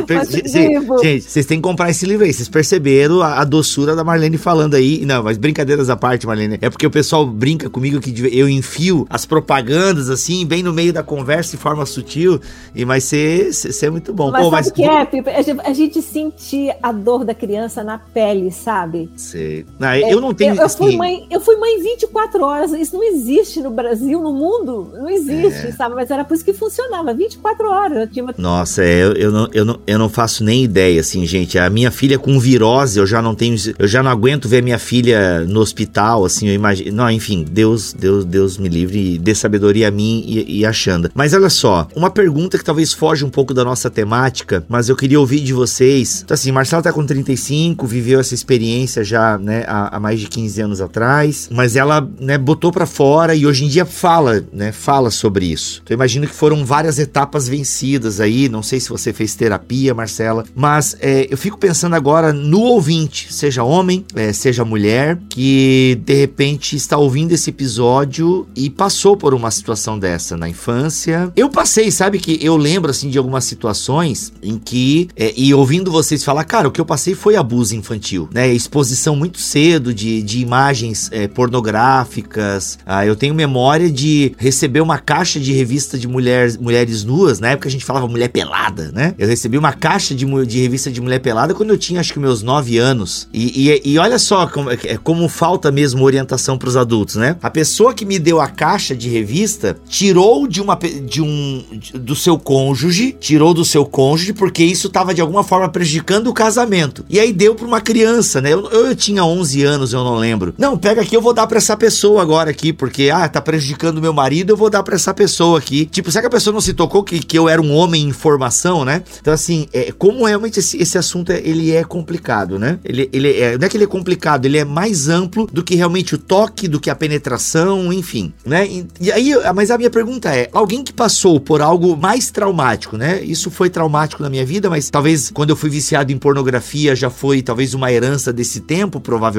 Mas, 0.09 0.29
Gente, 0.31 1.23
vocês 1.23 1.47
têm 1.47 1.59
que 1.59 1.63
comprar 1.63 1.91
esse 1.91 2.05
livro 2.07 2.25
aí. 2.25 2.33
Vocês 2.33 2.49
perceberam 2.49 3.21
a, 3.23 3.41
a 3.41 3.45
doçura 3.45 3.95
da 3.95 4.03
Marlene 4.03 4.37
falando 4.39 4.75
aí. 4.75 5.05
Não, 5.05 5.23
mas 5.23 5.37
brincadeiras 5.39 5.89
à 5.91 5.97
parte, 5.97 6.27
Marlene. 6.27 6.59
É 6.61 6.69
porque 6.71 6.87
o 6.87 6.91
pessoal 6.91 7.27
brinca 7.27 7.69
comigo 7.71 8.01
que 8.01 8.13
eu 8.37 8.49
enfio 8.49 9.07
as 9.09 9.25
propagandas 9.25 10.11
assim, 10.11 10.45
bem 10.47 10.63
no 10.63 10.73
meio 10.73 10.93
da 10.93 11.03
conversa 11.03 11.53
de 11.53 11.57
forma 11.57 11.85
sutil. 11.87 12.41
E 12.75 12.85
mas 12.85 13.05
você 13.05 13.87
é 13.87 13.91
muito 13.91 14.13
bom. 14.13 14.31
Mas 14.31 14.45
Pô, 14.45 14.51
sabe 14.51 14.69
o 14.69 14.73
que 14.73 14.85
é, 14.85 15.05
Pipa? 15.05 15.31
A 15.31 15.43
gente- 15.43 15.61
A 15.65 15.73
gente 15.73 16.03
sentir 16.03 16.75
a 16.83 16.93
dor 16.93 17.25
da 17.25 17.35
criança 17.35 17.83
na 17.85 17.99
pele, 17.99 18.51
sabe? 18.51 19.11
Sei. 19.17 19.65
Não, 19.83 19.95
eu 19.95 20.21
não 20.21 20.33
tenho. 20.33 20.55
Eu, 20.55 20.63
eu 20.63 20.69
fui 20.69 20.97
mãe, 20.97 21.27
eu 21.31 21.41
fui 21.41 21.57
mãe 21.57 21.83
24 21.83 22.43
horas. 22.45 22.73
Isso 22.73 22.95
não 22.95 23.03
existe 23.03 23.61
no 23.61 23.71
Brasil, 23.71 24.21
no 24.21 24.33
mundo. 24.33 24.91
Não 24.95 25.09
existe, 25.11 25.67
É. 25.67 25.73
sabe? 25.73 25.95
Mas 25.95 26.11
era 26.11 26.25
por 26.25 26.35
isso 26.35 26.45
que 26.45 26.53
funcionava. 26.53 27.13
24 27.13 27.67
horas. 27.69 27.99
Eu 27.99 28.07
tinha 28.07 28.25
uma 28.25 28.35
Nossa, 28.39 28.85
é, 28.85 29.03
eu, 29.03 29.13
eu, 29.15 29.33
não, 29.33 29.49
eu, 29.53 29.65
não, 29.65 29.81
eu 29.87 29.99
não 29.99 30.09
faço 30.09 30.45
nem 30.45 30.63
ideia, 30.65 31.01
assim, 31.01 31.27
gente. 31.27 31.59
A 31.59 31.69
minha 31.69 31.91
filha 31.91 32.19
com 32.19 32.39
virose, 32.39 32.99
eu 32.99 33.07
já 33.07 33.21
não 33.21 33.35
tenho. 33.35 33.57
Eu 33.79 33.89
já 33.89 34.03
não 34.03 34.11
aguento 34.11 34.49
ver 34.49 34.63
minha 34.63 34.79
filha 34.79 35.41
no 35.41 35.61
hospital, 35.61 36.25
assim, 36.25 36.49
eu 36.49 36.55
imagino. 36.55 36.97
Não, 36.97 37.11
enfim, 37.11 37.45
Deus, 37.49 37.93
Deus, 37.93 38.25
Deus 38.25 38.59
me 38.59 38.69
livre 38.69 39.15
e 39.15 39.19
dê 39.19 39.35
sabedoria 39.35 39.89
a 39.89 39.91
mim 39.91 40.23
e, 40.27 40.61
e 40.61 40.67
a 40.67 40.73
Xanda. 40.73 41.11
Mas 41.15 41.35
olha 41.35 41.51
só, 41.51 41.89
uma 41.97 42.11
pergunta 42.11 42.59
que 42.59 42.65
talvez 42.65 42.93
foge 42.93 43.25
um 43.25 43.31
pouco 43.31 43.53
da 43.53 43.65
nossa 43.65 43.91
temática, 43.91 44.65
mas 44.69 44.89
eu 44.89 44.97
queria 44.97 45.19
ouvir 45.19 45.41
de 45.41 45.53
vocês. 45.53 46.23
Então, 46.25 46.35
assim, 46.35 46.53
Marcela 46.53 46.83
tá 46.83 46.93
com 46.93 47.05
35, 47.05 47.87
viveu 47.87 48.21
essa 48.21 48.35
experiência 48.35 49.03
já, 49.03 49.39
né, 49.39 49.62
há, 49.67 49.97
há 49.97 50.01
mais 50.01 50.21
de 50.21 50.27
15 50.29 50.61
anos 50.61 50.81
atrás, 50.81 51.49
mas 51.51 51.77
ela, 51.77 52.09
né, 52.21 52.39
botou 52.39 52.73
pra 52.73 52.87
fora 52.87 53.35
e 53.35 53.47
hoje 53.47 53.65
em 53.65 53.69
dia 53.69 53.85
fala, 53.85 54.45
né, 54.53 54.73
fala 54.73 55.11
sobre 55.11 55.47
isso. 55.47 55.81
Então, 55.83 55.95
eu 55.95 55.97
imagino 55.97 56.27
que 56.27 56.35
foram 56.35 56.65
várias 56.65 56.99
etapas 56.99 57.49
vencidas 57.49 58.21
aí, 58.21 58.49
não 58.49 58.63
sei 58.63 58.81
se 58.81 58.89
você 58.89 59.13
fez 59.13 59.35
terapia, 59.35 59.95
Marcela, 59.95 60.45
mas 60.55 60.97
é, 61.01 61.27
eu 61.31 61.37
fico 61.37 61.59
pensando 61.59 61.95
agora 61.95 62.33
no 62.33 62.61
ouvinte, 62.61 63.33
seja 63.33 63.63
homem, 63.63 64.05
é, 64.15 64.33
seja 64.33 64.65
mulher, 64.65 65.19
que 65.29 66.01
de 66.05 66.15
repente 66.15 66.77
está 66.77 66.97
ouvindo 66.97 67.33
esse 67.33 67.51
episódio 67.51 68.47
e 68.55 68.69
passou 68.71 69.17
por 69.17 69.35
uma 69.35 69.51
situação 69.51 69.99
dessa 69.99 70.37
na 70.37 70.49
infância. 70.49 71.33
Eu 71.37 71.49
passei, 71.49 71.91
sabe 71.91 72.19
que 72.19 72.39
eu 72.41 72.57
lembro 72.57 72.91
assim 72.91 73.09
de 73.09 73.19
algumas 73.19 73.45
situações 73.45 74.33
em 74.43 74.59
que 74.59 75.09
é, 75.17 75.33
e 75.37 75.53
ouvindo 75.55 75.91
vocês 75.91 76.25
falar, 76.25 76.45
cara, 76.45 76.69
o 76.69 76.71
que 76.71 76.81
eu 76.81 76.87
passei 76.87 77.15
foi 77.15 77.37
abuso 77.37 77.75
infantil, 77.77 78.29
né? 78.33 78.53
Exposição 78.53 79.17
muito 79.17 79.39
cedo 79.53 79.93
de, 79.93 80.23
de 80.23 80.41
imagens 80.41 81.11
é, 81.13 81.29
pornográficas. 81.29 82.79
Ah, 82.87 83.05
eu 83.05 83.15
tenho 83.15 83.35
memória 83.35 83.91
de 83.91 84.35
receber 84.39 84.81
uma 84.81 84.99
caixa 84.99 85.39
de 85.39 85.53
revista 85.53 85.99
de 85.99 86.09
mulheres, 86.09 86.57
mulheres 86.57 87.05
nuas. 87.05 87.39
Na 87.39 87.51
época 87.51 87.69
a 87.69 87.71
gente 87.71 87.85
falava 87.85 88.09
mulher 88.09 88.29
pelada, 88.29 88.91
né? 88.93 89.15
Eu 89.19 89.29
recebi 89.29 89.59
uma 89.59 89.75
caixa 89.75 90.15
de, 90.15 90.25
de 90.47 90.61
revista 90.61 90.91
de 90.91 91.03
mulher 91.03 91.19
pelada 91.19 91.53
quando 91.53 91.69
eu 91.69 91.77
tinha 91.77 92.01
acho 92.01 92.15
que 92.15 92.19
meus 92.19 92.43
9 92.43 92.79
anos. 92.79 93.29
E, 93.31 93.69
e, 93.69 93.93
e 93.93 93.99
olha 93.99 94.19
só 94.19 94.47
como, 94.47 94.71
é 94.71 94.97
como 95.03 95.29
falta 95.29 95.71
mesmo 95.71 96.03
orientação 96.03 96.57
pros 96.57 96.75
adultos, 96.75 97.17
né? 97.17 97.37
A 97.43 97.51
pessoa 97.51 97.93
que 97.93 98.07
me 98.07 98.19
deu 98.19 98.41
a 98.41 98.49
caixa 98.49 98.97
de 98.97 99.11
revista 99.11 99.77
tirou 99.87 100.49
de 100.49 100.63
uma 100.63 100.79
de 101.07 101.21
um 101.21 101.63
do 101.93 102.17
seu 102.17 102.39
cônjuge, 102.39 103.15
tirou 103.21 103.53
do 103.53 103.67
seu 103.67 103.85
cônjuge 103.85 104.33
porque 104.33 104.65
isso 104.65 104.89
tava 104.89 105.13
de 105.13 105.21
alguma 105.21 105.45
forma 105.45 105.69
prejudicando 105.69 106.29
o 106.29 106.33
casamento. 106.33 107.05
E 107.11 107.21
aí 107.21 107.35
deu 107.35 107.55
pra 107.55 107.67
uma 107.67 107.83
criança, 107.83 108.41
né? 108.41 108.55
Eu, 108.55 108.71
eu, 108.71 108.87
eu 108.87 108.97
tinha 108.97 109.23
11 109.23 109.42
anos, 109.65 109.93
eu 109.93 110.05
não 110.05 110.17
lembro. 110.17 110.55
Não, 110.57 110.77
pega 110.79 111.03
aqui, 111.03 111.17
eu 111.17 111.23
vou 111.23 111.33
dar 111.35 111.47
pra 111.47 111.59
essa 111.59 111.77
pessoa 111.77 112.23
agora 112.23 112.51
aqui, 112.51 112.73
porque 112.73 113.11
ah, 113.11 113.29
tá 113.29 113.41
prejudicando 113.41 114.01
meu 114.01 114.13
marido, 114.13 114.51
eu 114.51 114.57
vou 114.57 114.71
dar 114.71 114.83
pra 114.83 114.95
essa 114.95 115.13
pessoa 115.13 115.59
aqui. 115.59 115.87
Tipo, 115.87 116.11
será 116.11 116.23
que 116.23 116.27
a 116.29 116.31
pessoa 116.31 116.53
não 116.55 116.61
se 116.61 116.73
tocou 116.73 117.03
que, 117.03 117.19
que 117.21 117.39
eu 117.39 117.49
era 117.49 117.61
um 117.61 117.73
homem 117.73 118.05
em 118.09 118.13
formação, 118.13 118.85
né? 118.85 119.03
Então 119.21 119.33
assim, 119.33 119.67
é, 119.73 119.93
como 119.93 120.25
realmente 120.25 120.59
esse, 120.59 120.81
esse 120.81 120.97
assunto 120.99 121.31
é- 121.33 121.41
ele 121.45 121.73
é 121.73 121.85
complicado, 121.85 122.59
né? 122.59 122.79
Ele, 122.85 123.09
ele 123.13 123.33
é, 123.39 123.59
não 123.59 123.67
é 123.67 123.69
que 123.69 123.77
ele 123.77 123.85
é 123.85 123.89
complicado, 123.89 124.47
ele 124.47 124.59
é 124.59 124.65
mais 124.65 125.09
amplo 125.09 125.49
do 125.53 125.63
que 125.63 125.75
realmente 125.75 126.15
o 126.15 126.19
toque, 126.19 126.69
do 126.69 126.81
que 126.81 126.91
a 126.91 126.95
penetração, 126.95 127.93
enfim, 127.93 128.33
né? 128.45 128.67
E, 128.67 128.87
e 129.01 129.13
aí, 129.13 129.33
mas 129.55 129.71
a 129.71 129.79
minha 129.79 129.91
pergunta 129.91 130.35
é, 130.35 130.49
alguém 130.53 130.83
que 130.83 130.93
passou 130.93 131.41
por 131.41 131.61
algo 131.61 131.97
mais 131.97 132.31
traumático, 132.31 132.97
né? 132.97 133.23
Isso 133.23 133.51
foi 133.51 133.71
traumático 133.71 134.23
na 134.23 134.31
minha 134.31 134.45
vida, 134.45 134.69
mas 134.71 134.91
talvez 134.91 135.31
quando 135.31 135.51
eu 135.51 135.57
fui 135.57 135.71
viciado 135.71 136.13
em 136.13 136.19
pornografia 136.19 136.95
já 136.95 137.11
foi 137.11 137.43
talvez 137.43 137.75
uma 137.75 137.93
herança 137.93 138.33
desse 138.33 138.61
tempo, 138.61 139.01
provavelmente, 139.01 139.32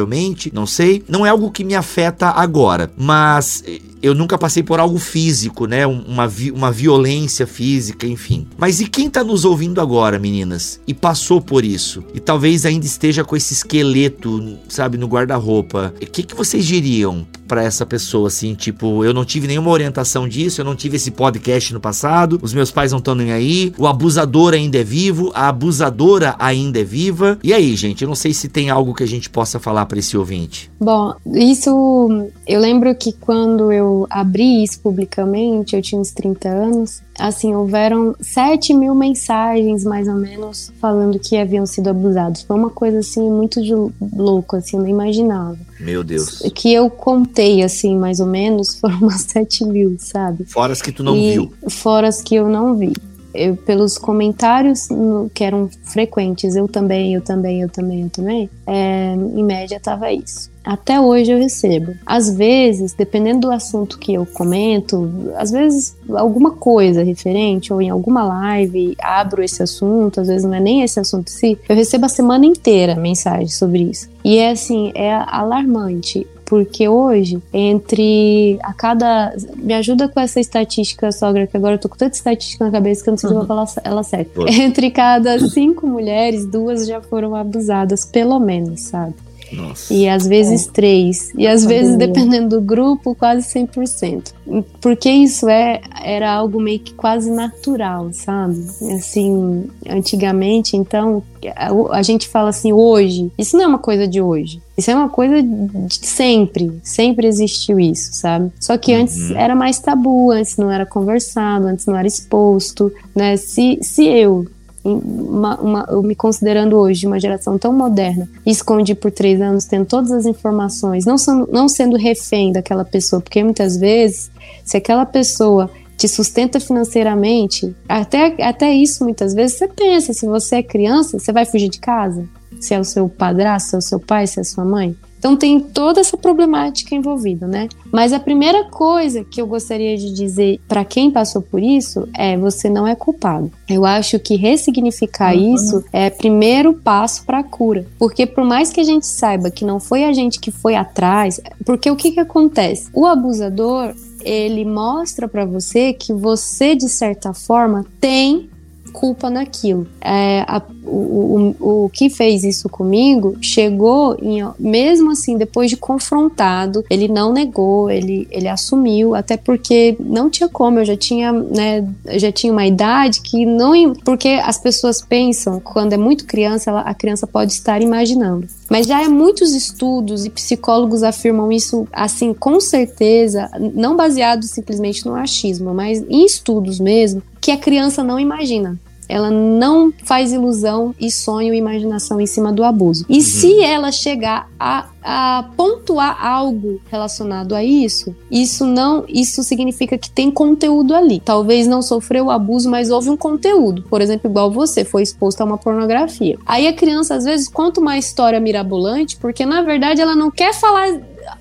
não 0.53 0.65
sei. 0.65 1.03
Não 1.07 1.25
é 1.25 1.29
algo 1.29 1.51
que 1.51 1.63
me 1.63 1.75
afeta 1.75 2.27
agora, 2.29 2.91
mas 2.97 3.63
eh, 3.67 3.79
eu 4.01 4.13
nunca 4.13 4.37
passei 4.37 4.61
por 4.63 4.79
algo 4.79 4.97
físico, 4.99 5.65
né? 5.65 5.85
Um- 5.87 6.01
Uma, 6.07 6.27
vi- 6.27 6.51
uma 6.51 6.71
violência 6.71 7.47
física, 7.47 8.05
enfim. 8.05 8.45
Mas 8.57 8.79
e 8.81 8.85
quem 8.87 9.09
tá 9.09 9.23
nos 9.23 9.45
ouvindo 9.45 9.79
agora, 9.81 10.19
meninas? 10.19 10.79
E 10.87 10.93
passou 10.93 11.39
por 11.41 11.63
isso? 11.63 12.03
E 12.13 12.19
talvez 12.19 12.65
ainda 12.65 12.85
esteja 12.85 13.23
com 13.23 13.35
esse 13.35 13.53
esqueleto, 13.53 14.57
sabe, 14.67 14.97
no 14.97 15.07
guarda-roupa. 15.07 15.93
O 16.01 16.05
que, 16.05 16.23
que 16.23 16.35
vocês 16.35 16.65
diriam 16.65 17.25
pra 17.53 17.63
essa 17.63 17.85
pessoa, 17.85 18.29
assim? 18.29 18.55
Tipo, 18.55 19.05
eu 19.05 19.13
não 19.13 19.23
tive 19.23 19.45
nenhuma 19.45 19.69
orientação 19.69 20.27
disso, 20.27 20.59
eu 20.59 20.65
não 20.65 20.75
tive 20.75 20.95
esse 20.95 21.11
podcast 21.11 21.71
no 21.71 21.79
passado, 21.79 22.39
os 22.41 22.51
meus 22.51 22.71
pais 22.71 22.91
não 22.91 22.97
estão 22.97 23.13
nem 23.13 23.31
aí, 23.31 23.71
o 23.77 23.85
abusador 23.85 24.55
ainda 24.55 24.79
é 24.79 24.83
vivo, 24.83 25.31
a 25.35 25.49
abusadora 25.49 26.35
ainda 26.39 26.79
é 26.79 26.83
viva. 26.83 27.37
E 27.43 27.53
aí, 27.53 27.75
gente, 27.75 28.01
eu 28.01 28.07
não 28.07 28.15
sei 28.15 28.33
se 28.33 28.49
tem 28.49 28.71
algo 28.71 28.95
que 28.95 29.03
a 29.03 29.07
gente 29.07 29.29
possa 29.29 29.59
falar 29.59 29.85
pra 29.85 29.99
esse 29.99 30.17
ouvinte. 30.17 30.71
Bom, 30.79 31.13
isso 31.27 32.27
eu 32.47 32.59
lembro 32.59 32.95
que 32.95 33.13
quando 33.13 33.71
eu 33.71 34.07
abri 34.09 34.63
isso 34.63 34.79
publicamente, 34.79 35.75
eu 35.75 35.81
tinha 35.83 36.01
uns 36.01 36.09
30 36.09 36.49
anos, 36.49 37.03
assim, 37.17 37.53
houveram 37.55 38.15
7 38.19 38.73
mil 38.73 38.95
mensagens, 38.95 39.83
mais 39.83 40.07
ou 40.07 40.15
menos, 40.15 40.71
falando 40.79 41.19
que 41.19 41.37
haviam 41.37 41.65
sido 41.65 41.89
abusados. 41.89 42.41
Foi 42.43 42.57
uma 42.57 42.69
coisa 42.69 42.99
assim 42.99 43.29
muito 43.29 43.61
de 43.61 43.73
louco, 44.15 44.55
assim, 44.55 44.77
eu 44.77 44.83
não 44.83 44.89
imaginava. 44.89 45.57
Meu 45.79 46.03
Deus. 46.03 46.39
Que 46.55 46.73
eu 46.73 46.89
contei, 46.89 47.61
assim, 47.63 47.97
mais 47.97 48.19
ou 48.19 48.27
menos, 48.27 48.75
foram 48.79 48.97
umas 48.97 49.21
7 49.21 49.65
mil, 49.65 49.95
sabe? 49.99 50.45
Fora 50.45 50.73
as 50.73 50.81
que 50.81 50.91
tu 50.91 51.03
não 51.03 51.15
e 51.15 51.33
viu. 51.33 51.53
Fora 51.69 52.07
as 52.07 52.21
que 52.21 52.35
eu 52.35 52.49
não 52.49 52.75
vi. 52.75 52.93
Eu, 53.33 53.55
pelos 53.55 53.97
comentários 53.97 54.89
no- 54.89 55.29
que 55.33 55.43
eram 55.43 55.69
frequentes, 55.83 56.55
eu 56.55 56.67
também, 56.67 57.13
eu 57.15 57.21
também, 57.21 57.61
eu 57.61 57.69
também, 57.69 58.01
eu 58.03 58.09
também, 58.09 58.49
é, 58.67 59.13
em 59.15 59.43
média 59.43 59.79
tava 59.79 60.11
isso. 60.11 60.51
Até 60.63 60.97
hoje 60.99 61.29
eu 61.29 61.37
recebo. 61.37 61.93
Às 62.05 62.29
vezes, 62.33 62.93
dependendo 62.93 63.41
do 63.41 63.51
assunto 63.51 63.99
que 63.99 64.13
eu 64.13 64.25
comento, 64.25 65.11
às 65.35 65.51
vezes 65.51 65.93
alguma 66.09 66.51
coisa 66.51 67.03
referente, 67.03 67.73
ou 67.73 67.81
em 67.81 67.89
alguma 67.89 68.23
live, 68.23 68.95
abro 69.01 69.43
esse 69.43 69.61
assunto, 69.61 70.21
às 70.21 70.27
vezes 70.27 70.45
não 70.45 70.53
é 70.53 70.61
nem 70.61 70.81
esse 70.81 70.99
assunto 71.01 71.27
em 71.29 71.31
si, 71.35 71.59
eu 71.67 71.75
recebo 71.75 72.05
a 72.05 72.09
semana 72.09 72.45
inteira 72.45 72.95
mensagem 72.95 73.49
sobre 73.49 73.81
isso. 73.81 74.07
E 74.23 74.37
é 74.37 74.51
assim, 74.51 74.93
é 74.95 75.13
alarmante 75.13 76.25
porque 76.53 76.87
hoje, 76.87 77.41
entre 77.51 78.59
a 78.61 78.75
cada. 78.75 79.35
Me 79.55 79.73
ajuda 79.73 80.07
com 80.07 80.19
essa 80.19 80.39
estatística, 80.39 81.11
sogra, 81.11 81.47
que 81.47 81.57
agora 81.57 81.73
eu 81.73 81.79
tô 81.79 81.89
com 81.89 81.95
tanta 81.95 82.15
estatística 82.15 82.63
na 82.63 82.69
cabeça 82.69 83.03
que 83.03 83.09
eu 83.09 83.13
não 83.13 83.17
sei 83.17 83.27
se 83.27 83.33
eu 83.33 83.39
vou 83.39 83.47
falar 83.47 83.65
ela 83.83 84.03
certa. 84.03 84.39
Entre 84.47 84.91
cada 84.91 85.39
cinco 85.49 85.87
mulheres, 85.87 86.45
duas 86.45 86.85
já 86.85 87.01
foram 87.01 87.35
abusadas, 87.35 88.05
pelo 88.05 88.39
menos, 88.39 88.81
sabe? 88.81 89.15
Nossa. 89.55 89.93
E 89.93 90.07
às 90.07 90.25
vezes 90.27 90.67
três. 90.67 91.31
E 91.37 91.47
às 91.47 91.65
vezes, 91.65 91.93
Pandemia. 91.93 92.13
dependendo 92.13 92.49
do 92.59 92.61
grupo, 92.61 93.15
quase 93.15 93.47
100%. 93.47 94.33
Porque 94.81 95.09
isso 95.09 95.47
é, 95.47 95.81
era 96.03 96.31
algo 96.31 96.59
meio 96.59 96.79
que 96.79 96.93
quase 96.93 97.29
natural, 97.31 98.09
sabe? 98.11 98.59
Assim, 98.95 99.69
antigamente, 99.89 100.75
então, 100.75 101.23
a, 101.55 101.97
a 101.97 102.01
gente 102.01 102.27
fala 102.27 102.49
assim, 102.49 102.73
hoje. 102.73 103.31
Isso 103.37 103.55
não 103.55 103.63
é 103.63 103.67
uma 103.67 103.79
coisa 103.79 104.07
de 104.07 104.21
hoje. 104.21 104.61
Isso 104.77 104.89
é 104.91 104.95
uma 104.95 105.09
coisa 105.09 105.41
de 105.41 106.05
sempre. 106.05 106.71
Sempre 106.83 107.27
existiu 107.27 107.79
isso, 107.79 108.09
sabe? 108.13 108.51
Só 108.59 108.77
que 108.77 108.91
antes 108.93 109.29
Uhum. 109.29 109.37
era 109.37 109.55
mais 109.55 109.79
tabu, 109.79 110.31
antes 110.31 110.57
não 110.57 110.69
era 110.71 110.85
conversado, 110.85 111.67
antes 111.67 111.85
não 111.85 111.95
era 111.95 112.07
exposto, 112.07 112.91
né? 113.15 113.37
Se, 113.37 113.77
se 113.81 114.05
eu 114.07 114.47
uma, 114.83 115.55
uma, 115.59 115.85
eu 115.89 116.03
me 116.03 116.15
considerando 116.15 116.75
hoje 116.75 117.07
uma 117.07 117.19
geração 117.19 117.57
tão 117.57 117.71
moderna, 117.71 118.27
esconde 118.45 118.93
por 118.93 119.11
três 119.11 119.39
anos, 119.41 119.65
tendo 119.65 119.85
todas 119.85 120.11
as 120.11 120.25
informações, 120.25 121.05
não 121.05 121.17
sendo, 121.17 121.49
não 121.51 121.69
sendo 121.69 121.95
refém 121.95 122.51
daquela 122.51 122.83
pessoa, 122.83 123.21
porque 123.21 123.43
muitas 123.43 123.77
vezes, 123.77 124.29
se 124.63 124.75
aquela 124.75 125.05
pessoa 125.05 125.69
te 125.97 126.07
sustenta 126.07 126.59
financeiramente, 126.59 127.73
até, 127.87 128.35
até 128.43 128.73
isso 128.73 129.03
muitas 129.03 129.33
vezes 129.33 129.57
você 129.57 129.67
pensa, 129.67 130.13
se 130.13 130.25
você 130.25 130.57
é 130.57 130.63
criança, 130.63 131.17
você 131.17 131.31
vai 131.31 131.45
fugir 131.45 131.69
de 131.69 131.79
casa? 131.79 132.27
Se 132.59 132.73
é 132.73 132.79
o 132.79 132.83
seu 132.83 133.07
padrasto, 133.07 133.69
se 133.69 133.75
é 133.75 133.77
o 133.77 133.81
seu 133.81 133.99
pai, 133.99 134.27
se 134.27 134.39
é 134.39 134.41
a 134.41 134.45
sua 134.45 134.65
mãe? 134.65 134.95
Então 135.23 135.37
tem 135.37 135.57
toda 135.57 136.01
essa 136.01 136.17
problemática 136.17 136.93
envolvida, 136.93 137.47
né? 137.47 137.69
Mas 137.89 138.11
a 138.11 138.19
primeira 138.19 138.65
coisa 138.65 139.23
que 139.23 139.41
eu 139.41 139.47
gostaria 139.47 139.95
de 139.95 140.13
dizer 140.13 140.59
para 140.67 140.83
quem 140.83 141.09
passou 141.09 141.41
por 141.41 141.63
isso 141.63 142.09
é 142.13 142.35
você 142.35 142.69
não 142.69 142.85
é 142.85 142.93
culpado. 142.93 143.49
Eu 143.69 143.85
acho 143.85 144.19
que 144.19 144.35
ressignificar 144.35 145.33
uhum. 145.33 145.55
isso 145.55 145.85
é 145.93 146.09
o 146.09 146.11
primeiro 146.11 146.73
passo 146.73 147.23
para 147.23 147.39
a 147.39 147.43
cura, 147.43 147.85
porque 147.97 148.25
por 148.25 148.43
mais 148.43 148.69
que 148.69 148.81
a 148.81 148.83
gente 148.83 149.05
saiba 149.05 149.49
que 149.49 149.63
não 149.63 149.79
foi 149.79 150.03
a 150.03 150.11
gente 150.11 150.41
que 150.41 150.51
foi 150.51 150.75
atrás, 150.75 151.39
porque 151.65 151.89
o 151.89 151.95
que 151.95 152.11
que 152.11 152.19
acontece? 152.19 152.89
O 152.93 153.05
abusador 153.05 153.95
ele 154.25 154.65
mostra 154.65 155.25
para 155.25 155.45
você 155.45 155.93
que 155.93 156.11
você 156.11 156.75
de 156.75 156.89
certa 156.89 157.33
forma 157.33 157.85
tem 158.01 158.49
culpa 158.93 159.29
naquilo. 159.29 159.87
É, 159.99 160.45
a, 160.47 160.61
o, 160.85 161.55
o, 161.59 161.85
o 161.85 161.89
que 161.89 162.09
fez 162.09 162.43
isso 162.43 162.69
comigo 162.69 163.35
chegou, 163.41 164.15
em, 164.21 164.41
mesmo 164.59 165.11
assim, 165.11 165.37
depois 165.37 165.69
de 165.69 165.75
confrontado, 165.75 166.85
ele 166.89 167.07
não 167.07 167.33
negou, 167.33 167.89
ele, 167.89 168.27
ele 168.29 168.47
assumiu, 168.47 169.15
até 169.15 169.35
porque 169.35 169.97
não 169.99 170.29
tinha 170.29 170.47
como, 170.47 170.79
eu 170.79 170.85
já 170.85 170.95
tinha, 170.95 171.31
né, 171.33 171.85
já 172.11 172.31
tinha 172.31 172.53
uma 172.53 172.65
idade 172.65 173.21
que 173.21 173.45
não. 173.45 173.93
Porque 174.05 174.39
as 174.43 174.57
pessoas 174.59 175.01
pensam, 175.01 175.59
quando 175.59 175.93
é 175.93 175.97
muito 175.97 176.25
criança, 176.25 176.69
ela, 176.69 176.81
a 176.81 176.93
criança 176.93 177.25
pode 177.25 177.51
estar 177.51 177.81
imaginando. 177.81 178.47
Mas 178.69 178.87
já 178.87 179.03
há 179.03 179.09
muitos 179.09 179.53
estudos 179.53 180.25
e 180.25 180.29
psicólogos 180.29 181.03
afirmam 181.03 181.51
isso, 181.51 181.87
assim, 181.91 182.33
com 182.33 182.59
certeza, 182.59 183.49
não 183.73 183.95
baseado 183.95 184.43
simplesmente 184.43 185.05
no 185.05 185.15
achismo, 185.15 185.73
mas 185.73 186.03
em 186.09 186.25
estudos 186.25 186.79
mesmo, 186.79 187.21
que 187.43 187.51
a 187.51 187.57
criança 187.57 188.01
não 188.01 188.17
imagina. 188.17 188.79
Ela 189.09 189.29
não 189.29 189.93
faz 190.05 190.31
ilusão 190.31 190.95
e 190.97 191.11
sonho 191.11 191.53
e 191.53 191.57
imaginação 191.57 192.21
em 192.21 192.25
cima 192.25 192.53
do 192.53 192.63
abuso. 192.63 193.05
E 193.09 193.15
uhum. 193.15 193.21
se 193.21 193.61
ela 193.61 193.91
chegar 193.91 194.49
a, 194.57 194.87
a 195.03 195.49
pontuar 195.57 196.25
algo 196.25 196.79
relacionado 196.89 197.53
a 197.53 197.61
isso, 197.61 198.15
isso 198.31 198.65
não, 198.65 199.03
isso 199.09 199.43
significa 199.43 199.97
que 199.97 200.09
tem 200.09 200.31
conteúdo 200.31 200.95
ali. 200.95 201.19
Talvez 201.19 201.67
não 201.67 201.81
sofreu 201.81 202.27
o 202.27 202.31
abuso, 202.31 202.69
mas 202.69 202.89
houve 202.89 203.09
um 203.09 203.17
conteúdo. 203.17 203.83
Por 203.89 203.99
exemplo, 203.99 204.31
igual 204.31 204.49
você 204.49 204.85
foi 204.85 205.03
exposto 205.03 205.41
a 205.41 205.45
uma 205.45 205.57
pornografia. 205.57 206.39
Aí 206.45 206.65
a 206.65 206.73
criança 206.73 207.15
às 207.15 207.25
vezes 207.25 207.49
conta 207.49 207.81
uma 207.81 207.97
história 207.97 208.39
mirabolante, 208.39 209.17
porque 209.17 209.45
na 209.45 209.61
verdade 209.61 209.99
ela 209.99 210.15
não 210.15 210.31
quer 210.31 210.53
falar 210.53 210.87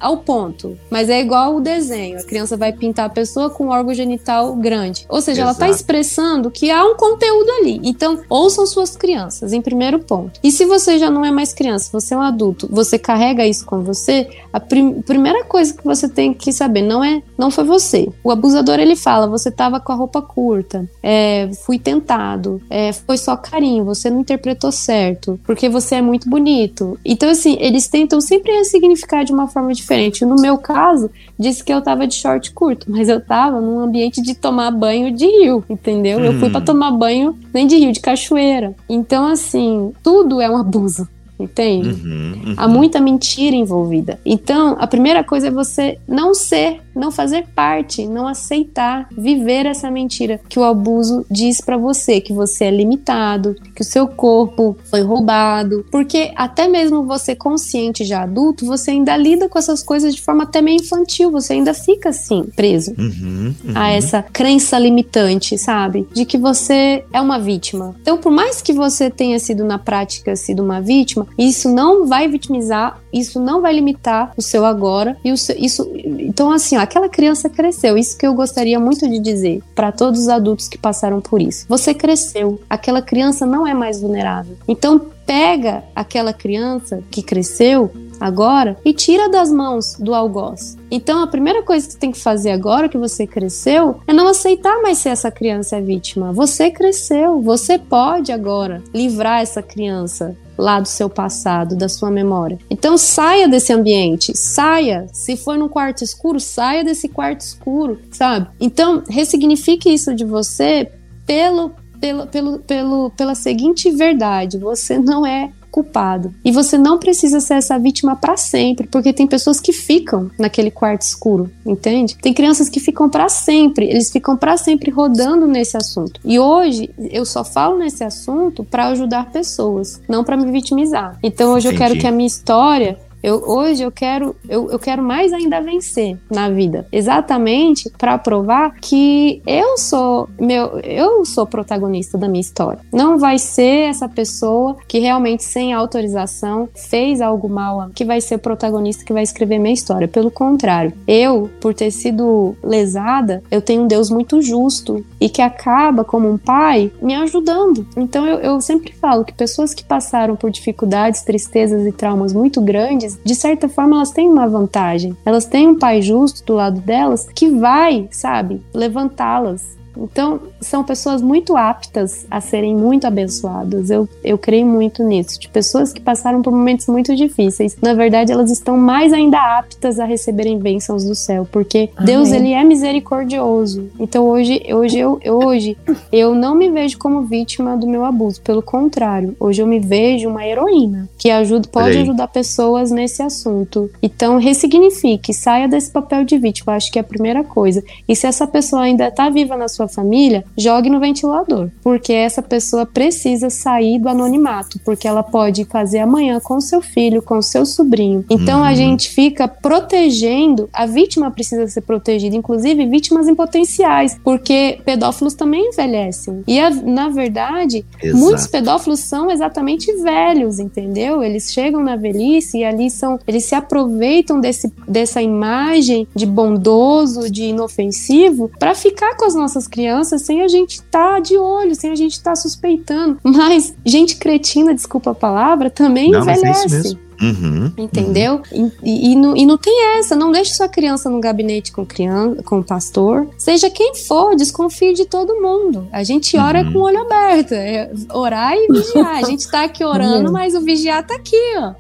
ao 0.01 0.19
ponto. 0.19 0.79
Mas 0.91 1.09
é 1.09 1.21
igual 1.21 1.57
o 1.57 1.61
desenho. 1.61 2.19
A 2.19 2.23
criança 2.23 2.57
vai 2.57 2.73
pintar 2.73 3.07
a 3.07 3.11
pessoa 3.11 3.51
com 3.51 3.67
um 3.67 3.71
órgão 3.71 3.95
genital 3.95 4.55
grande. 4.57 5.07
Ou 5.09 5.21
seja, 5.21 5.43
Exato. 5.43 5.43
ela 5.43 5.53
está 5.53 5.69
expressando 5.69 6.51
que 6.51 6.71
há 6.71 6.85
um 6.85 6.97
conteúdo 6.97 7.51
ali. 7.61 7.81
Então, 7.83 8.21
ouçam 8.29 8.67
suas 8.67 8.97
crianças, 8.97 9.53
em 9.53 9.61
primeiro 9.61 9.99
ponto. 9.99 10.41
E 10.43 10.51
se 10.51 10.65
você 10.65 10.99
já 10.99 11.11
não 11.11 11.25
é 11.25 11.31
mais 11.31 11.53
criança, 11.53 11.91
você 11.93 12.15
é 12.15 12.17
um 12.17 12.23
adulto, 12.23 12.69
você 12.71 12.99
carrega 12.99 13.47
isso 13.47 13.65
com 13.65 13.83
você, 13.83 14.29
a 14.53 14.61
prim 14.61 15.01
primeira 15.03 15.45
coisa 15.45 15.75
que 15.75 15.85
você 15.85 16.09
tem 16.09 16.33
que 16.33 16.53
saber 16.53 16.83
não 16.83 17.03
é, 17.03 17.23
não 17.37 17.51
foi 17.51 17.65
você. 17.65 18.09
O 18.23 18.31
abusador 18.31 18.79
ele 18.79 18.97
fala, 18.97 19.27
você 19.27 19.49
estava 19.49 19.81
com 19.81 19.93
a 19.93 19.95
roupa 19.95 20.23
curta, 20.23 20.89
é, 21.03 21.51
fui 21.65 21.79
tentado, 21.79 22.61
é, 22.71 22.93
foi 22.93 23.19
só 23.19 23.37
carinho, 23.37 23.85
você 23.85 24.11
não 24.11 24.21
interpretou 24.21 24.73
certo, 24.73 25.39
porque 25.45 25.69
você 25.69 25.97
é 25.97 26.03
muito 26.03 26.29
bonito. 26.29 26.99
Então, 27.05 27.29
assim, 27.29 27.57
eles 27.61 27.89
tentam 27.89 28.21
sempre 28.21 28.53
ressignificar 28.53 29.25
de 29.25 29.33
uma 29.33 29.49
forma 29.49 29.73
diferente. 29.73 29.82
No 30.27 30.37
meu 30.37 30.59
caso, 30.59 31.11
disse 31.39 31.63
que 31.63 31.73
eu 31.73 31.83
tava 31.83 32.07
de 32.07 32.15
short 32.15 32.53
curto, 32.53 32.87
mas 32.91 33.09
eu 33.09 33.21
tava 33.21 33.61
num 33.61 33.81
ambiente 33.81 34.23
de 34.23 34.35
tomar 34.35 34.71
banho 34.71 35.13
de 35.13 35.27
rio, 35.27 35.65
entendeu? 35.69 36.19
Hum. 36.19 36.25
Eu 36.25 36.39
fui 36.39 36.51
para 36.51 36.61
hum. 36.61 36.65
tomar 36.65 36.91
banho 36.93 37.39
nem 37.53 37.67
de 37.67 37.77
rio, 37.77 37.93
de 37.93 38.01
cachoeira. 38.01 38.75
Então, 38.89 39.27
assim, 39.27 39.93
tudo 40.03 40.41
é 40.41 40.49
um 40.51 40.57
abuso 40.57 41.09
entende? 41.43 41.89
Uhum, 41.89 42.33
uhum. 42.47 42.55
Há 42.57 42.69
muita 42.69 43.01
mentira 43.01 43.57
envolvida. 43.57 44.19
Então, 44.25 44.77
a 44.79 44.87
primeira 44.87 45.25
coisa 45.25 45.49
é 45.49 45.51
você 45.51 45.99
não 46.07 46.35
ser, 46.35 46.81
não 46.95 47.11
fazer 47.11 47.47
parte, 47.55 48.07
não 48.07 48.27
aceitar, 48.27 49.09
viver 49.17 49.67
essa 49.67 49.91
mentira 49.91 50.41
que 50.49 50.59
o 50.59 50.65
abuso 50.65 51.25
diz 51.31 51.61
para 51.61 51.77
você, 51.77 52.21
que 52.21 52.33
você 52.33 52.65
é 52.65 52.71
limitado, 52.71 53.57
que 53.75 53.83
o 53.83 53.85
seu 53.85 54.07
corpo 54.07 54.77
foi 54.85 55.03
roubado, 55.03 55.85
porque 55.91 56.33
até 56.37 56.69
mesmo 56.69 57.05
você 57.05 57.35
consciente 57.35 58.05
já 58.05 58.23
adulto, 58.23 58.67
você 58.67 58.93
ainda 58.93 59.17
lida 59.17 59.49
com 59.49 59.59
essas 59.59 59.83
coisas 59.83 60.15
de 60.15 60.23
forma 60.23 60.45
até 60.45 60.61
meio 60.61 60.81
infantil, 60.81 61.31
você 61.31 61.55
ainda 61.55 61.75
fica 61.75 62.11
assim, 62.11 62.45
preso 62.55 62.95
uhum, 62.99 63.55
a 63.75 63.91
essa 63.91 64.23
crença 64.23 64.79
limitante, 64.79 65.57
sabe? 65.59 66.07
De 66.13 66.25
que 66.25 66.39
você 66.39 67.05
é 67.13 67.21
uma 67.21 67.39
vítima. 67.39 67.95
Então, 68.01 68.19
por 68.19 68.31
mais 68.31 68.61
que 68.61 68.73
você 68.73 69.11
tenha 69.11 69.39
sido 69.39 69.65
na 69.65 69.79
prática 69.79 70.35
sido 70.37 70.63
uma 70.63 70.81
vítima, 70.81 71.27
isso 71.39 71.69
não 71.69 72.07
vai 72.07 72.29
vitimizar, 72.29 73.01
isso 73.13 73.41
não 73.41 73.61
vai 73.61 73.75
limitar 73.75 74.33
o 74.37 74.43
seu 74.43 74.65
agora 74.65 75.17
e 75.25 75.33
o 75.33 75.37
seu, 75.37 75.57
isso. 75.59 75.91
Então 75.95 76.51
assim, 76.51 76.77
ó, 76.77 76.82
aquela 76.83 77.09
criança 77.09 77.49
cresceu. 77.49 77.97
Isso 77.97 78.19
que 78.19 78.27
eu 78.27 78.35
gostaria 78.35 78.79
muito 78.81 79.09
de 79.09 79.19
dizer 79.19 79.63
para 79.75 79.93
todos 79.93 80.23
os 80.23 80.29
adultos 80.29 80.69
que 80.69 80.77
passaram 80.77 81.21
por 81.21 81.41
isso. 81.41 81.65
Você 81.69 81.95
cresceu. 81.95 82.61
Aquela 82.69 83.01
criança 83.01 83.47
não 83.47 83.67
é 83.67 83.73
mais 83.73 84.01
vulnerável. 84.01 84.57
Então 84.67 85.01
pega 85.25 85.85
aquela 85.95 86.33
criança 86.33 87.03
que 87.11 87.23
cresceu 87.23 87.91
agora 88.21 88.77
e 88.85 88.93
tira 88.93 89.29
das 89.29 89.51
mãos 89.51 89.97
do 89.99 90.15
algoz. 90.15 90.77
Então 90.91 91.23
a 91.23 91.27
primeira 91.27 91.63
coisa 91.63 91.87
que 91.87 91.93
você 91.93 91.99
tem 91.99 92.13
que 92.13 92.21
fazer 92.21 92.51
agora 92.51 92.89
que 92.89 92.99
você 92.99 93.27
cresceu 93.27 94.01
é 94.07 94.13
não 94.13 94.29
aceitar 94.29 94.83
mais 94.83 94.99
ser 94.99 95.11
essa 95.11 95.31
criança 95.31 95.81
vítima. 95.81 96.33
Você 96.33 96.71
cresceu, 96.71 97.41
você 97.41 97.79
pode 97.79 98.33
agora 98.33 98.83
livrar 98.93 99.41
essa 99.41 99.63
criança 99.63 100.37
lá 100.63 100.79
do 100.79 100.87
seu 100.87 101.11
passado, 101.11 101.75
da 101.75 101.89
sua 101.89 102.11
memória. 102.11 102.57
Então 102.71 102.97
saia 102.97 103.49
desse 103.49 103.73
ambiente, 103.73 104.37
saia. 104.37 105.07
Se 105.13 105.37
for 105.37 105.59
num 105.59 105.69
quarto 105.69 106.05
escuro, 106.05 106.39
saia 106.39 106.85
desse 106.85 107.09
quarto 107.09 107.41
escuro, 107.41 107.99
sabe? 108.13 108.49
Então 108.61 109.03
ressignifique 109.09 109.93
isso 109.93 110.15
de 110.15 110.25
você 110.25 110.91
pelo, 111.27 111.73
pelo, 112.01 112.27
pelo, 112.29 112.59
pelo, 112.61 113.11
pela 113.11 113.35
seguinte 113.35 113.91
verdade: 113.91 114.57
você 114.57 114.99
não 114.99 115.27
é 115.27 115.51
culpado. 115.73 116.33
E 116.45 116.53
você 116.53 116.77
não 116.77 116.99
precisa 116.99 117.41
ser 117.41 117.55
essa 117.55 117.79
vítima 117.79 118.15
para 118.15 118.37
sempre, 118.37 118.87
porque 118.87 119.13
tem 119.13 119.27
pessoas 119.27 119.59
que 119.59 119.73
ficam 119.73 120.31
naquele 120.39 120.71
quarto 120.71 121.01
escuro, 121.01 121.51
entende? 121.65 122.15
Tem 122.17 122.35
crianças 122.35 122.69
que 122.69 122.79
ficam 122.79 123.09
para 123.09 123.29
sempre, 123.31 123.87
eles 123.87 124.13
ficam 124.13 124.37
para 124.37 124.59
sempre 124.59 124.91
rodando 124.91 125.49
nesse 125.49 125.77
assunto. 125.77 126.21
E 126.23 126.39
hoje 126.39 126.91
eu 127.11 127.25
só 127.25 127.43
falo 127.43 127.79
nesse 127.79 128.05
assunto 128.05 128.63
para 128.63 128.89
ajudar 128.89 129.31
pessoas, 129.31 130.01
não 130.07 130.23
para 130.23 130.37
me 130.37 130.53
vitimizar. 130.53 131.19
Então 131.23 131.55
hoje 131.55 131.69
Entendi. 131.69 131.83
eu 131.83 131.89
quero 131.89 132.01
que 132.01 132.07
a 132.07 132.13
minha 132.13 132.27
história 132.27 132.99
eu, 133.23 133.43
hoje 133.47 133.83
eu 133.83 133.93
quero, 133.93 134.35
eu, 134.49 134.71
eu 134.71 134.79
quero 134.79 135.03
mais 135.03 135.33
ainda 135.33 135.61
vencer 135.61 136.19
na 136.31 136.51
vida, 136.51 136.87
exatamente 136.91 137.91
para 137.97 138.19
provar 138.19 138.75
que 138.81 139.41
eu 139.47 139.79
sou 139.79 140.29
meu, 140.41 140.81
eu 140.81 141.25
sou 141.25 141.47
protagonista 141.47 142.19
da 142.19 142.29
minha 142.29 142.41
história. 142.41 142.81
Não 142.93 143.19
vai 143.19 143.39
ser 143.39 143.89
essa 143.89 144.09
pessoa 144.09 144.77
que 144.89 144.99
realmente 144.99 145.45
sem 145.45 145.73
autorização 145.73 146.69
fez 146.75 147.21
algo 147.21 147.49
mal 147.49 147.91
que 147.95 148.05
vai 148.05 148.21
ser 148.21 148.35
o 148.35 148.39
protagonista 148.39 149.05
que 149.05 149.13
vai 149.13 149.23
escrever 149.23 149.59
minha 149.59 149.73
história. 149.73 150.09
Pelo 150.09 150.31
contrário, 150.31 150.93
eu, 151.07 151.51
por 151.61 151.73
ter 151.75 151.91
sido 151.91 152.57
lesada, 152.63 153.43
eu 153.51 153.63
tenho 153.63 153.83
um 153.83 153.87
Deus 153.87 154.11
muito 154.11 154.43
justo 154.43 155.05
e 155.21 155.29
que 155.29 155.41
acaba 155.41 156.05
como 156.05 156.29
um 156.29 156.37
pai 156.37 156.93
me 157.01 157.15
ajudando. 157.15 157.87
Então 157.97 158.27
eu, 158.27 158.39
eu 158.39 158.61
sempre 158.61 158.93
falo 158.93 159.25
que 159.25 159.33
pessoas 159.33 159.73
que 159.73 159.85
passaram 159.85 160.37
por 160.37 160.51
dificuldades, 160.51 161.23
tristezas 161.23 161.87
e 161.87 161.93
traumas 161.93 162.33
muito 162.33 162.61
grandes 162.61 163.12
de 163.25 163.35
certa 163.35 163.69
forma, 163.69 163.97
elas 163.97 164.11
têm 164.11 164.29
uma 164.29 164.49
vantagem. 164.49 165.17
Elas 165.25 165.47
têm 165.47 165.69
um 165.69 165.79
pai 165.79 166.03
justo 166.03 166.45
do 166.45 166.55
lado 166.55 166.81
delas 166.81 167.29
que 167.35 167.49
vai, 167.49 168.09
sabe, 168.11 168.63
levantá-las 168.75 169.82
então, 169.97 170.41
são 170.61 170.83
pessoas 170.85 171.23
muito 171.23 171.57
aptas 171.57 172.27
a 172.31 172.41
serem 172.41 172.75
muito 172.75 173.07
abençoadas. 173.07 173.91
Eu, 173.91 174.09
eu 174.25 174.39
creio 174.39 174.67
muito 174.67 175.03
nisso. 175.03 175.39
De 175.39 175.49
pessoas 175.49 175.93
que 175.93 176.01
passaram 176.01 176.43
por 176.43 176.53
momentos 176.53 176.87
muito 176.87 177.15
difíceis. 177.15 177.77
Na 177.81 177.95
verdade, 177.95 178.33
elas 178.33 178.51
estão 178.51 178.77
mais 178.77 179.13
ainda 179.13 179.39
aptas 179.59 180.01
a 180.01 180.05
receberem 180.05 180.59
bênçãos 180.59 181.05
do 181.05 181.15
céu, 181.15 181.47
porque 181.51 181.91
Amém. 181.97 182.07
Deus 182.07 182.33
ele 182.33 182.53
é 182.53 182.65
misericordioso. 182.65 183.91
Então, 183.99 184.27
hoje, 184.27 184.63
hoje, 184.73 184.99
eu, 184.99 185.21
hoje, 185.25 185.77
eu 186.11 186.35
não 186.35 186.55
me 186.55 186.71
vejo 186.71 186.99
como 186.99 187.23
vítima 187.23 187.77
do 187.77 187.87
meu 187.87 188.05
abuso. 188.05 188.41
Pelo 188.41 188.63
contrário, 188.63 189.37
hoje 189.39 189.63
eu 189.63 189.67
me 189.67 189.79
vejo 189.79 190.29
uma 190.29 190.47
heroína 190.47 191.09
que 191.19 191.31
ajuda, 191.31 191.69
pode 191.69 191.99
ajudar 191.99 192.29
pessoas 192.29 192.91
nesse 192.91 193.23
assunto. 193.23 193.91
Então, 194.03 194.39
ressignifique, 194.39 195.35
saia 195.35 195.69
desse 195.69 195.91
papel 195.91 196.25
de 196.25 196.39
vítima. 196.39 196.75
Acho 196.75 196.91
que 196.91 196.99
é 196.99 197.03
a 197.03 197.05
primeira 197.05 197.45
coisa. 197.45 197.83
E 198.09 198.17
se 198.17 198.27
essa 198.27 198.47
pessoa 198.47 198.83
ainda 198.83 199.09
está 199.09 199.29
viva 199.29 199.57
na 199.57 199.69
sua 199.69 199.82
sua 199.83 199.89
família, 199.89 200.45
jogue 200.57 200.89
no 200.89 201.01
ventilador, 201.01 201.69
porque 201.83 202.13
essa 202.13 202.43
pessoa 202.43 202.87
precisa 202.87 203.51
sair 203.51 203.99
do 203.99 204.09
anonimato, 204.09 204.79
porque 204.85 205.09
ela 205.09 205.23
pode 205.23 205.65
fazer 205.65 205.99
amanhã 205.99 206.41
com 206.41 206.61
seu 206.61 206.81
filho, 206.81 207.23
com 207.23 207.41
seu 207.43 207.67
sobrinho. 207.67 208.25
Então 208.31 208.61
uhum. 208.61 208.65
a 208.65 208.75
gente 208.75 209.09
fica 209.11 209.49
protegendo, 209.49 210.69
a 210.73 210.87
vítima 210.87 211.31
precisa 211.31 211.67
ser 211.67 211.83
protegida, 211.83 212.37
inclusive 212.37 212.87
vítimas 212.87 213.29
em 213.29 213.35
potenciais, 213.35 214.17
porque 214.23 214.79
pedófilos 214.85 215.35
também 215.35 215.69
envelhecem. 215.69 216.43
E 216.47 216.61
a, 216.61 216.71
na 216.71 217.09
verdade, 217.09 217.85
Exato. 218.03 218.19
muitos 218.19 218.47
pedófilos 218.47 219.01
são 219.01 219.31
exatamente 219.31 219.93
velhos, 220.03 220.59
entendeu? 220.59 221.23
Eles 221.23 221.53
chegam 221.53 221.83
na 221.83 221.97
velhice 221.97 222.59
e 222.59 222.65
ali 222.65 222.91
são, 222.91 223.19
eles 223.27 223.45
se 223.45 223.55
aproveitam 223.55 224.41
desse, 224.41 224.73
dessa 224.87 225.21
imagem 225.23 226.07
de 226.15 226.27
bondoso, 226.27 227.31
de 227.31 227.45
inofensivo, 227.45 228.51
para 228.59 228.75
ficar 228.75 229.17
com 229.17 229.25
as 229.25 229.35
nossas 229.35 229.67
crianças 229.73 230.23
sem 230.23 230.43
a 230.43 230.49
gente 230.49 230.75
estar 230.75 231.15
tá 231.15 231.19
de 231.19 231.37
olho, 231.37 231.75
sem 231.75 231.91
a 231.91 231.97
gente 231.97 232.13
estar 232.13 232.33
tá 232.33 232.37
suspeitando. 232.37 233.19
Mas 233.25 233.75
gente 233.85 234.17
cretina, 234.17 234.75
desculpa 234.75 235.11
a 235.11 235.15
palavra, 235.15 235.71
também 235.71 236.11
Não, 236.11 236.29
é 236.29 236.35
envelhece. 236.35 236.99
Uhum, 237.23 237.73
entendeu? 237.79 238.43
Uhum. 238.51 238.71
E, 238.83 239.13
e, 239.13 239.17
não, 239.17 239.37
e, 239.37 239.47
não, 239.47 239.57
tem 239.57 239.99
essa. 239.99 240.17
Não 240.17 240.33
deixe 240.33 240.55
sua 240.55 240.69
criança 240.69 241.09
no 241.09 241.21
gabinete 241.21 241.71
com 241.71 241.87
criança, 241.87 242.43
com 242.43 242.59
o 242.59 242.65
pastor. 242.65 243.29
Seja 243.39 243.71
quem 243.71 243.95
for, 243.95 244.35
desconfie 244.35 244.93
de 244.93 245.05
todo 245.05 245.41
mundo. 245.41 245.87
A 245.93 246.03
gente 246.03 246.37
ora 246.37 246.63
uhum. 246.63 246.73
com 246.73 246.79
o 246.81 246.83
olho 246.83 247.01
aberto. 247.01 247.53
É 247.53 247.91
orar 248.13 248.55
e 248.57 248.67
vigiar. 248.67 249.17
A 249.17 249.23
gente 249.23 249.49
tá 249.49 249.65
aqui 249.65 249.85
orando, 249.85 250.27
uhum. 250.27 250.33
mas 250.35 250.55
o 250.55 250.61
vigiar 250.61 251.07
tá 251.07 251.15
aqui, 251.15 251.37
ó. 251.59 251.75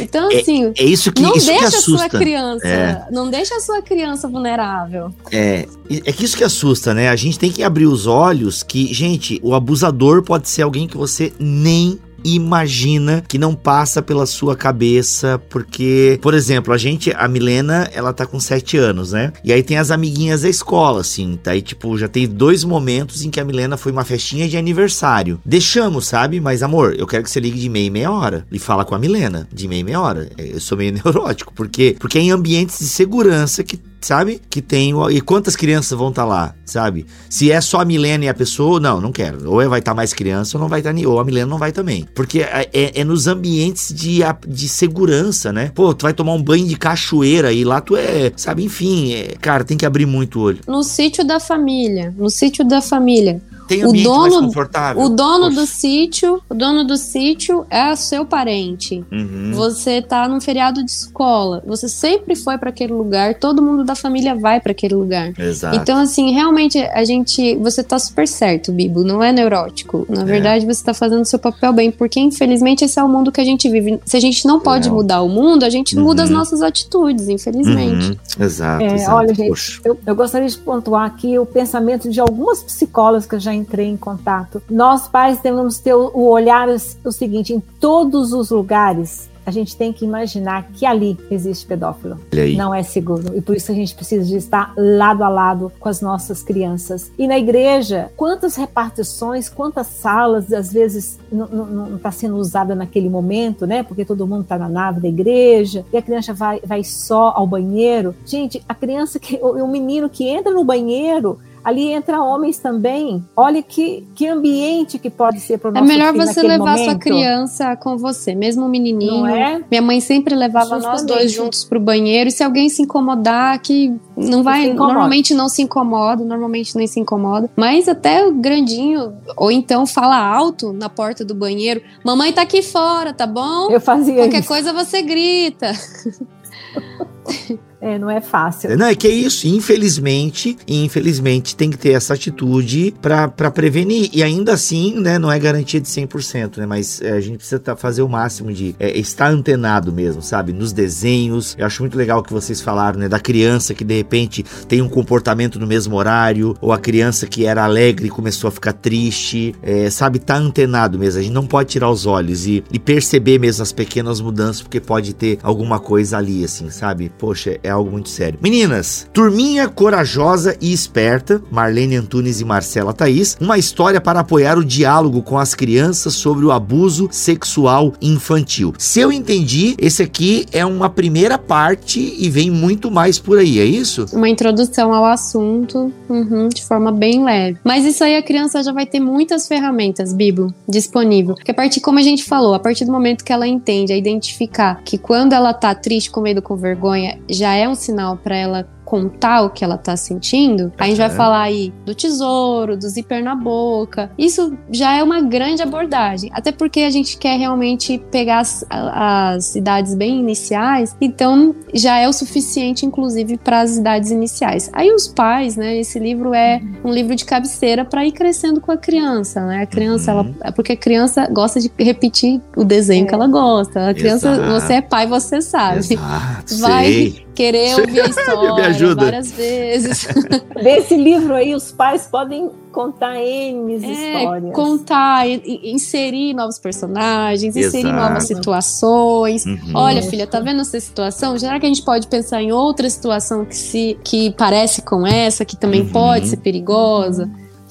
Então, 0.00 0.30
é, 0.30 0.40
assim, 0.40 0.64
é, 0.64 0.72
é 0.78 0.84
isso 0.84 1.12
que, 1.12 1.20
não 1.20 1.34
isso 1.34 1.46
deixa 1.46 1.70
que 1.70 1.76
a 1.76 1.80
sua 1.80 2.08
criança. 2.08 2.66
É. 2.66 3.06
Não 3.10 3.28
deixa 3.28 3.54
a 3.56 3.60
sua 3.60 3.82
criança 3.82 4.26
vulnerável. 4.26 5.14
É, 5.30 5.66
é 5.90 6.12
que 6.12 6.24
isso 6.24 6.36
que 6.36 6.44
assusta, 6.44 6.94
né? 6.94 7.08
A 7.08 7.16
gente 7.16 7.38
tem 7.38 7.52
que 7.52 7.62
abrir 7.62 7.86
os 7.86 8.06
olhos 8.06 8.62
que, 8.62 8.92
gente, 8.92 9.38
o 9.42 9.54
abusador 9.54 10.22
pode 10.22 10.48
ser 10.48 10.62
alguém 10.62 10.88
que 10.88 10.96
você 10.96 11.32
nem 11.38 11.98
imagina 12.34 13.22
que 13.26 13.38
não 13.38 13.54
passa 13.54 14.02
pela 14.02 14.26
sua 14.26 14.56
cabeça, 14.56 15.40
porque, 15.50 16.18
por 16.20 16.34
exemplo, 16.34 16.72
a 16.72 16.78
gente, 16.78 17.12
a 17.16 17.28
Milena, 17.28 17.88
ela 17.92 18.12
tá 18.12 18.26
com 18.26 18.40
7 18.40 18.76
anos, 18.76 19.12
né? 19.12 19.32
E 19.44 19.52
aí 19.52 19.62
tem 19.62 19.78
as 19.78 19.90
amiguinhas 19.90 20.42
da 20.42 20.48
escola, 20.48 21.00
assim, 21.00 21.38
tá? 21.42 21.52
aí, 21.52 21.62
tipo, 21.62 21.96
já 21.96 22.08
teve 22.08 22.26
dois 22.26 22.64
momentos 22.64 23.22
em 23.22 23.30
que 23.30 23.40
a 23.40 23.44
Milena 23.44 23.76
foi 23.76 23.92
uma 23.92 24.04
festinha 24.04 24.48
de 24.48 24.56
aniversário. 24.56 25.40
Deixamos, 25.44 26.06
sabe? 26.06 26.40
Mas, 26.40 26.62
amor, 26.62 26.94
eu 26.98 27.06
quero 27.06 27.22
que 27.22 27.30
você 27.30 27.40
ligue 27.40 27.60
de 27.60 27.68
meia 27.68 27.86
e 27.86 27.90
meia 27.90 28.10
hora 28.10 28.46
e 28.50 28.58
fala 28.58 28.84
com 28.84 28.94
a 28.94 28.98
Milena, 28.98 29.48
de 29.52 29.68
meia 29.68 29.80
e 29.80 29.84
meia 29.84 30.00
hora. 30.00 30.28
Eu 30.36 30.60
sou 30.60 30.76
meio 30.76 30.92
neurótico, 31.04 31.52
porque, 31.54 31.96
porque 31.98 32.18
é 32.18 32.22
em 32.22 32.30
ambientes 32.30 32.78
de 32.78 32.88
segurança 32.88 33.62
que 33.62 33.78
sabe? 34.06 34.40
Que 34.48 34.62
tem. 34.62 34.92
E 35.10 35.20
quantas 35.20 35.56
crianças 35.56 35.98
vão 35.98 36.10
estar 36.10 36.22
tá 36.22 36.28
lá, 36.28 36.54
sabe? 36.64 37.06
Se 37.28 37.50
é 37.50 37.60
só 37.60 37.80
a 37.80 37.84
Milena 37.84 38.24
e 38.24 38.28
a 38.28 38.34
pessoa, 38.34 38.78
não, 38.78 39.00
não 39.00 39.10
quero. 39.10 39.50
Ou 39.50 39.68
vai 39.68 39.80
estar 39.80 39.90
tá 39.90 39.94
mais 39.94 40.12
criança 40.14 40.56
ou 40.56 40.60
não 40.60 40.68
vai 40.68 40.80
estar. 40.80 40.94
Tá, 40.94 41.08
ou 41.08 41.18
a 41.18 41.24
Milena 41.24 41.46
não 41.46 41.58
vai 41.58 41.72
também. 41.72 42.06
Porque 42.14 42.40
é, 42.40 42.68
é, 42.72 43.00
é, 43.00 43.04
nos 43.04 43.26
ambientes 43.26 43.92
de, 43.92 44.20
de 44.46 44.68
segurança, 44.68 45.52
né? 45.52 45.72
Pô, 45.74 45.92
tu 45.92 46.04
vai 46.04 46.12
tomar 46.12 46.34
um 46.34 46.42
banho 46.42 46.66
de 46.66 46.76
cachoeira 46.76 47.52
e 47.52 47.64
lá 47.64 47.80
tu 47.80 47.96
é. 47.96 48.32
Sabe? 48.36 48.64
Enfim, 48.64 49.12
é, 49.12 49.34
cara, 49.40 49.64
tem 49.64 49.76
que 49.76 49.84
abrir 49.84 50.06
muito 50.06 50.38
o 50.38 50.42
olho. 50.42 50.60
No 50.68 50.84
sítio 50.84 51.24
da 51.26 51.40
família. 51.40 52.14
No 52.16 52.30
sítio 52.30 52.64
da 52.64 52.80
família 52.80 53.42
tem 53.66 53.84
o 53.84 53.92
dono, 53.92 54.20
mais 54.20 54.34
confortável. 54.34 55.02
O 55.02 55.08
dono 55.08 55.46
Poxa. 55.46 55.60
do 55.60 55.66
sítio, 55.66 56.42
o 56.48 56.54
dono 56.54 56.84
do 56.84 56.96
sítio 56.96 57.66
é 57.70 57.94
seu 57.96 58.24
parente. 58.24 59.04
Uhum. 59.10 59.52
Você 59.54 60.00
tá 60.00 60.28
num 60.28 60.40
feriado 60.40 60.84
de 60.84 60.90
escola, 60.90 61.62
você 61.66 61.88
sempre 61.88 62.36
foi 62.36 62.58
para 62.58 62.70
aquele 62.70 62.92
lugar, 62.92 63.34
todo 63.34 63.62
mundo 63.62 63.84
da 63.84 63.94
família 63.94 64.34
vai 64.34 64.60
para 64.60 64.72
aquele 64.72 64.94
lugar. 64.94 65.32
Exato. 65.38 65.76
Então 65.76 65.98
assim, 65.98 66.32
realmente 66.32 66.78
a 66.78 67.04
gente, 67.04 67.56
você 67.56 67.82
tá 67.82 67.98
super 67.98 68.26
certo, 68.26 68.72
Bibo, 68.72 69.02
não 69.02 69.22
é 69.22 69.32
neurótico. 69.32 70.06
Na 70.08 70.22
é. 70.22 70.24
verdade, 70.24 70.66
você 70.66 70.84
tá 70.84 70.94
fazendo 70.94 71.24
seu 71.24 71.38
papel 71.38 71.72
bem, 71.72 71.90
porque 71.90 72.20
infelizmente 72.20 72.84
esse 72.84 72.98
é 72.98 73.02
o 73.02 73.08
mundo 73.08 73.32
que 73.32 73.40
a 73.40 73.44
gente 73.44 73.68
vive. 73.68 73.98
Se 74.04 74.16
a 74.16 74.20
gente 74.20 74.46
não 74.46 74.60
pode 74.60 74.90
mudar 74.90 75.22
o 75.22 75.28
mundo, 75.28 75.64
a 75.64 75.70
gente 75.70 75.96
uhum. 75.96 76.04
muda 76.04 76.22
as 76.22 76.30
nossas 76.30 76.62
atitudes, 76.62 77.28
infelizmente. 77.28 78.10
Uhum. 78.10 78.44
Exato, 78.44 78.82
é, 78.82 78.94
exato. 78.94 79.16
Olha, 79.16 79.34
gente, 79.34 79.80
eu, 79.84 79.98
eu 80.06 80.14
gostaria 80.14 80.48
de 80.48 80.56
pontuar 80.58 81.06
aqui 81.06 81.38
o 81.38 81.46
pensamento 81.46 82.10
de 82.10 82.20
algumas 82.20 82.62
psicólogas 82.62 83.26
que 83.26 83.34
eu 83.34 83.40
já 83.40 83.55
entrei 83.56 83.88
em 83.88 83.96
contato. 83.96 84.62
Nós 84.70 85.08
pais 85.08 85.40
devemos 85.40 85.78
ter 85.78 85.94
o 85.94 86.28
olhar 86.28 86.68
o 86.68 87.12
seguinte: 87.12 87.52
em 87.52 87.60
todos 87.60 88.32
os 88.32 88.50
lugares 88.50 89.28
a 89.46 89.52
gente 89.52 89.76
tem 89.76 89.92
que 89.92 90.04
imaginar 90.04 90.66
que 90.74 90.84
ali 90.84 91.16
existe 91.30 91.64
pedófilo. 91.64 92.18
Não 92.56 92.74
é 92.74 92.82
seguro. 92.82 93.36
E 93.36 93.40
por 93.40 93.56
isso 93.56 93.70
a 93.70 93.74
gente 93.74 93.94
precisa 93.94 94.26
de 94.26 94.36
estar 94.36 94.74
lado 94.76 95.22
a 95.22 95.28
lado 95.28 95.72
com 95.78 95.88
as 95.88 96.00
nossas 96.00 96.42
crianças. 96.42 97.12
E 97.16 97.28
na 97.28 97.38
igreja, 97.38 98.10
quantas 98.16 98.56
repartições, 98.56 99.48
quantas 99.48 99.86
salas, 99.86 100.52
às 100.52 100.72
vezes, 100.72 101.20
não 101.30 101.94
está 101.94 102.10
sendo 102.10 102.34
usada 102.36 102.74
naquele 102.74 103.08
momento, 103.08 103.68
né? 103.68 103.84
Porque 103.84 104.04
todo 104.04 104.26
mundo 104.26 104.42
está 104.42 104.58
na 104.58 104.68
nave 104.68 105.00
da 105.00 105.08
igreja 105.08 105.86
e 105.92 105.96
a 105.96 106.02
criança 106.02 106.34
vai, 106.34 106.60
vai 106.64 106.82
só 106.82 107.32
ao 107.36 107.46
banheiro. 107.46 108.16
Gente, 108.26 108.60
a 108.68 108.74
criança, 108.74 109.20
que, 109.20 109.36
o, 109.36 109.62
o 109.64 109.68
menino 109.68 110.10
que 110.10 110.26
entra 110.26 110.52
no 110.52 110.64
banheiro, 110.64 111.38
ali 111.66 111.92
entra 111.92 112.22
homens 112.22 112.60
também. 112.60 113.24
Olha 113.36 113.60
que, 113.60 114.06
que 114.14 114.24
ambiente 114.28 115.00
que 115.00 115.10
pode 115.10 115.40
ser 115.40 115.58
para 115.58 115.72
o 115.72 115.76
É 115.76 115.82
melhor 115.82 116.12
você 116.12 116.40
levar 116.40 116.76
momento. 116.76 116.84
sua 116.84 116.94
criança 116.94 117.74
com 117.74 117.98
você, 117.98 118.36
mesmo 118.36 118.66
o 118.66 118.68
menininho. 118.68 119.22
Não 119.22 119.26
é? 119.26 119.60
Minha 119.68 119.82
mãe 119.82 120.00
sempre 120.00 120.36
levava 120.36 120.76
Justamente. 120.76 120.92
nós 120.92 121.04
dois 121.04 121.32
juntos 121.32 121.64
pro 121.64 121.80
banheiro. 121.80 122.28
E 122.28 122.30
se 122.30 122.44
alguém 122.44 122.68
se 122.68 122.82
incomodar, 122.82 123.58
que 123.60 123.92
não 124.16 124.44
vai, 124.44 124.72
normalmente 124.72 125.34
não 125.34 125.48
se 125.48 125.60
incomoda, 125.60 126.22
normalmente 126.24 126.76
nem 126.76 126.86
se 126.86 127.00
incomoda. 127.00 127.50
Mas 127.56 127.88
até 127.88 128.24
o 128.24 128.32
grandinho, 128.32 129.14
ou 129.36 129.50
então 129.50 129.84
fala 129.86 130.16
alto 130.16 130.72
na 130.72 130.88
porta 130.88 131.24
do 131.24 131.34
banheiro: 131.34 131.82
Mamãe 132.04 132.32
tá 132.32 132.42
aqui 132.42 132.62
fora, 132.62 133.12
tá 133.12 133.26
bom? 133.26 133.72
Eu 133.72 133.80
fazia 133.80 134.14
Qualquer 134.14 134.38
isso. 134.38 134.48
coisa 134.48 134.72
você 134.72 135.02
grita. 135.02 135.72
É, 137.86 138.00
não 138.00 138.10
é 138.10 138.20
fácil. 138.20 138.76
Não, 138.76 138.86
é 138.86 138.96
que 138.96 139.06
é 139.06 139.10
isso. 139.10 139.46
Infelizmente, 139.46 140.58
infelizmente 140.66 141.54
tem 141.54 141.70
que 141.70 141.78
ter 141.78 141.92
essa 141.92 142.14
atitude 142.14 142.92
para 143.00 143.28
prevenir. 143.28 144.10
E 144.12 144.24
ainda 144.24 144.54
assim, 144.54 144.98
né, 144.98 145.20
não 145.20 145.30
é 145.30 145.38
garantia 145.38 145.80
de 145.80 145.86
100%, 145.86 146.56
né? 146.56 146.66
Mas 146.66 147.00
é, 147.00 147.12
a 147.12 147.20
gente 147.20 147.36
precisa 147.36 147.60
tá, 147.60 147.76
fazer 147.76 148.02
o 148.02 148.08
máximo 148.08 148.52
de 148.52 148.74
é, 148.80 148.98
estar 148.98 149.28
antenado 149.28 149.92
mesmo, 149.92 150.20
sabe? 150.20 150.52
Nos 150.52 150.72
desenhos. 150.72 151.54
Eu 151.56 151.64
acho 151.64 151.80
muito 151.80 151.96
legal 151.96 152.18
o 152.18 152.22
que 152.24 152.32
vocês 152.32 152.60
falaram, 152.60 152.98
né? 152.98 153.08
Da 153.08 153.20
criança 153.20 153.72
que 153.72 153.84
de 153.84 153.94
repente 153.94 154.44
tem 154.66 154.82
um 154.82 154.88
comportamento 154.88 155.60
no 155.60 155.66
mesmo 155.66 155.94
horário, 155.94 156.56
ou 156.60 156.72
a 156.72 156.78
criança 156.78 157.24
que 157.28 157.46
era 157.46 157.62
alegre 157.62 158.08
e 158.08 158.10
começou 158.10 158.48
a 158.48 158.50
ficar 158.50 158.72
triste, 158.72 159.54
é, 159.62 159.88
sabe? 159.90 160.18
Tá 160.18 160.34
antenado 160.34 160.98
mesmo. 160.98 161.20
A 161.20 161.22
gente 161.22 161.32
não 161.32 161.46
pode 161.46 161.68
tirar 161.68 161.88
os 161.88 162.04
olhos 162.04 162.48
e, 162.48 162.64
e 162.72 162.80
perceber 162.80 163.38
mesmo 163.38 163.62
as 163.62 163.70
pequenas 163.70 164.20
mudanças, 164.20 164.60
porque 164.60 164.80
pode 164.80 165.14
ter 165.14 165.38
alguma 165.40 165.78
coisa 165.78 166.18
ali, 166.18 166.42
assim, 166.42 166.68
sabe? 166.68 167.12
Poxa, 167.16 167.60
é 167.62 167.75
algo 167.76 167.90
muito 167.90 168.08
sério. 168.08 168.38
Meninas, 168.42 169.08
turminha 169.12 169.68
corajosa 169.68 170.56
e 170.60 170.72
esperta, 170.72 171.42
Marlene 171.50 171.96
Antunes 171.96 172.40
e 172.40 172.44
Marcela 172.44 172.92
Thaís, 172.92 173.36
uma 173.40 173.58
história 173.58 174.00
para 174.00 174.20
apoiar 174.20 174.58
o 174.58 174.64
diálogo 174.64 175.22
com 175.22 175.38
as 175.38 175.54
crianças 175.54 176.14
sobre 176.14 176.44
o 176.44 176.52
abuso 176.52 177.08
sexual 177.10 177.92
infantil. 178.00 178.72
Se 178.78 179.00
eu 179.00 179.12
entendi, 179.12 179.74
esse 179.78 180.02
aqui 180.02 180.46
é 180.52 180.64
uma 180.64 180.88
primeira 180.88 181.38
parte 181.38 182.14
e 182.18 182.28
vem 182.30 182.50
muito 182.50 182.90
mais 182.90 183.18
por 183.18 183.38
aí, 183.38 183.58
é 183.58 183.64
isso? 183.64 184.06
Uma 184.12 184.28
introdução 184.28 184.92
ao 184.92 185.04
assunto, 185.04 185.92
uhum, 186.08 186.48
de 186.48 186.64
forma 186.64 186.90
bem 186.90 187.24
leve. 187.24 187.58
Mas 187.62 187.84
isso 187.84 188.02
aí 188.02 188.16
a 188.16 188.22
criança 188.22 188.62
já 188.62 188.72
vai 188.72 188.86
ter 188.86 189.00
muitas 189.00 189.46
ferramentas, 189.46 190.12
Bibo, 190.12 190.52
disponível. 190.68 191.34
Porque 191.34 191.50
a 191.50 191.54
partir, 191.54 191.80
como 191.80 191.98
a 191.98 192.02
gente 192.02 192.24
falou, 192.24 192.54
a 192.54 192.58
partir 192.58 192.84
do 192.84 192.92
momento 192.92 193.24
que 193.24 193.32
ela 193.32 193.46
entende 193.46 193.92
a 193.92 193.96
identificar 193.96 194.80
que 194.84 194.98
quando 194.98 195.32
ela 195.32 195.52
tá 195.52 195.74
triste, 195.74 196.10
com 196.10 196.20
medo, 196.20 196.40
com 196.40 196.56
vergonha, 196.56 197.18
já 197.28 197.54
é 197.56 197.68
um 197.68 197.74
sinal 197.74 198.16
para 198.16 198.36
ela 198.36 198.68
contar 198.86 199.42
o 199.42 199.50
que 199.50 199.64
ela 199.64 199.76
tá 199.76 199.96
sentindo, 199.96 200.72
a 200.78 200.86
gente 200.86 200.96
vai 200.96 201.10
falar 201.10 201.42
aí 201.42 201.74
do 201.84 201.92
tesouro, 201.92 202.76
do 202.76 202.88
zíper 202.88 203.22
na 203.22 203.34
boca. 203.34 204.10
Isso 204.16 204.56
já 204.70 204.94
é 204.94 205.02
uma 205.02 205.20
grande 205.20 205.60
abordagem. 205.60 206.30
Até 206.32 206.52
porque 206.52 206.80
a 206.82 206.90
gente 206.90 207.18
quer 207.18 207.36
realmente 207.36 207.98
pegar 208.12 208.38
as, 208.38 208.64
as 208.70 209.56
idades 209.56 209.94
bem 209.94 210.20
iniciais, 210.20 210.96
então 211.00 211.54
já 211.74 211.98
é 211.98 212.08
o 212.08 212.12
suficiente, 212.12 212.86
inclusive, 212.86 213.36
para 213.36 213.60
as 213.60 213.76
idades 213.76 214.12
iniciais. 214.12 214.70
Aí 214.72 214.92
os 214.92 215.08
pais, 215.08 215.56
né? 215.56 215.76
Esse 215.76 215.98
livro 215.98 216.32
é 216.32 216.62
um 216.84 216.92
livro 216.92 217.16
de 217.16 217.24
cabeceira 217.24 217.84
para 217.84 218.06
ir 218.06 218.12
crescendo 218.12 218.60
com 218.60 218.70
a 218.70 218.76
criança, 218.76 219.44
né? 219.44 219.62
A 219.62 219.66
criança, 219.66 220.14
uhum. 220.14 220.32
ela, 220.40 220.52
porque 220.52 220.72
a 220.72 220.76
criança 220.76 221.26
gosta 221.26 221.58
de 221.58 221.72
repetir 221.76 222.40
o 222.56 222.62
desenho 222.62 223.04
é. 223.04 223.08
que 223.08 223.14
ela 223.14 223.26
gosta. 223.26 223.90
A 223.90 223.94
criança, 223.94 224.30
Exato. 224.30 224.52
você 224.52 224.74
é 224.74 224.80
pai, 224.80 225.08
você 225.08 225.42
sabe. 225.42 225.78
Exato, 225.78 226.58
vai 226.58 226.84
sei. 226.84 227.25
Querer 227.36 227.78
ouvir 227.78 228.00
a 228.00 228.06
história 228.08 228.66
ajuda. 228.66 229.04
várias 229.04 229.30
vezes. 229.30 230.08
Desse 230.62 230.96
livro 230.96 231.34
aí, 231.34 231.54
os 231.54 231.70
pais 231.70 232.08
podem 232.10 232.50
contar 232.72 233.16
N 233.22 233.74
é, 233.74 233.76
histórias. 233.76 234.54
Contar, 234.54 235.28
inserir 235.28 236.34
novos 236.34 236.58
personagens, 236.58 237.54
Exato. 237.54 237.76
inserir 237.76 237.92
novas 237.92 238.26
situações. 238.26 239.44
Uhum. 239.44 239.72
Olha, 239.74 240.02
filha, 240.02 240.26
tá 240.26 240.40
vendo 240.40 240.62
essa 240.62 240.80
situação? 240.80 241.38
Será 241.38 241.60
que 241.60 241.66
a 241.66 241.68
gente 241.68 241.82
pode 241.82 242.08
pensar 242.08 242.42
em 242.42 242.52
outra 242.52 242.88
situação 242.88 243.44
que 243.44 243.56
se 243.56 243.98
que 244.02 244.30
parece 244.32 244.82
com 244.82 245.06
essa, 245.06 245.44
que 245.44 245.56
também 245.56 245.82
uhum. 245.82 245.88
pode 245.88 246.28
ser 246.28 246.38
perigosa? 246.38 247.30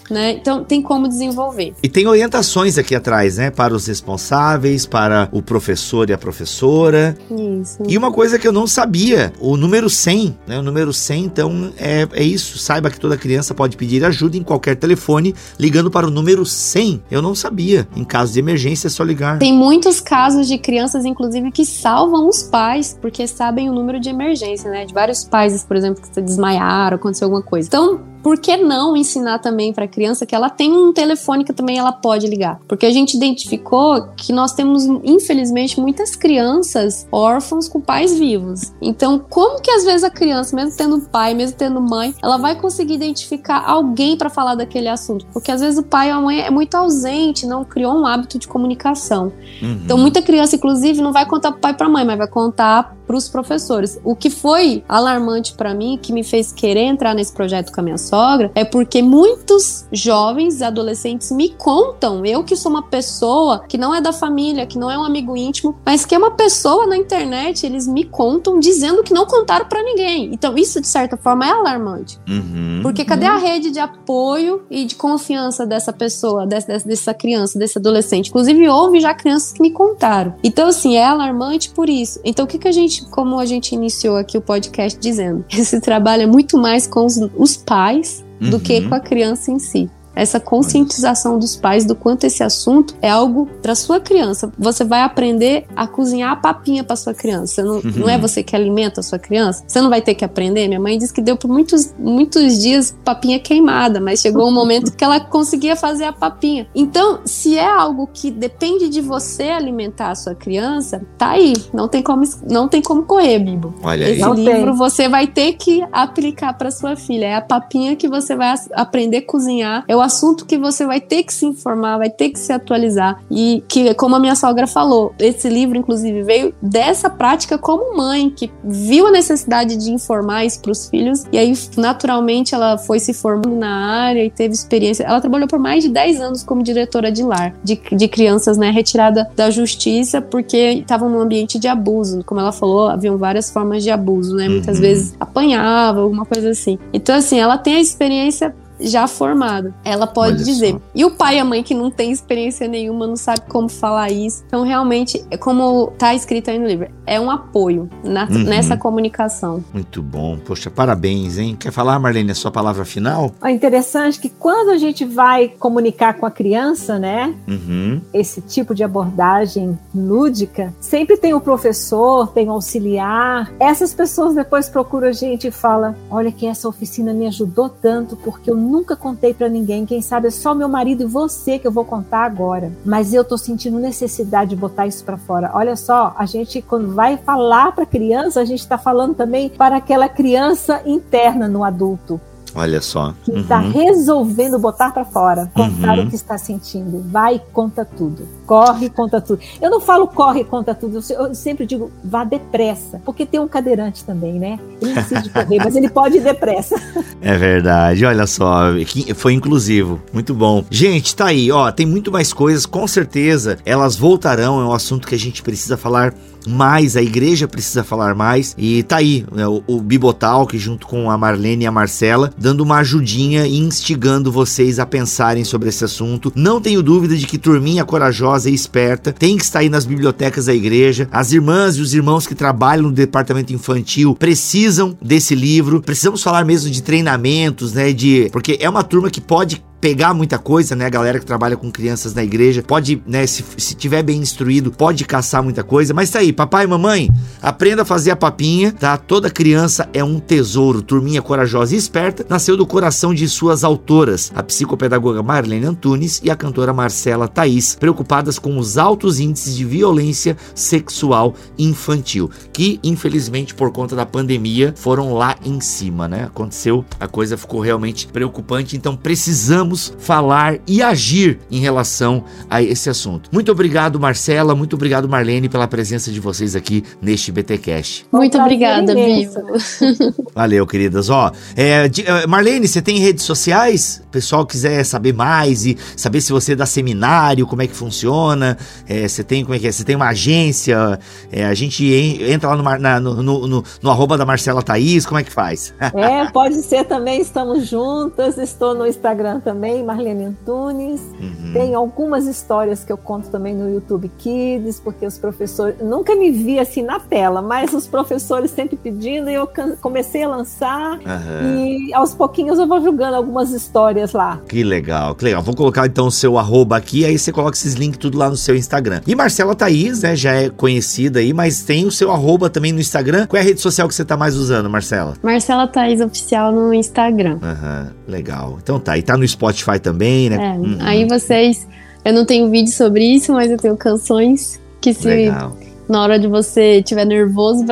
Né? 0.10 0.32
Então 0.32 0.64
tem 0.64 0.82
como 0.82 1.08
desenvolver. 1.08 1.74
E 1.82 1.90
tem 1.90 2.08
orientações 2.08 2.78
aqui 2.78 2.96
atrás, 2.96 3.38
né? 3.38 3.50
Para 3.50 3.74
os 3.74 3.88
responsáveis, 3.88 4.86
para 4.86 5.30
o 5.32 5.42
professor 5.42 6.10
e 6.10 6.14
a 6.14 6.18
professora. 6.18 7.18
Isso. 7.62 7.84
E 7.88 7.98
uma 7.98 8.12
coisa 8.12 8.38
que 8.38 8.48
eu 8.48 8.52
não 8.52 8.68
sabia, 8.68 9.34
o 9.40 9.58
número 9.58 9.90
100, 9.90 10.38
né? 10.48 10.60
O 10.60 10.62
número 10.62 10.94
100, 10.94 11.24
então, 11.24 11.74
é, 11.78 12.08
é 12.14 12.24
isso. 12.24 12.58
Saiba 12.58 12.90
que 12.90 13.00
toda 13.00 13.18
criança 13.18 13.54
pode 13.54 13.78
pedir 13.78 14.04
ajuda 14.04 14.38
em 14.38 14.44
qualquer 14.44 14.76
telefone 14.76 15.34
ligando 15.60 15.90
para 15.90 16.08
o 16.08 16.12
número 16.12 16.46
100. 16.46 17.04
Eu 17.10 17.22
não 17.22 17.36
sabia. 17.36 17.88
Em 17.96 18.04
caso 18.04 18.34
de 18.34 18.40
emergência 18.40 18.88
é 18.88 18.90
só 18.90 19.04
ligar. 19.04 19.40
Tem 19.40 19.54
muitos 19.54 20.00
casos 20.00 20.48
de 20.48 20.58
crianças, 20.58 21.06
inclusive, 21.06 21.52
que 21.52 21.66
salvam 21.66 22.28
os 22.28 22.44
pais 22.44 22.98
porque 23.02 23.28
sabem 23.28 23.70
o 23.70 23.74
número 23.74 24.00
de 24.00 24.10
emergência, 24.10 24.70
né? 24.70 24.86
De 24.86 24.94
vários 24.94 25.24
pais, 25.24 25.64
por 25.64 25.76
exemplo, 25.76 26.02
que 26.02 26.22
desmaiaram, 26.22 26.96
aconteceu 26.96 27.26
alguma 27.26 27.42
coisa. 27.42 27.68
Então, 27.68 28.15
por 28.26 28.40
que 28.40 28.58
não 28.58 28.98
ensinar 28.98 29.38
também 29.38 29.72
para 29.72 29.86
a 29.86 29.88
criança 29.88 30.26
que 30.26 30.34
ela 30.34 30.50
tem 30.50 30.74
um 30.74 30.92
telefone 30.92 31.44
que 31.44 31.54
também 31.54 31.78
ela 31.78 31.92
pode 31.92 32.26
ligar? 32.26 32.60
Porque 32.68 32.88
a 32.88 32.92
gente 32.92 33.16
identificou 33.16 34.08
que 34.18 34.34
nós 34.34 34.52
temos, 34.54 34.84
infelizmente, 35.04 35.80
muitas 35.80 36.16
crianças 36.16 37.08
órfãos 37.12 37.68
com 37.68 37.80
pais 37.80 38.18
vivos. 38.18 38.74
Então, 38.82 39.20
como 39.20 39.62
que 39.62 39.70
às 39.70 39.84
vezes 39.84 40.04
a 40.04 40.10
criança, 40.10 40.56
mesmo 40.56 40.76
tendo 40.76 41.02
pai, 41.02 41.36
mesmo 41.36 41.56
tendo 41.56 41.80
mãe, 41.80 42.16
ela 42.20 42.38
vai 42.38 42.60
conseguir 42.60 42.96
identificar 42.96 43.64
alguém 43.64 44.18
para 44.18 44.32
falar 44.32 44.56
daquele 44.56 44.90
assunto? 44.90 45.28
Porque 45.32 45.52
às 45.52 45.62
vezes 45.62 45.78
o 45.78 45.84
pai 45.84 46.12
ou 46.12 46.18
a 46.18 46.22
mãe 46.22 46.42
é 46.42 46.50
muito 46.50 46.74
ausente, 46.74 47.46
não 47.46 47.64
criou 47.64 47.94
um 47.94 48.08
hábito 48.08 48.40
de 48.40 48.48
comunicação. 48.48 49.32
Uhum. 49.62 49.82
Então, 49.86 50.00
muita 50.00 50.20
criança, 50.24 50.56
inclusive, 50.56 51.00
não 51.00 51.14
vai 51.14 51.28
contar 51.28 51.52
pro 51.52 51.62
pai 51.62 51.76
pra 51.76 51.88
mãe, 51.88 52.04
mas 52.04 52.18
vai 52.18 52.28
contar 52.28 52.96
para 53.06 53.16
os 53.16 53.30
professores. 53.30 54.00
O 54.04 54.16
que 54.16 54.30
foi 54.30 54.84
alarmante 54.90 55.54
para 55.54 55.74
mim, 55.74 56.00
que 56.02 56.12
me 56.12 56.24
fez 56.24 56.52
querer 56.52 56.86
entrar 56.86 57.14
nesse 57.14 57.32
projeto 57.32 57.72
com 57.72 57.80
a 57.80 57.84
minha 57.84 57.98
sogra, 57.98 58.15
sogra 58.16 58.50
é 58.56 58.64
porque 58.64 59.02
muitos 59.02 59.86
jovens 59.92 60.62
e 60.62 60.64
adolescentes 60.64 61.32
me 61.32 61.50
contam, 61.50 62.26
eu 62.26 62.46
que 62.46 62.56
sou 62.56 62.72
uma 62.72 62.84
pessoa 62.84 63.66
que 63.68 63.78
não 63.78 63.94
é 63.94 64.00
da 64.00 64.14
família, 64.14 64.66
que 64.66 64.80
não 64.80 64.90
é 64.90 64.98
um 64.98 65.04
amigo 65.04 65.36
íntimo, 65.36 65.76
mas 65.86 66.06
que 66.06 66.16
é 66.16 66.18
uma 66.18 66.32
pessoa 66.32 66.88
na 66.88 66.96
internet, 66.96 67.66
eles 67.66 67.86
me 67.86 68.06
contam 68.06 68.58
dizendo 68.58 69.04
que 69.04 69.14
não 69.14 69.26
contaram 69.26 69.66
para 69.66 69.84
ninguém. 69.84 70.30
Então 70.34 70.58
isso 70.58 70.80
de 70.80 70.88
certa 70.88 71.18
forma 71.18 71.46
é 71.46 71.50
alarmante. 71.50 72.18
Uhum. 72.28 72.80
Porque 72.82 73.04
cadê 73.04 73.26
a 73.26 73.36
rede 73.36 73.70
de 73.70 73.80
apoio 73.80 74.64
e 74.70 74.86
de 74.86 74.96
confiança 74.96 75.66
dessa 75.66 75.92
pessoa, 75.92 76.48
dessa, 76.48 76.80
dessa 76.80 77.14
criança, 77.14 77.60
desse 77.60 77.78
adolescente? 77.78 78.30
Inclusive 78.30 78.70
houve 78.70 79.02
já 79.02 79.14
crianças 79.14 79.52
que 79.52 79.62
me 79.62 79.72
contaram. 79.72 80.36
Então 80.42 80.70
assim, 80.70 80.96
é 80.96 81.04
alarmante 81.04 81.70
por 81.72 81.90
isso. 81.90 82.22
Então 82.24 82.46
o 82.46 82.48
que 82.48 82.58
que 82.58 82.68
a 82.70 82.72
gente, 82.72 83.06
como 83.10 83.40
a 83.40 83.46
gente 83.46 83.76
iniciou 83.76 84.16
aqui 84.16 84.38
o 84.38 84.42
podcast 84.42 84.98
dizendo, 84.98 85.44
esse 85.52 85.82
trabalho 85.82 86.24
é 86.24 86.28
muito 86.28 86.58
mais 86.58 86.88
com 86.88 87.06
os, 87.06 87.18
os 87.36 87.58
pais 87.58 88.05
do 88.40 88.60
que 88.60 88.80
uhum. 88.80 88.90
com 88.90 88.96
a 88.96 89.00
criança 89.00 89.52
em 89.52 89.60
si 89.60 89.90
essa 90.16 90.40
conscientização 90.40 91.38
dos 91.38 91.56
pais 91.56 91.86
do 91.86 91.96
quanto 91.96 92.26
esse 92.26 92.44
assunto 92.44 92.96
é 93.02 93.10
algo 93.10 93.48
para 93.62 93.76
sua 93.76 94.00
criança. 94.00 94.52
Você 94.58 94.84
vai 94.84 95.02
aprender 95.02 95.66
a 95.76 95.88
cozinhar 95.88 96.32
a 96.32 96.36
papinha 96.36 96.84
para 96.84 96.96
sua 96.96 97.14
criança. 97.14 97.64
Não, 97.64 97.76
uhum. 97.76 97.92
não 97.98 98.10
é 98.10 98.18
você 98.18 98.44
que 98.44 98.56
alimenta 98.56 99.02
a 99.02 99.04
sua 99.04 99.20
criança. 99.20 99.64
Você 99.68 99.82
não 99.82 99.90
vai 99.90 100.02
ter 100.02 100.16
que 100.16 100.24
aprender. 100.24 100.68
Minha 100.68 100.80
mãe 100.80 100.98
disse 100.98 101.14
que 101.14 101.22
deu 101.22 101.36
por 101.36 101.50
muitos, 101.50 101.94
muitos 101.98 102.60
dias 102.62 102.96
papinha 103.04 103.40
queimada, 103.40 104.00
mas 104.00 104.22
chegou 104.22 104.48
um 104.48 104.54
momento 104.54 104.96
que 104.96 105.04
ela 105.04 105.20
conseguia 105.20 105.76
fazer 105.76 106.06
a 106.06 106.14
papinha. 106.14 106.68
Então, 106.74 107.20
se 107.26 107.58
é 107.58 107.68
algo 107.68 108.08
que 108.14 108.32
depende 108.32 108.90
de 108.90 109.02
você 109.02 109.44
alimentar 109.44 110.12
a 110.12 110.16
sua 110.16 110.36
criança, 110.36 111.02
tá 111.18 111.32
aí. 111.32 111.54
Não 111.74 111.88
tem 111.88 112.02
como, 112.02 112.24
não 112.50 112.68
tem 112.68 112.82
como 112.82 113.04
correr, 113.04 113.40
Bibo. 113.40 113.74
Olha 113.84 114.10
Esse 114.10 114.24
aí. 114.24 114.46
livro 114.46 114.76
você 114.76 115.10
vai 115.10 115.28
ter 115.28 115.54
que 115.54 115.84
aplicar 115.92 116.54
para 116.54 116.72
sua 116.72 116.96
filha. 116.96 117.26
É 117.26 117.36
a 117.36 117.42
papinha 117.42 117.96
que 117.96 118.08
você 118.08 118.36
vai 118.36 118.54
aprender 118.74 119.18
a 119.18 119.26
cozinhar. 119.26 119.84
Eu 119.88 120.02
assunto 120.06 120.46
que 120.46 120.58
você 120.58 120.86
vai 120.86 121.02
ter 121.02 121.24
que 121.24 121.34
se 121.34 121.46
informar, 121.46 121.98
vai 121.98 122.10
ter 122.10 122.30
que 122.30 122.40
se 122.40 122.54
atualizar. 122.54 123.22
E 123.30 123.64
que, 123.68 123.94
como 123.96 124.16
a 124.16 124.20
minha 124.20 124.36
sogra 124.36 124.68
falou, 124.68 125.14
esse 125.20 125.50
livro, 125.50 125.78
inclusive, 125.78 126.24
veio 126.24 126.54
dessa 126.62 127.10
prática 127.10 127.58
como 127.58 127.98
mãe, 127.98 128.30
que 128.30 128.52
viu 128.64 129.08
a 129.08 129.12
necessidade 129.12 129.76
de 129.76 129.92
informar 129.92 130.46
isso 130.46 130.62
para 130.62 130.72
os 130.72 130.90
filhos. 130.90 131.24
E 131.32 131.38
aí, 131.38 131.54
naturalmente, 131.78 132.56
ela 132.56 132.78
foi 132.78 133.00
se 133.00 133.14
formando 133.14 133.56
na 133.56 134.04
área 134.06 134.24
e 134.24 134.30
teve 134.30 134.54
experiência. 134.54 135.04
Ela 135.04 135.20
trabalhou 135.20 135.48
por 135.48 135.60
mais 135.60 135.84
de 135.84 135.90
10 135.90 136.22
anos 136.22 136.44
como 136.44 136.64
diretora 136.64 137.12
de 137.12 137.24
lar, 137.24 137.54
de, 137.64 137.80
de 137.92 138.08
crianças, 138.08 138.58
né, 138.58 138.70
retirada 138.70 139.30
da 139.36 139.50
justiça 139.50 140.22
porque 140.22 140.58
estavam 140.58 141.10
num 141.10 141.20
ambiente 141.20 141.58
de 141.60 141.68
abuso. 141.68 142.24
Como 142.24 142.40
ela 142.40 142.52
falou, 142.52 142.88
haviam 142.88 143.18
várias 143.18 143.50
formas 143.50 143.84
de 143.84 143.90
abuso, 143.90 144.36
né? 144.36 144.48
Muitas 144.48 144.78
uhum. 144.78 144.82
vezes 144.82 145.16
apanhava, 145.20 146.02
alguma 146.02 146.26
coisa 146.26 146.50
assim. 146.50 146.78
Então, 146.94 147.16
assim, 147.16 147.40
ela 147.40 147.58
tem 147.58 147.76
a 147.76 147.80
experiência 147.80 148.56
já 148.80 149.08
formada. 149.08 149.74
Ela 149.84 150.08
pode 150.08 150.36
Olha 150.36 150.44
dizer. 150.44 150.72
Só. 150.74 150.82
E 150.94 151.06
o 151.06 151.12
pai 151.12 151.38
e 151.38 151.40
a 151.40 151.46
mãe 151.46 151.64
que 151.64 151.74
não 151.74 151.90
tem 151.92 152.12
experiência 152.12 152.68
nenhuma, 152.68 153.08
não 153.08 153.16
sabe 153.16 153.42
como 153.48 153.70
falar 153.70 154.12
isso. 154.12 154.44
Então, 154.48 154.64
realmente, 154.64 155.24
é 155.30 155.38
como 155.38 155.92
tá 155.98 156.14
escrito 156.14 156.50
aí 156.50 156.60
no 156.60 156.68
livro, 156.68 156.90
é 157.06 157.20
um 157.20 157.30
apoio 157.30 157.90
na, 158.04 158.26
uhum. 158.26 158.44
nessa 158.44 158.78
comunicação. 158.78 159.64
Muito 159.74 160.02
bom. 160.02 160.38
Poxa, 160.38 160.70
parabéns, 160.70 161.38
hein? 161.38 161.56
Quer 161.60 161.72
falar, 161.72 162.00
Marlene, 162.00 162.32
a 162.32 162.36
sua 162.36 162.52
palavra 162.52 162.86
final? 162.86 163.32
É 163.44 163.52
interessante 163.52 164.20
que 164.20 164.30
quando 164.30 164.70
a 164.70 164.78
gente 164.78 165.06
vai 165.06 165.48
comunicar 165.48 166.16
com 166.16 166.26
a 166.26 166.32
criança, 166.32 167.00
né? 167.00 167.34
Uhum. 167.48 168.02
Esse 168.14 168.42
tipo 168.42 168.74
de 168.74 168.84
abordagem 168.84 169.78
lúdica, 169.94 170.74
sempre 170.80 171.18
tem 171.18 171.34
o 171.34 171.42
professor, 171.42 172.28
tem 172.30 172.48
o 172.50 172.52
auxiliar. 172.52 173.52
Essas 173.60 173.94
pessoas 173.94 174.36
depois 174.36 174.70
procuram 174.70 175.08
a 175.08 175.12
gente 175.12 175.48
e 175.48 175.52
falam: 175.52 175.96
olha 176.10 176.32
que 176.32 176.46
essa 176.46 176.68
oficina 176.68 177.14
me 177.14 177.28
ajudou 177.28 177.70
tanto 177.70 178.16
porque 178.18 178.50
eu 178.50 178.56
nunca 178.66 178.96
contei 178.96 179.34
para 179.34 179.48
ninguém. 179.48 179.86
Quem 179.86 180.02
sabe 180.02 180.28
é 180.28 180.32
só 180.32 180.54
meu 180.54 180.68
marido 180.68 181.04
e 181.04 181.06
você 181.06 181.60
que 181.60 181.68
eu 181.68 181.72
vou 181.72 181.86
contar 181.86 182.26
agora. 182.26 182.72
Mas 182.84 183.14
eu 183.14 183.24
tô 183.24 183.38
sentindo 183.38 183.80
necessidade 183.80 184.50
de 184.52 184.56
botar 184.56 184.88
isso 184.88 185.04
para 185.04 185.18
fora. 185.18 185.52
Olha 185.54 185.76
só, 185.76 186.14
a 186.18 186.26
gente 186.26 186.62
quando 186.62 186.94
vai 186.94 187.18
falar 187.18 187.72
para 187.72 187.86
criança, 187.86 188.42
a 188.42 188.46
gente 188.46 188.60
está 188.60 188.78
falando 188.78 189.16
também 189.16 189.50
para 189.50 189.78
aquela 189.78 190.10
criança 190.10 190.82
interna 190.86 191.48
no 191.48 191.64
adulto. 191.64 192.20
Olha 192.56 192.82
só. 192.82 193.14
Que 193.24 193.32
está 193.32 193.60
uhum. 193.60 193.72
resolvendo 193.72 194.58
botar 194.58 194.92
para 194.92 195.04
fora, 195.04 195.52
contar 195.54 195.98
uhum. 195.98 196.06
o 196.06 196.10
que 196.10 196.16
está 196.16 196.38
sentindo. 196.38 197.04
Vai 197.12 197.36
e 197.36 197.40
conta 197.52 197.84
tudo. 197.84 198.26
Corre 198.46 198.90
conta 198.90 199.20
tudo. 199.20 199.42
Eu 199.62 199.70
não 199.70 199.82
falo 199.82 200.08
corre 200.08 200.46
conta 200.46 200.74
tudo. 200.74 201.00
Eu 201.10 201.36
sempre 201.36 201.66
digo 201.66 201.92
vá 202.04 202.24
depressa. 202.24 203.02
Porque 203.04 203.26
tem 203.26 203.40
um 203.40 203.48
cadeirante 203.48 204.06
também, 204.06 204.40
né? 204.40 204.58
Ele 204.82 204.94
não 204.94 205.04
precisa 205.04 205.30
correr, 205.30 205.58
mas 205.58 205.76
ele 205.76 205.90
pode 205.90 206.18
ir 206.18 206.22
depressa. 206.22 206.76
É 207.22 207.36
verdade. 207.38 208.06
Olha 208.06 208.26
só. 208.26 208.68
Foi 209.16 209.34
inclusivo. 209.34 210.02
Muito 210.14 210.34
bom. 210.34 210.64
Gente, 210.70 211.16
tá 211.16 211.26
aí. 211.26 211.52
Ó, 211.52 211.70
tem 211.72 211.86
muito 211.86 212.12
mais 212.12 212.32
coisas. 212.32 212.66
Com 212.66 212.88
certeza 212.88 213.58
elas 213.66 213.96
voltarão. 213.96 214.62
É 214.62 214.66
um 214.66 214.74
assunto 214.74 215.08
que 215.08 215.16
a 215.16 215.20
gente 215.20 215.44
precisa 215.44 215.76
falar 215.76 216.14
mais, 216.46 216.96
a 216.96 217.02
igreja 217.02 217.48
precisa 217.48 217.84
falar 217.84 218.16
mais. 218.16 218.56
E 218.58 218.84
tá 218.84 218.98
aí 218.98 219.26
né, 219.32 219.48
o, 219.48 219.64
o 219.68 219.82
Bibotalk 219.82 220.58
junto 220.58 220.88
com 220.88 221.10
a 221.10 221.18
Marlene 221.18 221.64
e 221.64 221.68
a 221.68 221.72
Marcela, 221.72 222.32
dando 222.38 222.62
uma 222.62 222.78
ajudinha 222.78 223.46
e 223.46 223.58
instigando 223.58 224.32
vocês 224.32 224.80
a 224.80 224.86
pensarem 224.86 225.44
sobre 225.44 225.70
esse 225.70 225.84
assunto. 225.84 226.32
Não 226.36 226.62
tenho 226.62 226.82
dúvida 226.82 227.16
de 227.16 227.26
que 227.26 227.38
turminha 227.38 227.86
corajosa 227.86 228.50
e 228.50 228.54
esperta 228.54 229.12
tem 229.12 229.38
que 229.38 229.44
estar 229.44 229.60
aí 229.60 229.70
nas 229.70 229.86
bibliotecas 229.86 230.46
da 230.46 230.54
igreja. 230.54 231.08
As 231.12 231.32
irmãs 231.32 231.76
e 231.76 231.82
os 231.82 231.94
irmãos 231.94 232.28
que 232.28 232.36
trabalham 232.36 232.84
no 232.84 232.92
departamento 232.92 233.54
infantil 233.54 234.16
precisam 234.16 234.98
desse 235.02 235.36
livro. 235.36 235.82
Precisamos 235.82 236.22
falar 236.24 236.46
mesmo 236.46 236.70
de 236.70 236.82
treinamentos, 236.82 237.74
né? 237.74 237.92
De 237.94 238.30
porque 238.32 238.58
é 238.60 238.70
uma 238.70 238.84
turma 238.84 239.10
que 239.10 239.22
pode 239.22 239.64
pegar 239.86 240.16
muita 240.16 240.40
coisa, 240.40 240.76
né? 240.76 240.88
A 240.88 240.90
galera 240.90 241.20
que 241.20 241.26
trabalha 241.28 241.56
com 241.56 241.72
crianças 241.72 242.16
na 242.16 242.24
igreja 242.24 242.64
pode, 242.64 243.00
né? 243.06 243.28
Se, 243.28 243.46
se 243.56 243.76
tiver 243.76 244.02
bem 244.02 244.18
instruído, 244.18 244.72
pode 244.72 245.06
caçar 245.06 245.44
muita 245.44 245.64
coisa. 245.64 245.94
Mas 245.94 246.10
tá 246.10 246.18
aí, 246.18 246.34
papai 246.34 246.66
e 246.66 246.68
mamãe, 246.68 247.08
aprenda 247.40 247.84
a 247.84 247.86
fazer 247.86 248.10
a 248.10 248.16
papinha, 248.16 248.72
tá? 248.72 248.98
Toda 248.98 249.30
criança 249.30 249.88
é 249.94 250.04
um 250.04 250.20
tesouro. 250.20 250.82
Turminha 250.82 251.22
corajosa 251.22 251.76
e 251.76 251.78
esperta 251.78 252.26
nasceu 252.28 252.58
do 252.58 252.66
coração 252.66 253.14
de 253.14 253.30
suas 253.30 253.64
autoras, 253.64 254.32
a 254.34 254.42
psicopedagoga 254.42 255.22
Marlene 255.22 255.68
Antunes 255.68 256.20
e 256.24 256.32
a 256.32 256.36
cantora 256.36 256.74
Marcela 256.74 257.28
Thaís, 257.28 257.76
preocupadas 257.76 258.40
com 258.40 258.58
os 258.58 258.80
altos 258.80 259.20
índices 259.20 259.56
de 259.56 259.66
violência 259.66 260.36
sexual 260.56 261.36
infantil, 261.60 262.32
que 262.52 262.80
infelizmente 262.84 263.54
por 263.54 263.72
conta 263.72 263.96
da 263.96 264.04
pandemia 264.04 264.74
foram 264.76 265.14
lá 265.14 265.36
em 265.46 265.62
cima, 265.62 266.08
né? 266.08 266.24
Aconteceu, 266.24 266.84
a 267.00 267.08
coisa 267.08 267.38
ficou 267.38 267.60
realmente 267.60 268.08
preocupante, 268.08 268.76
então 268.76 268.98
precisamos 268.98 269.75
vamos 269.76 269.94
falar 270.00 270.58
e 270.66 270.82
agir 270.82 271.40
em 271.52 271.60
relação 271.60 272.24
a 272.50 272.62
esse 272.62 272.90
assunto. 272.90 273.30
Muito 273.32 273.52
obrigado, 273.52 274.00
Marcela, 274.00 274.56
muito 274.56 274.76
obrigado, 274.76 275.10
Marlene, 275.10 275.50
pela 275.50 275.68
presença 275.68 276.12
de 276.12 276.20
vocês 276.20 276.56
aqui 276.56 276.84
neste 277.02 277.32
BTcast. 277.32 278.06
Muito 278.12 278.38
obrigada, 278.38 278.96
Vivo. 278.96 279.42
Valeu, 280.34 280.66
queridas. 280.66 281.10
Ó, 281.10 281.32
é, 281.56 281.90
é, 282.06 282.28
Marlene, 282.28 282.68
você 282.68 282.82
tem 282.82 283.00
redes 283.00 283.26
sociais? 283.26 284.02
O 284.06 284.10
pessoal 284.10 284.46
quiser 284.46 284.84
saber 284.86 285.14
mais 285.14 285.66
e 285.66 285.78
saber 285.98 286.22
se 286.22 286.32
você 286.32 286.56
dá 286.56 286.66
seminário, 286.66 287.46
como 287.46 287.62
é 287.62 287.68
que 287.68 287.76
funciona, 287.76 288.58
é, 288.88 289.08
você 289.08 289.24
tem 289.24 289.44
como 289.44 289.56
é 289.56 289.60
que 289.60 289.68
é? 289.68 289.72
Você 289.72 289.84
tem 289.84 289.96
uma 289.96 290.08
agência? 290.08 291.00
É, 291.32 291.46
a 291.46 291.54
gente 291.54 291.86
entra 292.24 292.50
lá 292.50 292.56
no, 292.56 292.64
na, 292.80 293.00
no, 293.00 293.22
no, 293.22 293.48
no, 293.48 293.64
no 293.82 293.90
arroba 293.90 294.18
da 294.18 294.26
Marcela 294.26 294.64
Thaís, 294.64 295.06
como 295.06 295.20
é 295.20 295.24
que 295.24 295.32
faz? 295.32 295.74
É, 295.80 296.26
pode 296.32 296.56
ser 296.62 296.86
também, 296.86 297.20
estamos 297.20 297.68
juntas, 297.68 298.38
estou 298.38 298.74
no 298.74 298.88
Instagram 298.88 299.42
também 299.42 299.55
também, 299.56 299.84
Marlene 299.84 300.26
Antunes. 300.26 301.02
Uhum. 301.20 301.54
Tem 301.54 301.74
algumas 301.74 302.28
histórias 302.28 302.84
que 302.84 302.92
eu 302.92 302.98
conto 302.98 303.30
também 303.30 303.56
no 303.56 303.70
YouTube 303.74 304.12
Kids, 304.18 304.82
porque 304.82 305.06
os 305.06 305.18
professores. 305.18 305.76
Nunca 305.82 306.14
me 306.14 306.30
vi 306.30 306.60
assim 306.60 306.84
na 306.84 307.00
tela, 307.00 307.42
mas 307.42 307.74
os 307.74 307.88
professores 307.88 308.52
sempre 308.52 308.76
pedindo 308.76 309.30
e 309.30 309.34
eu 309.34 309.50
comecei 309.82 310.24
a 310.24 310.28
lançar. 310.28 311.00
Uhum. 311.00 311.56
E 311.56 311.94
aos 311.94 312.14
pouquinhos 312.14 312.60
eu 312.60 312.68
vou 312.68 312.82
julgando 312.82 313.16
algumas 313.16 313.52
histórias 313.52 314.12
lá. 314.12 314.42
Que 314.48 314.64
legal, 314.64 315.16
que 315.16 315.24
legal. 315.24 315.42
Vou 315.42 315.56
colocar 315.56 315.86
então 315.86 316.08
o 316.08 316.12
seu 316.12 316.38
arroba 316.38 316.76
aqui, 316.76 317.06
aí 317.06 317.18
você 317.18 317.32
coloca 317.32 317.56
esses 317.56 317.76
links 317.76 317.98
tudo 317.98 318.18
lá 318.18 318.30
no 318.30 318.36
seu 318.36 318.56
Instagram. 318.56 319.02
E 319.08 319.16
Marcela 319.16 319.56
Thaís, 319.56 320.02
né, 320.02 320.16
já 320.16 320.34
é 320.34 320.50
conhecida 320.50 321.20
aí, 321.20 321.32
mas 321.34 321.64
tem 321.64 321.86
o 321.86 321.92
seu 321.92 322.12
arroba 322.12 322.50
também 322.50 322.74
no 322.74 322.80
Instagram. 322.80 323.26
Qual 323.28 323.38
é 323.38 323.42
a 323.42 323.46
rede 323.46 323.62
social 323.62 323.88
que 323.88 323.96
você 323.96 324.04
tá 324.04 324.18
mais 324.18 324.36
usando, 324.36 324.70
Marcela? 324.70 325.14
Marcela 325.24 325.68
Thaís 325.68 326.02
Oficial 326.02 326.52
no 326.52 326.74
Instagram. 326.74 327.40
Aham, 327.42 327.84
uhum, 327.84 328.12
legal. 328.12 328.60
Então 328.62 328.80
tá, 328.80 328.98
e 328.98 329.02
tá 329.02 329.16
no 329.16 329.26
Spotify 329.26 329.45
também, 329.80 330.30
né? 330.30 330.36
É, 330.36 330.60
uhum. 330.60 330.78
aí 330.82 331.06
vocês... 331.06 331.68
Eu 332.04 332.14
não 332.14 332.24
tenho 332.24 332.50
vídeo 332.52 332.72
sobre 332.72 333.04
isso, 333.04 333.34
mas 333.34 333.50
eu 333.50 333.58
tenho 333.58 333.76
canções 333.76 334.62
que 334.80 334.94
se 334.94 335.08
Legal 335.08 335.65
na 335.88 336.02
hora 336.02 336.20
de 336.20 336.28
você 336.28 336.80
estiver 336.80 337.06
nervoso 337.06 337.66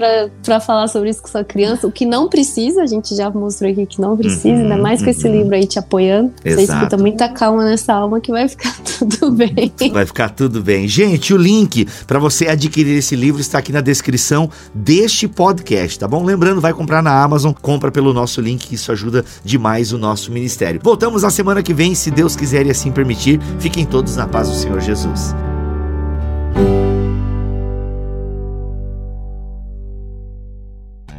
para 0.44 0.60
falar 0.60 0.88
sobre 0.88 1.10
isso 1.10 1.22
com 1.22 1.28
sua 1.28 1.44
criança, 1.44 1.88
o 1.88 1.92
que 1.92 2.06
não 2.06 2.30
precisa, 2.30 2.84
a 2.84 2.86
gente 2.86 3.16
já 3.16 3.30
mostrou 3.30 3.72
aqui 3.72 3.86
que 3.86 4.00
não 4.00 4.16
precisa, 4.16 4.56
uhum, 4.56 4.62
ainda 4.62 4.78
mais 4.78 5.02
com 5.02 5.10
esse 5.10 5.28
uhum. 5.28 5.34
livro 5.34 5.56
aí 5.56 5.66
te 5.66 5.80
apoiando. 5.80 6.32
Exato. 6.44 6.66
Você 6.66 6.74
escuta 6.74 6.98
muita 6.98 7.30
calma 7.30 7.66
nessa 7.66 7.94
alma 7.94 8.20
que 8.20 8.32
vai 8.32 8.48
ficar 8.48 8.76
tudo 9.00 9.32
bem. 9.32 9.72
Vai 9.92 10.06
ficar 10.06 10.30
tudo 10.30 10.62
bem. 10.62 10.88
Gente, 10.88 11.34
o 11.34 11.38
link 11.38 11.88
para 12.08 12.20
você 12.20 12.48
adquirir 12.48 12.98
esse 12.98 13.16
livro 13.16 13.42
está 13.42 13.60
aqui 13.60 13.72
na 13.72 13.82
descrição 13.82 14.50
deste 14.74 15.28
podcast, 15.28 16.00
tá 16.00 16.08
bom? 16.08 16.24
Lembrando, 16.24 16.62
vai 16.62 16.74
comprar 16.74 17.02
na 17.02 17.24
Amazon, 17.24 17.54
compra 17.62 17.92
pelo 17.92 18.14
nosso 18.14 18.42
link, 18.42 18.68
que 18.68 18.76
isso 18.76 18.92
ajuda 18.92 19.26
demais 19.44 19.92
o 19.92 19.98
nosso 19.98 20.32
ministério. 20.32 20.80
Voltamos 20.84 21.24
na 21.24 21.30
semana 21.30 21.64
que 21.64 21.74
vem, 21.74 21.96
se 21.96 22.12
Deus 22.12 22.36
quiser 22.36 22.66
e 22.66 22.72
assim 22.72 22.92
permitir. 22.92 23.40
Fiquem 23.60 23.86
todos 23.86 24.16
na 24.16 24.28
paz 24.28 24.50
do 24.50 24.56
Senhor 24.56 24.80
Jesus. 24.80 25.34